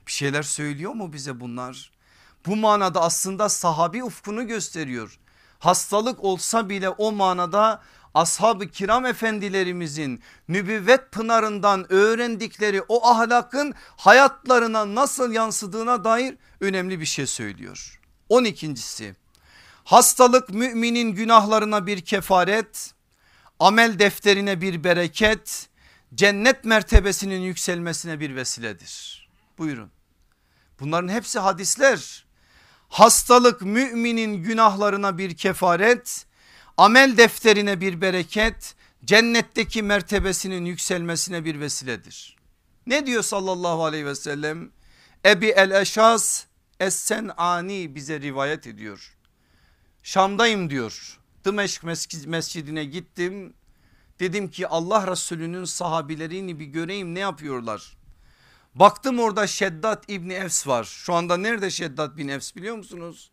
Bir 0.06 0.12
şeyler 0.12 0.42
söylüyor 0.42 0.92
mu 0.92 1.12
bize 1.12 1.40
bunlar? 1.40 1.92
Bu 2.46 2.56
manada 2.56 3.02
aslında 3.02 3.48
sahabi 3.48 4.04
ufkunu 4.04 4.46
gösteriyor. 4.46 5.18
Hastalık 5.58 6.24
olsa 6.24 6.68
bile 6.68 6.88
o 6.88 7.12
manada 7.12 7.82
ashab-ı 8.16 8.68
kiram 8.68 9.06
efendilerimizin 9.06 10.22
nübüvvet 10.48 11.12
pınarından 11.12 11.92
öğrendikleri 11.92 12.82
o 12.88 13.06
ahlakın 13.06 13.74
hayatlarına 13.96 14.94
nasıl 14.94 15.32
yansıdığına 15.32 16.04
dair 16.04 16.34
önemli 16.60 17.00
bir 17.00 17.06
şey 17.06 17.26
söylüyor. 17.26 18.00
12.si 18.30 19.14
hastalık 19.84 20.50
müminin 20.50 21.12
günahlarına 21.12 21.86
bir 21.86 22.00
kefaret 22.00 22.94
amel 23.58 23.98
defterine 23.98 24.60
bir 24.60 24.84
bereket, 24.84 25.68
cennet 26.14 26.64
mertebesinin 26.64 27.40
yükselmesine 27.40 28.20
bir 28.20 28.36
vesiledir. 28.36 29.28
Buyurun. 29.58 29.90
Bunların 30.80 31.08
hepsi 31.08 31.38
hadisler. 31.38 32.26
Hastalık 32.88 33.62
müminin 33.62 34.42
günahlarına 34.42 35.18
bir 35.18 35.36
kefaret, 35.36 36.25
amel 36.76 37.16
defterine 37.16 37.80
bir 37.80 38.00
bereket, 38.00 38.74
cennetteki 39.04 39.82
mertebesinin 39.82 40.64
yükselmesine 40.64 41.44
bir 41.44 41.60
vesiledir. 41.60 42.36
Ne 42.86 43.06
diyor 43.06 43.22
sallallahu 43.22 43.84
aleyhi 43.84 44.06
ve 44.06 44.14
sellem? 44.14 44.70
Ebi 45.26 45.46
el 45.46 45.70
Eşas 45.70 46.46
Es-Sen'ani 46.80 47.94
bize 47.94 48.20
rivayet 48.20 48.66
ediyor. 48.66 49.16
Şam'dayım 50.02 50.70
diyor. 50.70 51.18
Dımeşk 51.44 51.84
mescidine 52.26 52.84
gittim. 52.84 53.54
Dedim 54.20 54.50
ki 54.50 54.68
Allah 54.68 55.10
Resulü'nün 55.10 55.64
sahabilerini 55.64 56.60
bir 56.60 56.64
göreyim 56.64 57.14
ne 57.14 57.18
yapıyorlar. 57.18 57.96
Baktım 58.74 59.18
orada 59.18 59.46
Şeddat 59.46 60.10
İbni 60.10 60.32
Efs 60.32 60.66
var. 60.66 60.84
Şu 60.84 61.14
anda 61.14 61.36
nerede 61.36 61.70
Şeddat 61.70 62.16
bin 62.16 62.28
Efs 62.28 62.56
biliyor 62.56 62.76
musunuz? 62.76 63.30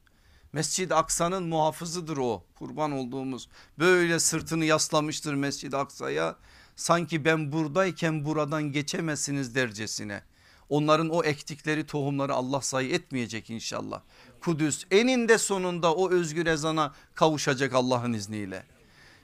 Mescid-i 0.54 0.95
Aksa'nın 0.95 1.43
muhafızıdır 1.43 2.18
o 2.18 2.43
kurban 2.56 2.91
olduğumuz. 2.91 3.49
Böyle 3.80 4.20
sırtını 4.20 4.66
yaslamıştır 4.66 5.34
Mescid-i 5.34 5.78
Aksa'ya. 5.78 6.36
Sanki 6.76 7.26
ben 7.26 7.51
buradayken 7.51 8.26
buradan 8.26 8.64
geçemezsiniz 8.64 9.56
dercesine. 9.56 10.24
Onların 10.70 11.10
o 11.10 11.24
ektikleri 11.24 11.86
tohumları 11.86 12.34
Allah 12.34 12.62
sayı 12.62 12.91
etmeyecek 12.91 13.49
inşallah. 13.49 14.01
Kudüs 14.41 14.86
eninde 14.91 15.38
sonunda 15.38 15.95
o 15.95 16.10
özgür 16.12 16.45
ezana 16.45 16.93
kavuşacak 17.16 17.74
Allah'ın 17.74 18.14
izniyle. 18.14 18.64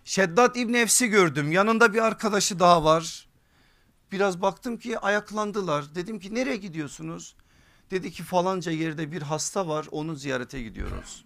Şeddat 0.05 0.57
İbni 0.57 0.77
Efs'i 0.77 1.07
gördüm 1.07 1.51
yanında 1.51 1.93
bir 1.93 1.99
arkadaşı 1.99 2.59
daha 2.59 2.83
var. 2.83 3.27
Biraz 4.11 4.41
baktım 4.41 4.77
ki 4.77 4.99
ayaklandılar 4.99 5.95
dedim 5.95 6.19
ki 6.19 6.35
nereye 6.35 6.55
gidiyorsunuz? 6.55 7.35
Dedi 7.91 8.11
ki 8.11 8.23
falanca 8.23 8.71
yerde 8.71 9.11
bir 9.11 9.21
hasta 9.21 9.67
var 9.67 9.87
onu 9.91 10.15
ziyarete 10.15 10.61
gidiyoruz. 10.61 11.25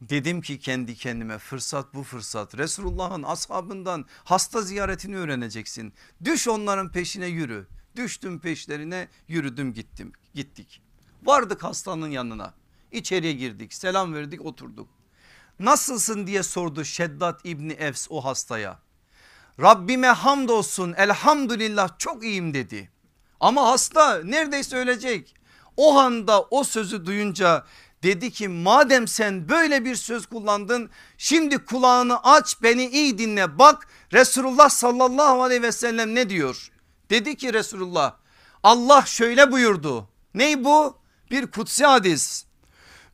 Dedim 0.00 0.40
ki 0.40 0.58
kendi 0.58 0.94
kendime 0.94 1.38
fırsat 1.38 1.94
bu 1.94 2.02
fırsat 2.02 2.58
Resulullah'ın 2.58 3.22
ashabından 3.22 4.04
hasta 4.24 4.62
ziyaretini 4.62 5.16
öğreneceksin. 5.16 5.92
Düş 6.24 6.48
onların 6.48 6.92
peşine 6.92 7.26
yürü. 7.26 7.66
Düştüm 7.96 8.40
peşlerine 8.40 9.08
yürüdüm 9.28 9.72
gittim 9.72 10.12
gittik. 10.34 10.82
Vardık 11.22 11.64
hastanın 11.64 12.10
yanına 12.10 12.54
içeriye 12.92 13.32
girdik 13.32 13.74
selam 13.74 14.14
verdik 14.14 14.46
oturduk. 14.46 14.88
Nasılsın 15.58 16.26
diye 16.26 16.42
sordu 16.42 16.84
Şeddat 16.84 17.40
İbni 17.44 17.72
Efs 17.72 18.06
o 18.10 18.24
hastaya. 18.24 18.78
Rabbime 19.60 20.06
hamdolsun 20.06 20.94
elhamdülillah 20.96 21.98
çok 21.98 22.24
iyiyim 22.24 22.54
dedi. 22.54 22.90
Ama 23.40 23.66
hasta 23.66 24.24
neredeyse 24.24 24.76
ölecek. 24.76 25.34
O 25.76 25.98
anda 25.98 26.42
o 26.42 26.64
sözü 26.64 27.06
duyunca 27.06 27.64
dedi 28.02 28.30
ki 28.30 28.48
madem 28.48 29.08
sen 29.08 29.48
böyle 29.48 29.84
bir 29.84 29.94
söz 29.94 30.26
kullandın 30.26 30.90
şimdi 31.18 31.58
kulağını 31.58 32.22
aç 32.22 32.62
beni 32.62 32.86
iyi 32.86 33.18
dinle 33.18 33.58
bak 33.58 33.88
Resulullah 34.12 34.68
sallallahu 34.68 35.42
aleyhi 35.42 35.62
ve 35.62 35.72
sellem 35.72 36.14
ne 36.14 36.28
diyor? 36.30 36.70
Dedi 37.10 37.36
ki 37.36 37.52
Resulullah 37.52 38.14
Allah 38.62 39.02
şöyle 39.06 39.52
buyurdu 39.52 40.08
ney 40.34 40.64
bu? 40.64 40.98
Bir 41.30 41.46
kutsi 41.46 41.84
hadis 41.84 42.44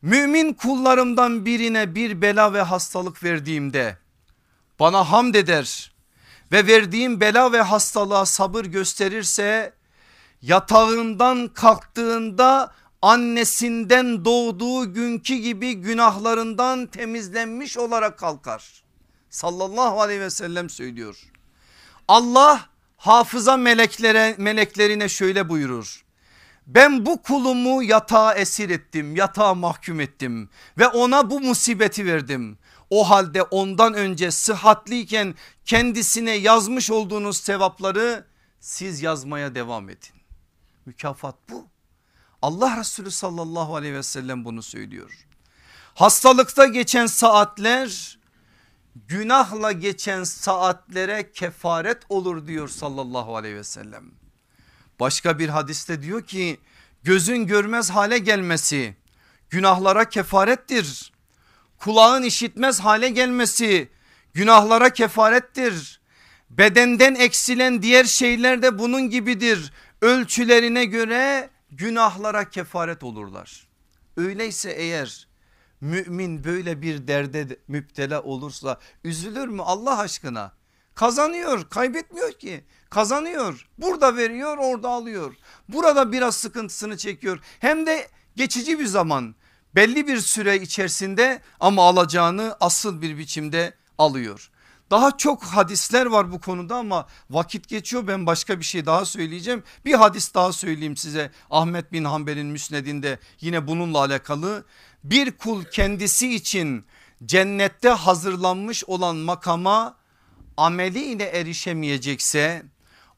mümin 0.01 0.53
kullarımdan 0.53 1.45
birine 1.45 1.95
bir 1.95 2.21
bela 2.21 2.53
ve 2.53 2.61
hastalık 2.61 3.23
verdiğimde 3.23 3.97
bana 4.79 5.11
hamd 5.11 5.35
eder 5.35 5.91
ve 6.51 6.67
verdiğim 6.67 7.21
bela 7.21 7.51
ve 7.51 7.61
hastalığa 7.61 8.25
sabır 8.25 8.65
gösterirse 8.65 9.73
yatağından 10.41 11.47
kalktığında 11.47 12.73
annesinden 13.01 14.25
doğduğu 14.25 14.93
günkü 14.93 15.35
gibi 15.35 15.73
günahlarından 15.73 16.85
temizlenmiş 16.85 17.77
olarak 17.77 18.19
kalkar. 18.19 18.83
Sallallahu 19.29 20.01
aleyhi 20.01 20.21
ve 20.21 20.29
sellem 20.29 20.69
söylüyor. 20.69 21.17
Allah 22.07 22.69
hafıza 22.97 23.57
meleklere, 23.57 24.35
meleklerine 24.37 25.09
şöyle 25.09 25.49
buyurur. 25.49 26.05
Ben 26.67 27.05
bu 27.05 27.21
kulumu 27.21 27.83
yatağa 27.83 28.33
esir 28.33 28.69
ettim, 28.69 29.15
yatağa 29.15 29.53
mahkum 29.53 29.99
ettim 29.99 30.49
ve 30.77 30.87
ona 30.87 31.29
bu 31.29 31.41
musibeti 31.41 32.05
verdim. 32.05 32.57
O 32.89 33.09
halde 33.09 33.43
ondan 33.43 33.93
önce 33.93 34.31
sıhhatliyken 34.31 35.35
kendisine 35.65 36.31
yazmış 36.31 36.91
olduğunuz 36.91 37.37
sevapları 37.37 38.25
siz 38.59 39.01
yazmaya 39.01 39.55
devam 39.55 39.89
edin. 39.89 40.20
Mükafat 40.85 41.35
bu. 41.49 41.67
Allah 42.41 42.77
Resulü 42.79 43.11
sallallahu 43.11 43.75
aleyhi 43.75 43.93
ve 43.93 44.03
sellem 44.03 44.45
bunu 44.45 44.63
söylüyor. 44.63 45.27
Hastalıkta 45.93 46.65
geçen 46.65 47.05
saatler 47.05 48.19
günahla 49.07 49.71
geçen 49.71 50.23
saatlere 50.23 51.31
kefaret 51.31 51.97
olur 52.09 52.47
diyor 52.47 52.67
sallallahu 52.67 53.35
aleyhi 53.35 53.55
ve 53.55 53.63
sellem. 53.63 54.11
Başka 54.99 55.39
bir 55.39 55.49
hadiste 55.49 56.01
diyor 56.01 56.25
ki 56.25 56.59
gözün 57.03 57.47
görmez 57.47 57.89
hale 57.89 58.17
gelmesi 58.17 58.95
günahlara 59.49 60.09
kefarettir. 60.09 61.11
Kulağın 61.77 62.23
işitmez 62.23 62.79
hale 62.79 63.09
gelmesi 63.09 63.89
günahlara 64.33 64.89
kefarettir. 64.89 66.01
Bedenden 66.49 67.15
eksilen 67.15 67.81
diğer 67.81 68.05
şeyler 68.05 68.61
de 68.61 68.79
bunun 68.79 69.09
gibidir. 69.09 69.73
Ölçülerine 70.01 70.85
göre 70.85 71.49
günahlara 71.71 72.49
kefaret 72.49 73.03
olurlar. 73.03 73.67
Öyleyse 74.17 74.71
eğer 74.71 75.27
mümin 75.81 76.43
böyle 76.43 76.81
bir 76.81 77.07
derde 77.07 77.59
müptela 77.67 78.23
olursa 78.23 78.79
üzülür 79.03 79.47
mü 79.47 79.61
Allah 79.61 79.99
aşkına? 79.99 80.51
Kazanıyor 80.95 81.69
kaybetmiyor 81.69 82.31
ki 82.31 82.65
kazanıyor 82.89 83.69
burada 83.77 84.17
veriyor 84.17 84.57
orada 84.57 84.89
alıyor 84.89 85.35
burada 85.69 86.11
biraz 86.11 86.35
sıkıntısını 86.35 86.97
çekiyor 86.97 87.39
hem 87.59 87.85
de 87.85 88.07
geçici 88.35 88.79
bir 88.79 88.85
zaman 88.85 89.35
belli 89.75 90.07
bir 90.07 90.17
süre 90.17 90.55
içerisinde 90.55 91.41
ama 91.59 91.87
alacağını 91.87 92.57
asıl 92.59 93.01
bir 93.01 93.17
biçimde 93.17 93.73
alıyor. 93.97 94.50
Daha 94.91 95.17
çok 95.17 95.43
hadisler 95.43 96.05
var 96.05 96.31
bu 96.31 96.41
konuda 96.41 96.75
ama 96.75 97.07
vakit 97.29 97.67
geçiyor 97.67 98.07
ben 98.07 98.25
başka 98.25 98.59
bir 98.59 98.65
şey 98.65 98.85
daha 98.85 99.05
söyleyeceğim. 99.05 99.63
Bir 99.85 99.93
hadis 99.93 100.33
daha 100.33 100.53
söyleyeyim 100.53 100.97
size 100.97 101.31
Ahmet 101.49 101.91
bin 101.91 102.03
Hanbel'in 102.03 102.47
müsnedinde 102.47 103.19
yine 103.41 103.67
bununla 103.67 103.99
alakalı. 103.99 104.65
Bir 105.03 105.31
kul 105.31 105.63
kendisi 105.63 106.35
için 106.35 106.85
cennette 107.25 107.89
hazırlanmış 107.89 108.83
olan 108.83 109.15
makama 109.15 109.95
ameliyle 110.57 111.23
erişemeyecekse 111.23 112.63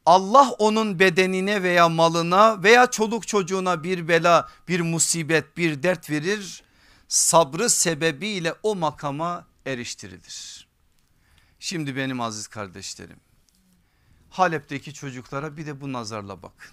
Allah 0.06 0.50
onun 0.58 0.98
bedenine 0.98 1.62
veya 1.62 1.88
malına 1.88 2.62
veya 2.62 2.86
çoluk 2.86 3.28
çocuğuna 3.28 3.84
bir 3.84 4.08
bela 4.08 4.48
bir 4.68 4.80
musibet 4.80 5.56
bir 5.56 5.82
dert 5.82 6.10
verir 6.10 6.62
sabrı 7.08 7.70
sebebiyle 7.70 8.54
o 8.62 8.74
makama 8.74 9.46
eriştirilir. 9.66 10.63
Şimdi 11.64 11.96
benim 11.96 12.20
aziz 12.20 12.46
kardeşlerim 12.46 13.16
Halep'teki 14.30 14.94
çocuklara 14.94 15.56
bir 15.56 15.66
de 15.66 15.80
bu 15.80 15.92
nazarla 15.92 16.42
bakın. 16.42 16.72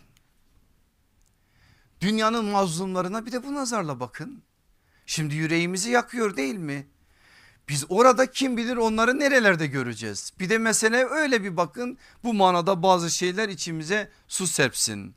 Dünyanın 2.02 2.46
mazlumlarına 2.46 3.26
bir 3.26 3.32
de 3.32 3.44
bu 3.44 3.56
nazarla 3.56 4.00
bakın. 4.00 4.44
Şimdi 5.06 5.36
yüreğimizi 5.36 5.90
yakıyor 5.90 6.38
değil 6.38 6.56
mi? 6.56 6.88
Biz 7.70 7.86
orada 7.90 8.32
kim 8.32 8.58
bilir 8.58 8.78
onları 8.78 9.20
nerelerde 9.20 9.68
göreceğiz. 9.68 10.34
Bir 10.40 10.50
de 10.50 10.58
mesele 10.58 11.06
öyle 11.06 11.44
bir 11.44 11.58
bakın 11.58 11.98
bu 12.24 12.34
manada 12.34 12.84
bazı 12.84 13.12
şeyler 13.12 13.50
içimize 13.50 14.12
su 14.28 14.48
serpsin. 14.48 15.16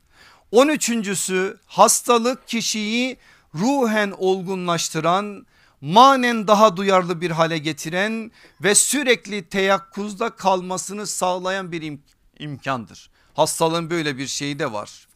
13.sü 0.51 1.57
hastalık 1.65 2.47
kişiyi 2.47 3.17
ruhen 3.55 4.13
olgunlaştıran 4.17 5.45
manen 5.85 6.47
daha 6.47 6.77
duyarlı 6.77 7.21
bir 7.21 7.31
hale 7.31 7.57
getiren 7.57 8.31
ve 8.63 8.75
sürekli 8.75 9.49
teyakkuzda 9.49 10.29
kalmasını 10.29 11.07
sağlayan 11.07 11.71
bir 11.71 11.81
im 11.81 12.03
imkandır. 12.39 13.09
Hastalığın 13.33 13.89
böyle 13.89 14.17
bir 14.17 14.27
şeyi 14.27 14.59
de 14.59 14.71
var. 14.71 15.07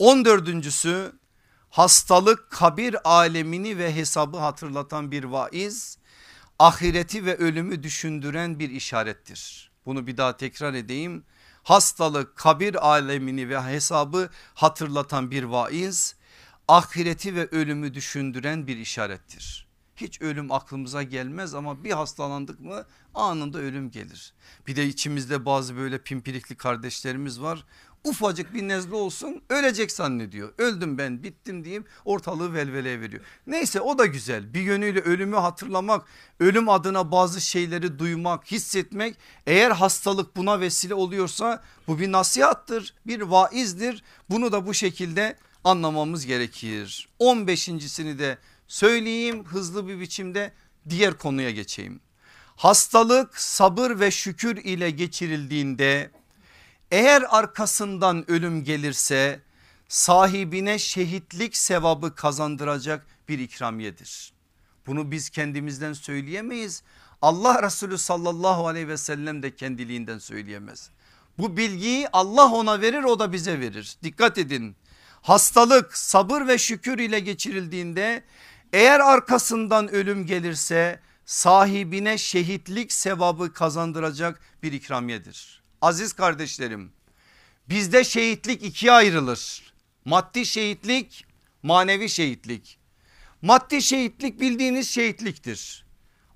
14.sü 0.00 1.12
hastalık 1.70 2.50
kabir 2.50 3.10
alemini 3.10 3.78
ve 3.78 3.94
hesabı 3.94 4.38
hatırlatan 4.38 5.10
bir 5.10 5.24
vaiz 5.24 5.98
ahireti 6.58 7.24
ve 7.24 7.36
ölümü 7.36 7.82
düşündüren 7.82 8.58
bir 8.58 8.70
işarettir. 8.70 9.70
Bunu 9.86 10.06
bir 10.06 10.16
daha 10.16 10.36
tekrar 10.36 10.74
edeyim. 10.74 11.24
Hastalık 11.62 12.36
kabir 12.36 12.86
alemini 12.88 13.48
ve 13.48 13.62
hesabı 13.62 14.30
hatırlatan 14.54 15.30
bir 15.30 15.42
vaiz 15.42 16.14
ahireti 16.68 17.34
ve 17.34 17.46
ölümü 17.46 17.94
düşündüren 17.94 18.66
bir 18.66 18.76
işarettir. 18.76 19.65
Hiç 19.96 20.20
ölüm 20.20 20.52
aklımıza 20.52 21.02
gelmez 21.02 21.54
ama 21.54 21.84
bir 21.84 21.92
hastalandık 21.92 22.60
mı 22.60 22.84
anında 23.14 23.58
ölüm 23.58 23.90
gelir. 23.90 24.34
Bir 24.66 24.76
de 24.76 24.86
içimizde 24.86 25.44
bazı 25.44 25.76
böyle 25.76 26.02
pimpirikli 26.02 26.56
kardeşlerimiz 26.56 27.40
var 27.40 27.64
ufacık 28.06 28.54
bir 28.54 28.68
nezle 28.68 28.94
olsun 28.94 29.42
ölecek 29.48 29.92
zannediyor. 29.92 30.52
Öldüm 30.58 30.98
ben 30.98 31.22
bittim 31.22 31.64
diyeyim 31.64 31.84
ortalığı 32.04 32.54
velveleye 32.54 33.00
veriyor. 33.00 33.22
Neyse 33.46 33.80
o 33.80 33.98
da 33.98 34.06
güzel 34.06 34.54
bir 34.54 34.60
yönüyle 34.60 35.00
ölümü 35.00 35.36
hatırlamak 35.36 36.06
ölüm 36.40 36.68
adına 36.68 37.12
bazı 37.12 37.40
şeyleri 37.40 37.98
duymak 37.98 38.50
hissetmek 38.50 39.16
eğer 39.46 39.70
hastalık 39.70 40.36
buna 40.36 40.60
vesile 40.60 40.94
oluyorsa 40.94 41.62
bu 41.86 41.98
bir 41.98 42.12
nasihattır 42.12 42.94
bir 43.06 43.20
vaizdir 43.20 44.04
bunu 44.30 44.52
da 44.52 44.66
bu 44.66 44.74
şekilde 44.74 45.36
anlamamız 45.64 46.26
gerekir. 46.26 47.08
15.sini 47.20 48.18
de 48.18 48.38
söyleyeyim 48.68 49.44
hızlı 49.44 49.88
bir 49.88 50.00
biçimde 50.00 50.52
diğer 50.88 51.18
konuya 51.18 51.50
geçeyim. 51.50 52.00
Hastalık 52.56 53.38
sabır 53.40 54.00
ve 54.00 54.10
şükür 54.10 54.56
ile 54.56 54.90
geçirildiğinde 54.90 56.10
eğer 56.90 57.24
arkasından 57.28 58.30
ölüm 58.30 58.64
gelirse 58.64 59.40
sahibine 59.88 60.78
şehitlik 60.78 61.56
sevabı 61.56 62.14
kazandıracak 62.14 63.06
bir 63.28 63.38
ikramiyedir. 63.38 64.32
Bunu 64.86 65.10
biz 65.10 65.30
kendimizden 65.30 65.92
söyleyemeyiz. 65.92 66.82
Allah 67.22 67.62
Resulü 67.62 67.98
sallallahu 67.98 68.68
aleyhi 68.68 68.88
ve 68.88 68.96
sellem 68.96 69.42
de 69.42 69.56
kendiliğinden 69.56 70.18
söyleyemez. 70.18 70.90
Bu 71.38 71.56
bilgiyi 71.56 72.08
Allah 72.12 72.52
ona 72.52 72.80
verir 72.80 73.02
o 73.04 73.18
da 73.18 73.32
bize 73.32 73.60
verir. 73.60 73.96
Dikkat 74.02 74.38
edin 74.38 74.76
hastalık 75.22 75.96
sabır 75.96 76.46
ve 76.46 76.58
şükür 76.58 76.98
ile 76.98 77.20
geçirildiğinde 77.20 78.22
Eğer 78.72 79.00
arkasından 79.00 79.88
ölüm 79.88 80.26
gelirse 80.26 81.00
sahibine 81.24 82.18
şehitlik 82.18 82.92
sevabı 82.92 83.52
kazandıracak 83.52 84.40
bir 84.62 84.72
ikramiyedir. 84.72 85.62
Aziz 85.80 86.12
kardeşlerim 86.12 86.92
bizde 87.68 88.04
şehitlik 88.04 88.64
ikiye 88.64 88.92
ayrılır. 88.92 89.72
Maddi 90.04 90.46
şehitlik 90.46 91.24
manevi 91.62 92.08
şehitlik. 92.08 92.78
Maddi 93.42 93.82
şehitlik 93.82 94.40
bildiğiniz 94.40 94.88
şehitliktir. 94.90 95.86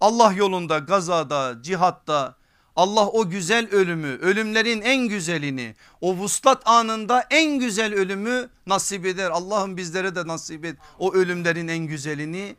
Allah 0.00 0.32
yolunda 0.32 0.78
gazada 0.78 1.62
cihatta 1.62 2.36
Allah 2.80 3.06
o 3.06 3.30
güzel 3.30 3.70
ölümü 3.70 4.18
ölümlerin 4.18 4.80
en 4.80 5.08
güzelini 5.08 5.74
o 6.00 6.14
vuslat 6.14 6.62
anında 6.64 7.26
en 7.30 7.58
güzel 7.58 7.94
ölümü 7.94 8.48
nasip 8.66 9.06
eder. 9.06 9.30
Allah'ım 9.30 9.76
bizlere 9.76 10.14
de 10.14 10.26
nasip 10.26 10.64
et 10.64 10.76
o 10.98 11.14
ölümlerin 11.14 11.68
en 11.68 11.78
güzelini. 11.78 12.56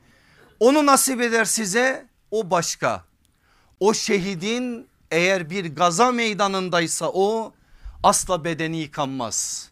Onu 0.60 0.86
nasip 0.86 1.22
eder 1.22 1.46
size 1.46 2.06
o 2.32 2.52
başka. 2.52 3.04
O 3.80 3.94
şehidin 3.94 4.88
eğer 5.12 5.50
bir 5.50 5.76
gaza 5.76 6.12
meydanındaysa 6.12 7.10
o 7.14 7.54
asla 8.04 8.44
bedeni 8.44 8.78
yıkanmaz. 8.78 9.70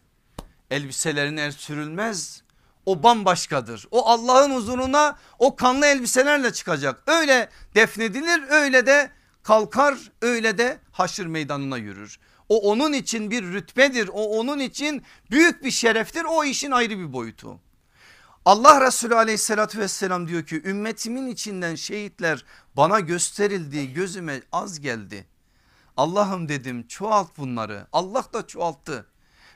Elbiselerine 0.70 1.52
sürülmez 1.52 2.42
o 2.86 3.02
bambaşkadır. 3.02 3.86
O 3.90 4.06
Allah'ın 4.08 4.54
huzuruna 4.54 5.18
o 5.38 5.56
kanlı 5.56 5.86
elbiselerle 5.86 6.52
çıkacak. 6.52 7.02
Öyle 7.06 7.48
defnedilir 7.74 8.42
öyle 8.50 8.86
de 8.86 9.19
kalkar 9.42 9.98
öyle 10.22 10.58
de 10.58 10.78
haşır 10.92 11.26
meydanına 11.26 11.76
yürür. 11.76 12.18
O 12.48 12.70
onun 12.70 12.92
için 12.92 13.30
bir 13.30 13.42
rütbedir 13.42 14.08
o 14.08 14.22
onun 14.38 14.58
için 14.58 15.02
büyük 15.30 15.64
bir 15.64 15.70
şereftir 15.70 16.24
o 16.28 16.44
işin 16.44 16.70
ayrı 16.70 16.98
bir 16.98 17.12
boyutu. 17.12 17.60
Allah 18.44 18.86
Resulü 18.86 19.14
aleyhissalatü 19.14 19.78
vesselam 19.78 20.28
diyor 20.28 20.46
ki 20.46 20.62
ümmetimin 20.64 21.26
içinden 21.26 21.74
şehitler 21.74 22.44
bana 22.76 23.00
gösterildi 23.00 23.92
gözüme 23.92 24.42
az 24.52 24.80
geldi. 24.80 25.26
Allah'ım 25.96 26.48
dedim 26.48 26.86
çoğalt 26.86 27.38
bunları 27.38 27.86
Allah 27.92 28.24
da 28.32 28.46
çoğalttı. 28.46 29.06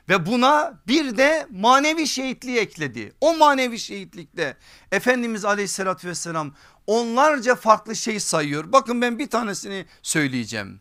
Ve 0.09 0.25
buna 0.25 0.79
bir 0.87 1.17
de 1.17 1.47
manevi 1.51 2.07
şehitliği 2.07 2.57
ekledi. 2.57 3.13
O 3.21 3.37
manevi 3.37 3.79
şehitlikte 3.79 4.57
Efendimiz 4.91 5.45
aleyhissalatü 5.45 6.07
vesselam 6.07 6.53
onlarca 6.87 7.55
farklı 7.55 7.95
şey 7.95 8.19
sayıyor. 8.19 8.71
Bakın 8.71 9.01
ben 9.01 9.19
bir 9.19 9.29
tanesini 9.29 9.85
söyleyeceğim. 10.01 10.79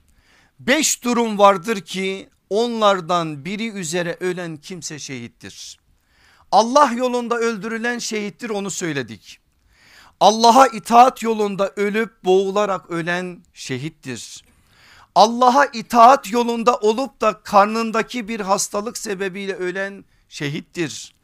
Beş 0.60 1.04
durum 1.04 1.38
vardır 1.38 1.80
ki 1.80 2.28
onlardan 2.50 3.44
biri 3.44 3.70
üzere 3.70 4.16
ölen 4.20 4.56
kimse 4.56 4.98
şehittir. 4.98 5.80
Allah 6.52 6.92
yolunda 6.92 7.38
öldürülen 7.38 7.98
şehittir 7.98 8.50
onu 8.50 8.70
söyledik. 8.70 9.38
Allah'a 10.20 10.66
itaat 10.66 11.22
yolunda 11.22 11.72
ölüp 11.76 12.24
boğularak 12.24 12.90
ölen 12.90 13.44
şehittir. 13.54 14.44
Allah'a 15.14 15.66
itaat 15.66 16.32
yolunda 16.32 16.76
olup 16.76 17.20
da 17.20 17.42
karnındaki 17.42 18.28
bir 18.28 18.40
hastalık 18.40 18.98
sebebiyle 18.98 19.54
ölen 19.54 20.04
şehittir. 20.28 21.14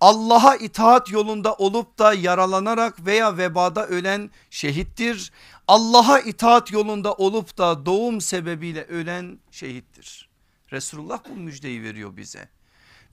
Allah'a 0.00 0.56
itaat 0.56 1.10
yolunda 1.10 1.54
olup 1.54 1.98
da 1.98 2.14
yaralanarak 2.14 3.06
veya 3.06 3.38
vebada 3.38 3.86
ölen 3.86 4.30
şehittir. 4.50 5.32
Allah'a 5.68 6.20
itaat 6.20 6.72
yolunda 6.72 7.14
olup 7.14 7.58
da 7.58 7.86
doğum 7.86 8.20
sebebiyle 8.20 8.84
ölen 8.84 9.38
şehittir. 9.50 10.28
Resulullah 10.72 11.20
bu 11.30 11.34
müjdeyi 11.34 11.82
veriyor 11.82 12.16
bize. 12.16 12.48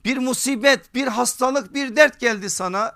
Bir 0.04 0.18
musibet 0.18 0.94
bir 0.94 1.06
hastalık 1.06 1.74
bir 1.74 1.96
dert 1.96 2.20
geldi 2.20 2.50
sana 2.50 2.94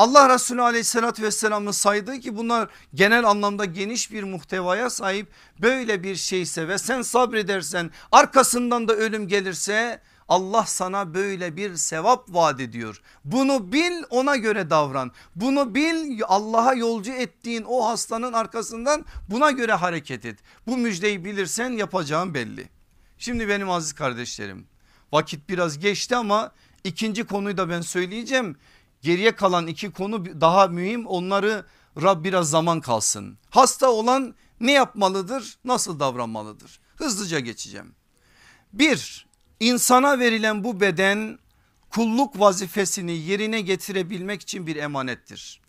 Allah 0.00 0.34
Resulü 0.34 0.62
aleyhissalatü 0.62 1.22
vesselamın 1.22 1.70
saydığı 1.70 2.20
ki 2.20 2.36
bunlar 2.36 2.68
genel 2.94 3.24
anlamda 3.24 3.64
geniş 3.64 4.12
bir 4.12 4.22
muhtevaya 4.22 4.90
sahip 4.90 5.28
böyle 5.62 6.02
bir 6.02 6.16
şeyse 6.16 6.68
ve 6.68 6.78
sen 6.78 7.02
sabredersen 7.02 7.90
arkasından 8.12 8.88
da 8.88 8.94
ölüm 8.94 9.28
gelirse 9.28 10.02
Allah 10.28 10.64
sana 10.66 11.14
böyle 11.14 11.56
bir 11.56 11.76
sevap 11.76 12.34
vaat 12.34 12.60
ediyor. 12.60 13.02
Bunu 13.24 13.72
bil 13.72 14.02
ona 14.10 14.36
göre 14.36 14.70
davran. 14.70 15.12
Bunu 15.36 15.74
bil 15.74 16.20
Allah'a 16.26 16.74
yolcu 16.74 17.12
ettiğin 17.12 17.64
o 17.68 17.88
hastanın 17.88 18.32
arkasından 18.32 19.04
buna 19.28 19.50
göre 19.50 19.72
hareket 19.72 20.24
et. 20.24 20.38
Bu 20.66 20.76
müjdeyi 20.76 21.24
bilirsen 21.24 21.70
yapacağın 21.70 22.34
belli. 22.34 22.68
Şimdi 23.18 23.48
benim 23.48 23.70
aziz 23.70 23.92
kardeşlerim 23.92 24.66
vakit 25.12 25.48
biraz 25.48 25.78
geçti 25.78 26.16
ama 26.16 26.52
ikinci 26.84 27.24
konuyu 27.24 27.56
da 27.56 27.68
ben 27.68 27.80
söyleyeceğim. 27.80 28.56
Geriye 29.02 29.36
kalan 29.36 29.66
iki 29.66 29.90
konu 29.90 30.40
daha 30.40 30.66
mühim 30.66 31.06
onları 31.06 31.66
Rab 32.02 32.24
biraz 32.24 32.50
zaman 32.50 32.80
kalsın. 32.80 33.38
Hasta 33.50 33.90
olan 33.90 34.34
ne 34.60 34.72
yapmalıdır 34.72 35.58
nasıl 35.64 36.00
davranmalıdır 36.00 36.80
hızlıca 37.00 37.40
geçeceğim. 37.40 37.94
Bir 38.72 39.26
insana 39.60 40.18
verilen 40.18 40.64
bu 40.64 40.80
beden 40.80 41.38
kulluk 41.90 42.40
vazifesini 42.40 43.12
yerine 43.12 43.60
getirebilmek 43.60 44.42
için 44.42 44.66
bir 44.66 44.76
emanettir. 44.76 45.60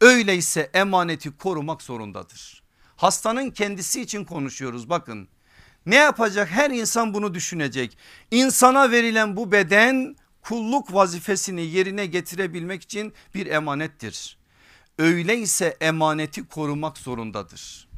Öyleyse 0.00 0.70
emaneti 0.74 1.36
korumak 1.36 1.82
zorundadır. 1.82 2.62
Hastanın 2.96 3.50
kendisi 3.50 4.00
için 4.00 4.24
konuşuyoruz 4.24 4.90
bakın. 4.90 5.28
Ne 5.86 5.96
yapacak 5.96 6.50
her 6.50 6.70
insan 6.70 7.14
bunu 7.14 7.34
düşünecek. 7.34 7.98
İnsana 8.30 8.90
verilen 8.90 9.36
bu 9.36 9.52
beden 9.52 10.16
kulluk 10.42 10.94
vazifesini 10.94 11.66
yerine 11.66 12.06
getirebilmek 12.06 12.82
için 12.82 13.12
bir 13.34 13.46
emanettir. 13.46 14.38
Öyleyse 14.98 15.76
emaneti 15.80 16.48
korumak 16.48 16.98
zorundadır. 16.98 17.88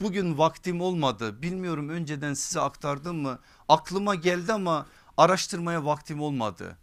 Bugün 0.00 0.38
vaktim 0.38 0.80
olmadı 0.80 1.42
bilmiyorum 1.42 1.88
önceden 1.88 2.34
size 2.34 2.60
aktardım 2.60 3.16
mı 3.16 3.38
aklıma 3.68 4.14
geldi 4.14 4.52
ama 4.52 4.86
araştırmaya 5.16 5.84
vaktim 5.84 6.20
olmadı. 6.20 6.78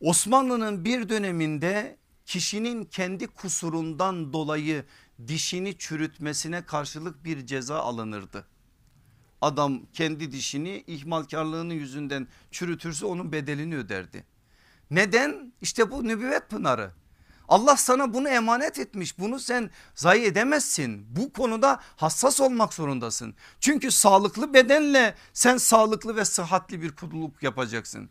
Osmanlı'nın 0.00 0.84
bir 0.84 1.08
döneminde 1.08 1.96
kişinin 2.26 2.84
kendi 2.84 3.26
kusurundan 3.26 4.32
dolayı 4.32 4.84
dişini 5.26 5.78
çürütmesine 5.78 6.64
karşılık 6.66 7.24
bir 7.24 7.46
ceza 7.46 7.78
alınırdı. 7.78 8.46
Adam 9.42 9.80
kendi 9.92 10.32
dişini 10.32 10.84
ihmalkarlığının 10.86 11.74
yüzünden 11.74 12.28
çürütürse 12.50 13.06
onun 13.06 13.32
bedelini 13.32 13.76
öderdi. 13.76 14.24
Neden? 14.90 15.52
İşte 15.60 15.90
bu 15.90 16.08
nübüvvet 16.08 16.50
pınarı. 16.50 16.90
Allah 17.48 17.76
sana 17.76 18.14
bunu 18.14 18.28
emanet 18.28 18.78
etmiş 18.78 19.18
bunu 19.18 19.40
sen 19.40 19.70
zayi 19.94 20.24
edemezsin. 20.24 21.06
Bu 21.16 21.32
konuda 21.32 21.80
hassas 21.96 22.40
olmak 22.40 22.74
zorundasın. 22.74 23.34
Çünkü 23.60 23.90
sağlıklı 23.90 24.54
bedenle 24.54 25.14
sen 25.32 25.56
sağlıklı 25.56 26.16
ve 26.16 26.24
sıhhatli 26.24 26.82
bir 26.82 26.92
kulluk 26.92 27.42
yapacaksın. 27.42 28.10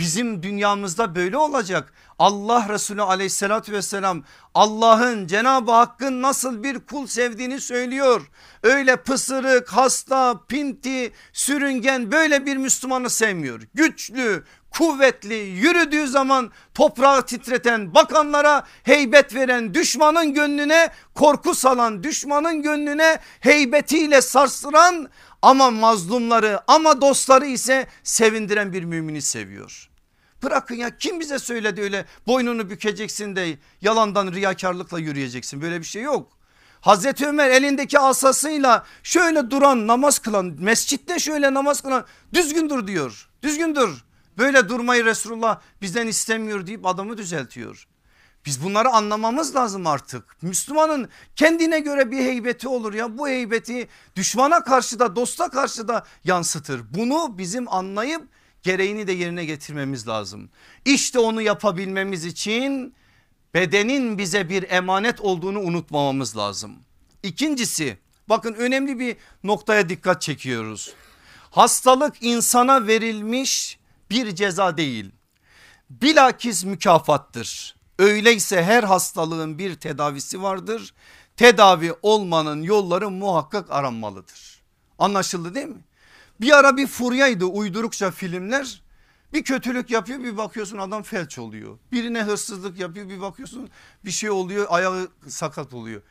Bizim 0.00 0.42
dünyamızda 0.42 1.14
böyle 1.14 1.36
olacak. 1.36 1.92
Allah 2.18 2.66
Resulü 2.68 3.02
aleyhissalatü 3.02 3.72
vesselam 3.72 4.24
Allah'ın 4.54 5.26
Cenab-ı 5.26 5.72
Hakk'ın 5.72 6.22
nasıl 6.22 6.62
bir 6.62 6.80
kul 6.80 7.06
sevdiğini 7.06 7.60
söylüyor. 7.60 8.30
Öyle 8.62 8.96
pısırık, 8.96 9.68
hasta, 9.68 10.40
pinti, 10.48 11.12
sürüngen 11.32 12.12
böyle 12.12 12.46
bir 12.46 12.56
Müslümanı 12.56 13.10
sevmiyor. 13.10 13.60
Güçlü, 13.74 14.44
kuvvetli 14.70 15.34
yürüdüğü 15.34 16.06
zaman 16.06 16.50
toprağı 16.74 17.26
titreten 17.26 17.94
bakanlara 17.94 18.66
heybet 18.82 19.34
veren 19.34 19.74
düşmanın 19.74 20.34
gönlüne 20.34 20.88
korku 21.14 21.54
salan 21.54 22.02
düşmanın 22.02 22.62
gönlüne 22.62 23.18
heybetiyle 23.40 24.22
sarsıran 24.22 25.08
ama 25.42 25.70
mazlumları 25.70 26.60
ama 26.66 27.00
dostları 27.00 27.46
ise 27.46 27.86
sevindiren 28.02 28.72
bir 28.72 28.84
mümini 28.84 29.22
seviyor. 29.22 29.89
Bırakın 30.42 30.74
ya 30.74 30.98
kim 30.98 31.20
bize 31.20 31.38
söyledi 31.38 31.80
öyle 31.80 32.04
boynunu 32.26 32.70
bükeceksin 32.70 33.36
de 33.36 33.58
yalandan 33.80 34.32
riyakarlıkla 34.32 34.98
yürüyeceksin 34.98 35.62
böyle 35.62 35.78
bir 35.78 35.84
şey 35.84 36.02
yok. 36.02 36.32
Hazreti 36.80 37.26
Ömer 37.26 37.50
elindeki 37.50 37.98
asasıyla 37.98 38.86
şöyle 39.02 39.50
duran 39.50 39.86
namaz 39.86 40.18
kılan 40.18 40.56
mescitte 40.58 41.18
şöyle 41.18 41.54
namaz 41.54 41.80
kılan 41.80 42.04
düzgün 42.32 42.70
dur 42.70 42.86
diyor 42.86 43.28
düzgün 43.42 43.74
dur. 43.74 44.04
Böyle 44.38 44.68
durmayı 44.68 45.04
Resulullah 45.04 45.60
bizden 45.82 46.06
istemiyor 46.06 46.66
deyip 46.66 46.86
adamı 46.86 47.18
düzeltiyor. 47.18 47.86
Biz 48.46 48.64
bunları 48.64 48.88
anlamamız 48.88 49.56
lazım 49.56 49.86
artık. 49.86 50.42
Müslümanın 50.42 51.08
kendine 51.36 51.80
göre 51.80 52.10
bir 52.10 52.18
heybeti 52.18 52.68
olur 52.68 52.94
ya 52.94 53.18
bu 53.18 53.28
heybeti 53.28 53.88
düşmana 54.16 54.64
karşı 54.64 54.98
da 54.98 55.16
dosta 55.16 55.48
karşı 55.48 55.88
da 55.88 56.04
yansıtır. 56.24 56.82
Bunu 56.94 57.38
bizim 57.38 57.72
anlayıp 57.72 58.22
gereğini 58.62 59.06
de 59.06 59.12
yerine 59.12 59.44
getirmemiz 59.44 60.08
lazım. 60.08 60.50
İşte 60.84 61.18
onu 61.18 61.42
yapabilmemiz 61.42 62.24
için 62.24 62.94
bedenin 63.54 64.18
bize 64.18 64.48
bir 64.48 64.70
emanet 64.70 65.20
olduğunu 65.20 65.60
unutmamamız 65.60 66.36
lazım. 66.36 66.76
İkincisi 67.22 67.98
bakın 68.28 68.54
önemli 68.54 68.98
bir 68.98 69.16
noktaya 69.44 69.88
dikkat 69.88 70.22
çekiyoruz. 70.22 70.94
Hastalık 71.50 72.22
insana 72.22 72.86
verilmiş 72.86 73.78
bir 74.10 74.34
ceza 74.34 74.76
değil. 74.76 75.10
Bilakis 75.90 76.64
mükafattır 76.64 77.80
Öyleyse 78.00 78.62
her 78.62 78.82
hastalığın 78.82 79.58
bir 79.58 79.74
tedavisi 79.74 80.42
vardır. 80.42 80.94
Tedavi 81.36 81.94
olmanın 82.02 82.62
yolları 82.62 83.10
muhakkak 83.10 83.70
aranmalıdır. 83.70 84.62
Anlaşıldı 84.98 85.54
değil 85.54 85.66
mi? 85.66 85.84
Bir 86.40 86.58
ara 86.58 86.76
bir 86.76 86.86
furyaydı 86.86 87.44
uydurukça 87.44 88.10
filmler. 88.10 88.82
Bir 89.32 89.42
kötülük 89.42 89.90
yapıyor 89.90 90.18
bir 90.18 90.36
bakıyorsun 90.36 90.78
adam 90.78 91.02
felç 91.02 91.38
oluyor. 91.38 91.78
Birine 91.92 92.22
hırsızlık 92.22 92.78
yapıyor 92.78 93.08
bir 93.08 93.20
bakıyorsun 93.20 93.70
bir 94.04 94.10
şey 94.10 94.30
oluyor 94.30 94.66
ayağı 94.68 95.08
sakat 95.28 95.74
oluyor. 95.74 96.02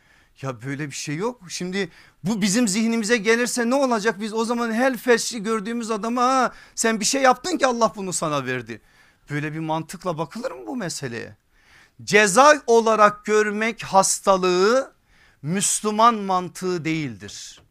Ya 0.41 0.61
böyle 0.61 0.87
bir 0.87 0.95
şey 0.95 1.15
yok. 1.15 1.41
Şimdi 1.49 1.89
bu 2.23 2.41
bizim 2.41 2.67
zihnimize 2.67 3.17
gelirse 3.17 3.69
ne 3.69 3.75
olacak? 3.75 4.19
Biz 4.19 4.33
o 4.33 4.45
zaman 4.45 4.71
her 4.71 4.97
felçli 4.97 5.43
gördüğümüz 5.43 5.91
adama 5.91 6.23
ha, 6.23 6.53
sen 6.75 6.99
bir 6.99 7.05
şey 7.05 7.21
yaptın 7.21 7.57
ki 7.57 7.67
Allah 7.67 7.93
bunu 7.95 8.13
sana 8.13 8.45
verdi. 8.45 8.81
Böyle 9.29 9.53
bir 9.53 9.59
mantıkla 9.59 10.17
bakılır 10.17 10.51
mı 10.51 10.67
bu 10.67 10.75
meseleye? 10.75 11.35
Ceza 12.03 12.61
olarak 12.67 13.25
görmek 13.25 13.83
hastalığı 13.83 14.93
Müslüman 15.41 16.15
mantığı 16.15 16.85
değildir. 16.85 17.61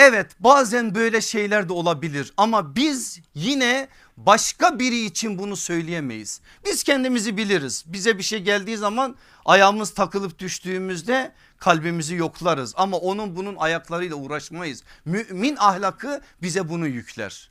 Evet 0.00 0.30
bazen 0.40 0.94
böyle 0.94 1.20
şeyler 1.20 1.68
de 1.68 1.72
olabilir 1.72 2.32
ama 2.36 2.76
biz 2.76 3.20
yine 3.34 3.88
başka 4.16 4.78
biri 4.78 5.04
için 5.04 5.38
bunu 5.38 5.56
söyleyemeyiz. 5.56 6.40
Biz 6.64 6.82
kendimizi 6.82 7.36
biliriz. 7.36 7.84
Bize 7.86 8.18
bir 8.18 8.22
şey 8.22 8.42
geldiği 8.42 8.76
zaman 8.76 9.16
ayağımız 9.44 9.90
takılıp 9.90 10.38
düştüğümüzde 10.38 11.32
kalbimizi 11.58 12.14
yoklarız 12.14 12.74
ama 12.76 12.96
onun 12.96 13.36
bunun 13.36 13.56
ayaklarıyla 13.56 14.16
uğraşmayız. 14.16 14.82
Mümin 15.04 15.56
ahlakı 15.56 16.20
bize 16.42 16.68
bunu 16.68 16.86
yükler. 16.86 17.50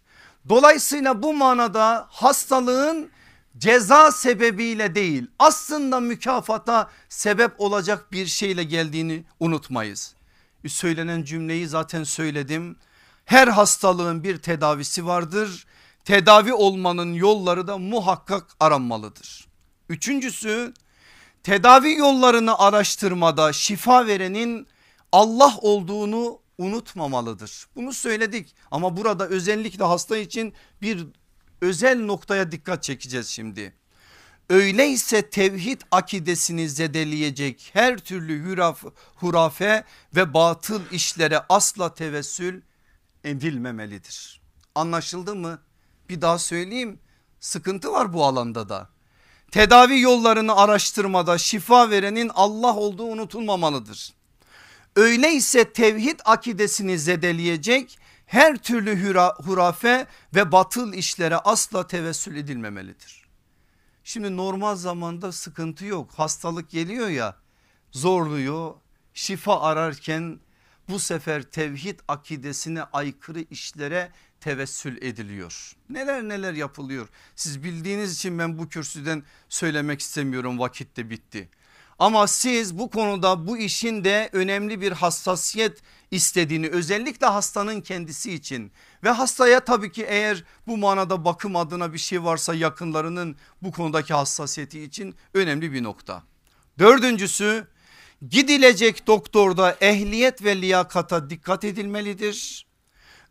Dolayısıyla 0.49 1.23
bu 1.23 1.33
manada 1.33 2.07
hastalığın 2.09 3.09
ceza 3.57 4.11
sebebiyle 4.11 4.95
değil 4.95 5.27
aslında 5.39 5.99
mükafata 5.99 6.89
sebep 7.09 7.51
olacak 7.61 8.11
bir 8.11 8.25
şeyle 8.25 8.63
geldiğini 8.63 9.23
unutmayız. 9.39 10.16
Söylenen 10.67 11.23
cümleyi 11.23 11.67
zaten 11.67 12.03
söyledim. 12.03 12.75
Her 13.25 13.47
hastalığın 13.47 14.23
bir 14.23 14.37
tedavisi 14.37 15.05
vardır. 15.05 15.65
Tedavi 16.05 16.53
olmanın 16.53 17.13
yolları 17.13 17.67
da 17.67 17.77
muhakkak 17.77 18.45
aranmalıdır. 18.59 19.47
Üçüncüsü 19.89 20.73
tedavi 21.43 21.93
yollarını 21.93 22.59
araştırmada 22.59 23.53
şifa 23.53 24.07
verenin 24.07 24.67
Allah 25.11 25.57
olduğunu 25.61 26.39
unutmamalıdır. 26.57 27.67
Bunu 27.75 27.93
söyledik 27.93 28.55
ama 28.71 28.97
burada 28.97 29.27
özellikle 29.27 29.83
hasta 29.83 30.17
için 30.17 30.53
bir 30.81 31.07
özel 31.61 32.05
noktaya 32.05 32.51
dikkat 32.51 32.83
çekeceğiz 32.83 33.27
şimdi. 33.27 33.73
Öyleyse 34.49 35.29
tevhid 35.29 35.81
akidesini 35.91 36.69
zedeleyecek 36.69 37.69
her 37.73 37.97
türlü 37.97 38.49
huraf, 38.49 38.83
hurafe 39.15 39.83
ve 40.15 40.33
batıl 40.33 40.81
işlere 40.91 41.39
asla 41.49 41.93
tevessül 41.93 42.61
edilmemelidir. 43.23 44.41
Anlaşıldı 44.75 45.35
mı? 45.35 45.59
Bir 46.09 46.21
daha 46.21 46.39
söyleyeyim 46.39 46.99
sıkıntı 47.39 47.91
var 47.91 48.13
bu 48.13 48.25
alanda 48.25 48.69
da. 48.69 48.89
Tedavi 49.51 49.99
yollarını 49.99 50.55
araştırmada 50.55 51.37
şifa 51.37 51.89
verenin 51.89 52.31
Allah 52.33 52.75
olduğu 52.75 53.05
unutulmamalıdır. 53.05 54.13
Öyleyse 54.95 55.73
tevhid 55.73 56.19
akidesini 56.25 56.99
zedeleyecek 56.99 57.99
her 58.25 58.57
türlü 58.57 59.13
hurafe 59.45 60.07
ve 60.35 60.51
batıl 60.51 60.93
işlere 60.93 61.35
asla 61.35 61.87
tevessül 61.87 62.35
edilmemelidir. 62.35 63.16
Şimdi 64.07 64.37
normal 64.37 64.75
zamanda 64.75 65.31
sıkıntı 65.31 65.85
yok 65.85 66.11
hastalık 66.13 66.69
geliyor 66.69 67.09
ya 67.09 67.37
zorluyor 67.91 68.73
şifa 69.13 69.61
ararken 69.61 70.39
bu 70.89 70.99
sefer 70.99 71.43
tevhid 71.43 71.99
akidesine 72.07 72.83
aykırı 72.83 73.39
işlere 73.39 74.11
tevessül 74.39 75.01
ediliyor. 75.01 75.75
Neler 75.89 76.23
neler 76.23 76.53
yapılıyor. 76.53 77.09
Siz 77.35 77.63
bildiğiniz 77.63 78.15
için 78.15 78.39
ben 78.39 78.57
bu 78.57 78.69
kürsüden 78.69 79.23
söylemek 79.49 79.99
istemiyorum 79.99 80.59
vakit 80.59 80.97
de 80.97 81.09
bitti. 81.09 81.49
Ama 81.99 82.27
siz 82.27 82.77
bu 82.77 82.89
konuda 82.89 83.47
bu 83.47 83.57
işin 83.57 84.03
de 84.03 84.29
önemli 84.33 84.81
bir 84.81 84.91
hassasiyet 84.91 85.81
istediğini 86.11 86.67
özellikle 86.67 87.27
hastanın 87.27 87.81
kendisi 87.81 88.33
için 88.33 88.71
ve 89.03 89.09
hastaya 89.09 89.59
tabii 89.59 89.91
ki 89.91 90.03
eğer 90.03 90.43
bu 90.67 90.77
manada 90.77 91.25
bakım 91.25 91.55
adına 91.55 91.93
bir 91.93 91.97
şey 91.97 92.23
varsa 92.23 92.55
yakınlarının 92.55 93.35
bu 93.61 93.71
konudaki 93.71 94.13
hassasiyeti 94.13 94.83
için 94.83 95.15
önemli 95.33 95.73
bir 95.73 95.83
nokta. 95.83 96.23
Dördüncüsü 96.79 97.67
gidilecek 98.29 99.07
doktorda 99.07 99.77
ehliyet 99.81 100.43
ve 100.43 100.61
liyakata 100.61 101.29
dikkat 101.29 101.63
edilmelidir. 101.63 102.67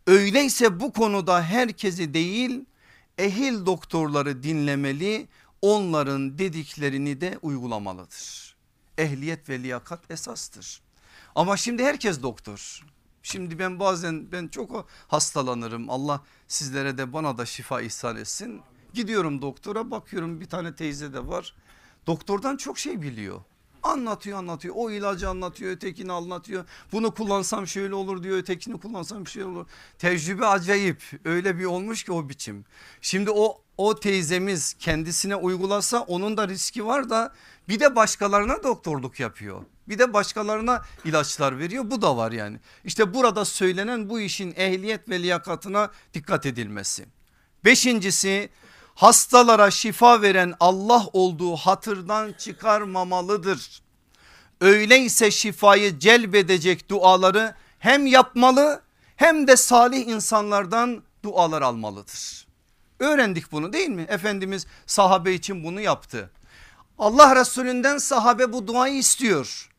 Öyleyse 0.07 0.81
bu 0.81 0.93
konuda 0.93 1.43
herkesi 1.43 2.15
değil 2.15 2.65
ehil 3.19 3.67
doktorları 3.67 4.43
dinlemeli 4.43 5.29
onların 5.63 6.39
dediklerini 6.39 7.21
de 7.21 7.39
uygulamalıdır. 7.43 8.56
Ehliyet 8.99 9.49
ve 9.49 9.63
liyakat 9.63 10.11
esastır. 10.11 10.81
Ama 11.35 11.57
şimdi 11.57 11.85
herkes 11.85 12.23
doktor. 12.23 12.85
Şimdi 13.23 13.59
ben 13.59 13.81
bazen 13.81 14.33
ben 14.33 14.49
çok 14.49 14.89
hastalanırım. 15.09 15.91
Allah 15.91 16.23
sizlere 16.49 16.99
de 16.99 17.13
bana 17.13 17.39
da 17.39 17.47
şifa 17.47 17.81
ihsan 17.81 18.17
etsin. 18.17 18.61
Gidiyorum 18.95 19.43
doktora 19.43 19.91
bakıyorum 19.91 20.41
bir 20.41 20.47
tane 20.47 20.75
teyze 20.75 21.13
de 21.13 21.27
var. 21.27 21.55
Doktordan 22.07 22.57
çok 22.57 22.79
şey 22.79 23.03
biliyor. 23.03 23.41
Anlatıyor 23.83 24.39
anlatıyor 24.39 24.75
o 24.79 24.91
ilacı 24.91 25.29
anlatıyor 25.29 25.73
ötekini 25.73 26.13
anlatıyor. 26.13 26.65
Bunu 26.93 27.15
kullansam 27.15 27.67
şöyle 27.67 27.95
olur 27.95 28.23
diyor 28.23 28.39
ötekini 28.39 28.81
kullansam 28.81 29.27
şey 29.27 29.45
olur. 29.45 29.67
Tecrübe 29.99 30.47
acayip 30.47 31.03
öyle 31.25 31.59
bir 31.59 31.65
olmuş 31.65 32.05
ki 32.05 32.13
o 32.13 32.29
biçim. 32.29 32.65
Şimdi 33.01 33.31
o 33.31 33.63
o 33.79 34.01
teyzemiz 34.01 34.75
kendisine 34.75 35.37
uygulasa 35.37 36.01
onun 36.01 36.37
da 36.37 36.49
riski 36.49 36.87
var 36.87 37.11
da 37.11 37.33
bir 37.69 37.81
de 37.81 37.97
başkalarına 37.97 38.63
doktorluk 38.63 39.21
yapıyor. 39.21 39.63
Bir 39.89 39.99
de 39.99 40.13
başkalarına 40.13 40.83
ilaçlar 41.05 41.59
veriyor 41.59 41.91
bu 41.91 42.03
da 42.03 42.17
var 42.17 42.33
yani. 42.33 42.61
İşte 42.85 43.15
burada 43.15 43.45
söylenen 43.45 44.09
bu 44.09 44.21
işin 44.21 44.55
ehliyet 44.57 45.09
ve 45.09 45.23
liyakatına 45.23 45.91
dikkat 46.15 46.47
edilmesi. 46.47 47.07
Beşincisi 47.65 48.51
hastalara 48.95 49.71
şifa 49.71 50.23
veren 50.23 50.55
Allah 50.61 51.07
olduğu 51.13 51.57
hatırdan 51.57 52.33
çıkarmamalıdır. 52.33 53.83
Öyleyse 54.61 55.31
şifayı 55.31 55.99
celbedecek 55.99 56.89
duaları 56.89 57.55
hem 57.79 58.07
yapmalı 58.07 58.83
hem 59.17 59.47
de 59.47 59.57
salih 59.57 60.07
insanlardan 60.07 61.03
dualar 61.25 61.63
almalıdır. 61.63 62.46
Öğrendik 63.01 63.53
bunu 63.53 63.73
değil 63.73 63.89
mi? 63.89 64.07
Efendimiz 64.09 64.67
sahabe 64.87 65.33
için 65.33 65.65
bunu 65.65 65.81
yaptı. 65.81 66.31
Allah 66.99 67.37
Resulünden 67.37 67.99
sahabe 67.99 68.53
bu 68.53 68.67
duayı 68.67 68.95
istiyor. 68.95 69.71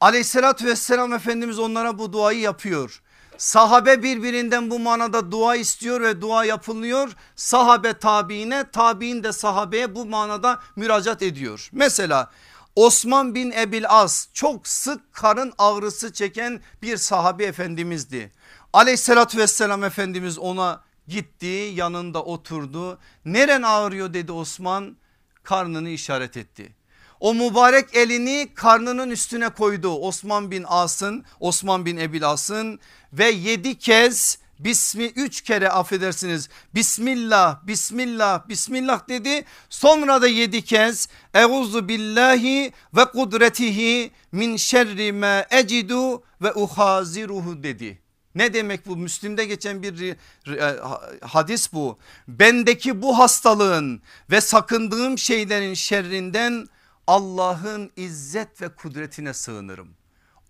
Aleyhissalatü 0.00 0.66
vesselam 0.66 1.12
Efendimiz 1.12 1.58
onlara 1.58 1.98
bu 1.98 2.12
duayı 2.12 2.40
yapıyor. 2.40 3.02
Sahabe 3.38 4.02
birbirinden 4.02 4.70
bu 4.70 4.78
manada 4.78 5.32
dua 5.32 5.56
istiyor 5.56 6.00
ve 6.00 6.20
dua 6.20 6.44
yapılıyor. 6.44 7.12
Sahabe 7.36 7.92
tabiine 7.92 8.70
tabiin 8.70 9.24
de 9.24 9.32
sahabeye 9.32 9.94
bu 9.94 10.06
manada 10.06 10.60
müracaat 10.76 11.22
ediyor. 11.22 11.68
Mesela 11.72 12.30
Osman 12.76 13.34
bin 13.34 13.50
Ebil 13.50 13.84
As 13.88 14.28
çok 14.34 14.68
sık 14.68 15.12
karın 15.12 15.52
ağrısı 15.58 16.12
çeken 16.12 16.60
bir 16.82 16.96
sahabe 16.96 17.44
efendimizdi. 17.44 18.32
Aleyhissalatü 18.72 19.38
vesselam 19.38 19.84
Efendimiz 19.84 20.38
ona 20.38 20.82
gitti 21.08 21.72
yanında 21.74 22.22
oturdu. 22.22 22.98
Neren 23.24 23.62
ağrıyor 23.62 24.14
dedi 24.14 24.32
Osman 24.32 24.96
karnını 25.42 25.88
işaret 25.88 26.36
etti. 26.36 26.74
O 27.20 27.34
mübarek 27.34 27.96
elini 27.96 28.48
karnının 28.54 29.10
üstüne 29.10 29.48
koydu 29.48 29.88
Osman 29.88 30.50
bin 30.50 30.64
As'ın 30.68 31.24
Osman 31.40 31.86
bin 31.86 31.96
Ebil 31.96 32.30
As'ın 32.30 32.80
ve 33.12 33.30
yedi 33.30 33.78
kez 33.78 34.38
Bismi 34.58 35.04
üç 35.04 35.42
kere 35.42 35.68
affedersiniz 35.68 36.48
Bismillah 36.74 37.66
Bismillah 37.66 38.48
Bismillah 38.48 39.08
dedi 39.08 39.44
sonra 39.68 40.22
da 40.22 40.26
yedi 40.26 40.62
kez 40.62 41.08
Euzu 41.34 41.88
billahi 41.88 42.72
ve 42.96 43.04
kudretihi 43.04 44.10
min 44.32 44.56
şerri 44.56 45.12
ma 45.12 45.46
ecidu 45.50 46.22
ve 46.42 46.52
uhaziruhu 46.52 47.62
dedi. 47.62 48.01
Ne 48.34 48.54
demek 48.54 48.86
bu 48.86 48.96
Müslim'de 48.96 49.44
geçen 49.44 49.82
bir 49.82 50.16
e, 50.58 50.80
hadis 51.26 51.72
bu. 51.72 51.98
Bendeki 52.28 53.02
bu 53.02 53.18
hastalığın 53.18 54.02
ve 54.30 54.40
sakındığım 54.40 55.18
şeylerin 55.18 55.74
şerrinden 55.74 56.68
Allah'ın 57.06 57.90
izzet 57.96 58.62
ve 58.62 58.68
kudretine 58.68 59.34
sığınırım. 59.34 59.88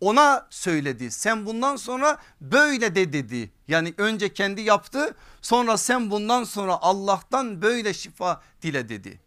Ona 0.00 0.46
söyledi 0.50 1.10
sen 1.10 1.46
bundan 1.46 1.76
sonra 1.76 2.18
böyle 2.40 2.94
de 2.94 3.12
dedi. 3.12 3.50
Yani 3.68 3.94
önce 3.98 4.34
kendi 4.34 4.60
yaptı 4.60 5.14
sonra 5.42 5.76
sen 5.76 6.10
bundan 6.10 6.44
sonra 6.44 6.78
Allah'tan 6.82 7.62
böyle 7.62 7.94
şifa 7.94 8.42
dile 8.62 8.88
dedi. 8.88 9.20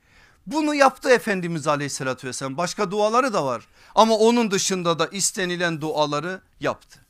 Bunu 0.47 0.75
yaptı 0.75 1.09
Efendimiz 1.09 1.67
aleyhissalatü 1.67 2.27
vesselam 2.27 2.57
başka 2.57 2.91
duaları 2.91 3.33
da 3.33 3.45
var 3.45 3.67
ama 3.95 4.15
onun 4.15 4.51
dışında 4.51 4.99
da 4.99 5.07
istenilen 5.07 5.81
duaları 5.81 6.41
yaptı. 6.59 7.04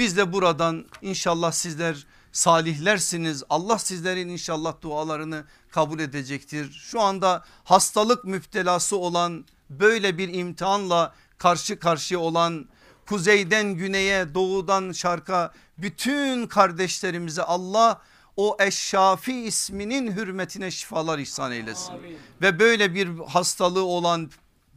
Biz 0.00 0.16
de 0.16 0.32
buradan 0.32 0.84
inşallah 1.02 1.52
sizler 1.52 2.06
salihlersiniz 2.32 3.42
Allah 3.50 3.78
sizlerin 3.78 4.28
inşallah 4.28 4.74
dualarını 4.82 5.44
kabul 5.70 5.98
edecektir. 5.98 6.72
Şu 6.72 7.00
anda 7.00 7.44
hastalık 7.64 8.24
müptelası 8.24 8.96
olan 8.96 9.44
böyle 9.70 10.18
bir 10.18 10.34
imtihanla 10.34 11.14
karşı 11.38 11.78
karşıya 11.78 12.20
olan 12.20 12.68
kuzeyden 13.06 13.74
güneye 13.74 14.34
doğudan 14.34 14.92
şarka 14.92 15.52
bütün 15.78 16.46
kardeşlerimize 16.46 17.42
Allah 17.42 18.00
o 18.36 18.56
Eşşafi 18.60 19.40
isminin 19.40 20.16
hürmetine 20.16 20.70
şifalar 20.70 21.18
ihsan 21.18 21.52
eylesin. 21.52 21.92
Amin. 21.92 22.18
Ve 22.42 22.58
böyle 22.58 22.94
bir 22.94 23.18
hastalığı 23.18 23.84
olan 23.84 24.30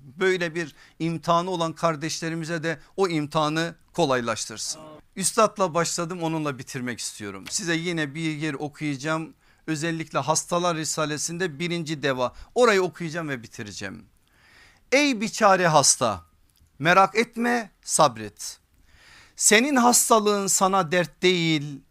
böyle 0.03 0.55
bir 0.55 0.75
imtihanı 0.99 1.49
olan 1.49 1.73
kardeşlerimize 1.73 2.63
de 2.63 2.79
o 2.97 3.07
imtihanı 3.07 3.75
kolaylaştırsın. 3.93 4.81
Üstadla 5.15 5.73
başladım 5.73 6.23
onunla 6.23 6.59
bitirmek 6.59 6.99
istiyorum. 6.99 7.45
Size 7.49 7.75
yine 7.75 8.15
bir 8.15 8.37
yer 8.37 8.53
okuyacağım. 8.53 9.33
Özellikle 9.67 10.19
hastalar 10.19 10.77
risalesinde 10.77 11.59
birinci 11.59 12.03
deva 12.03 12.33
orayı 12.55 12.81
okuyacağım 12.83 13.29
ve 13.29 13.43
bitireceğim. 13.43 14.05
Ey 14.91 15.21
biçare 15.21 15.67
hasta 15.67 16.25
merak 16.79 17.15
etme 17.15 17.71
sabret. 17.81 18.59
Senin 19.35 19.75
hastalığın 19.75 20.47
sana 20.47 20.91
dert 20.91 21.21
değil 21.21 21.81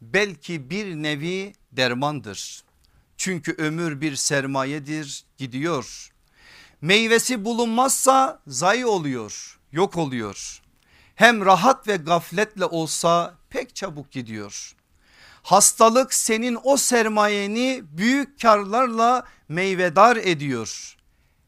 belki 0.00 0.70
bir 0.70 0.94
nevi 0.94 1.54
dermandır. 1.72 2.62
Çünkü 3.16 3.52
ömür 3.52 4.00
bir 4.00 4.16
sermayedir 4.16 5.24
gidiyor. 5.38 6.11
Meyvesi 6.82 7.44
bulunmazsa 7.44 8.42
zayi 8.46 8.86
oluyor 8.86 9.58
yok 9.72 9.96
oluyor. 9.96 10.62
Hem 11.14 11.44
rahat 11.44 11.88
ve 11.88 11.96
gafletle 11.96 12.64
olsa 12.64 13.34
pek 13.50 13.74
çabuk 13.74 14.10
gidiyor. 14.10 14.74
Hastalık 15.42 16.14
senin 16.14 16.58
o 16.64 16.76
sermayeni 16.76 17.82
büyük 17.84 18.40
karlarla 18.40 19.26
meyvedar 19.48 20.16
ediyor. 20.16 20.96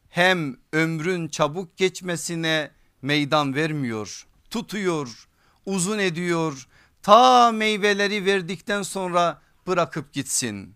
Hem 0.08 0.56
ömrün 0.72 1.28
çabuk 1.28 1.76
geçmesine 1.76 2.70
meydan 3.02 3.54
vermiyor. 3.54 4.26
Tutuyor, 4.50 5.28
uzun 5.66 5.98
ediyor. 5.98 6.68
Ta 7.02 7.52
meyveleri 7.52 8.24
verdikten 8.26 8.82
sonra 8.82 9.42
bırakıp 9.66 10.12
gitsin. 10.12 10.74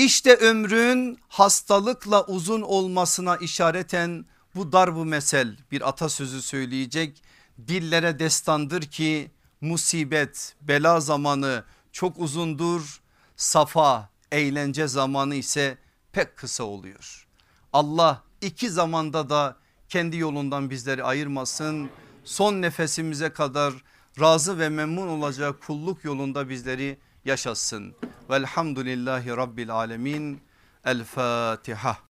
İşte 0.00 0.36
ömrün 0.36 1.18
hastalıkla 1.28 2.26
uzun 2.26 2.62
olmasına 2.62 3.36
işareten 3.36 4.24
bu 4.54 4.72
darbu 4.72 5.04
mesel 5.04 5.56
bir 5.70 5.88
atasözü 5.88 6.42
söyleyecek. 6.42 7.22
Dillere 7.68 8.18
destandır 8.18 8.82
ki 8.82 9.30
musibet 9.60 10.54
bela 10.60 11.00
zamanı 11.00 11.64
çok 11.92 12.18
uzundur. 12.18 13.00
Safa 13.36 14.10
eğlence 14.32 14.86
zamanı 14.86 15.34
ise 15.34 15.78
pek 16.12 16.36
kısa 16.36 16.64
oluyor. 16.64 17.26
Allah 17.72 18.22
iki 18.40 18.70
zamanda 18.70 19.30
da 19.30 19.56
kendi 19.88 20.16
yolundan 20.16 20.70
bizleri 20.70 21.04
ayırmasın. 21.04 21.90
Son 22.24 22.62
nefesimize 22.62 23.32
kadar 23.32 23.74
razı 24.20 24.58
ve 24.58 24.68
memnun 24.68 25.08
olacağı 25.08 25.58
kulluk 25.58 26.04
yolunda 26.04 26.48
bizleri 26.48 26.98
yaşatsın. 27.24 27.94
Velhamdülillahi 28.30 29.30
Rabbil 29.30 29.70
Alemin. 29.70 30.40
El 30.84 31.04
Fatiha. 31.04 31.96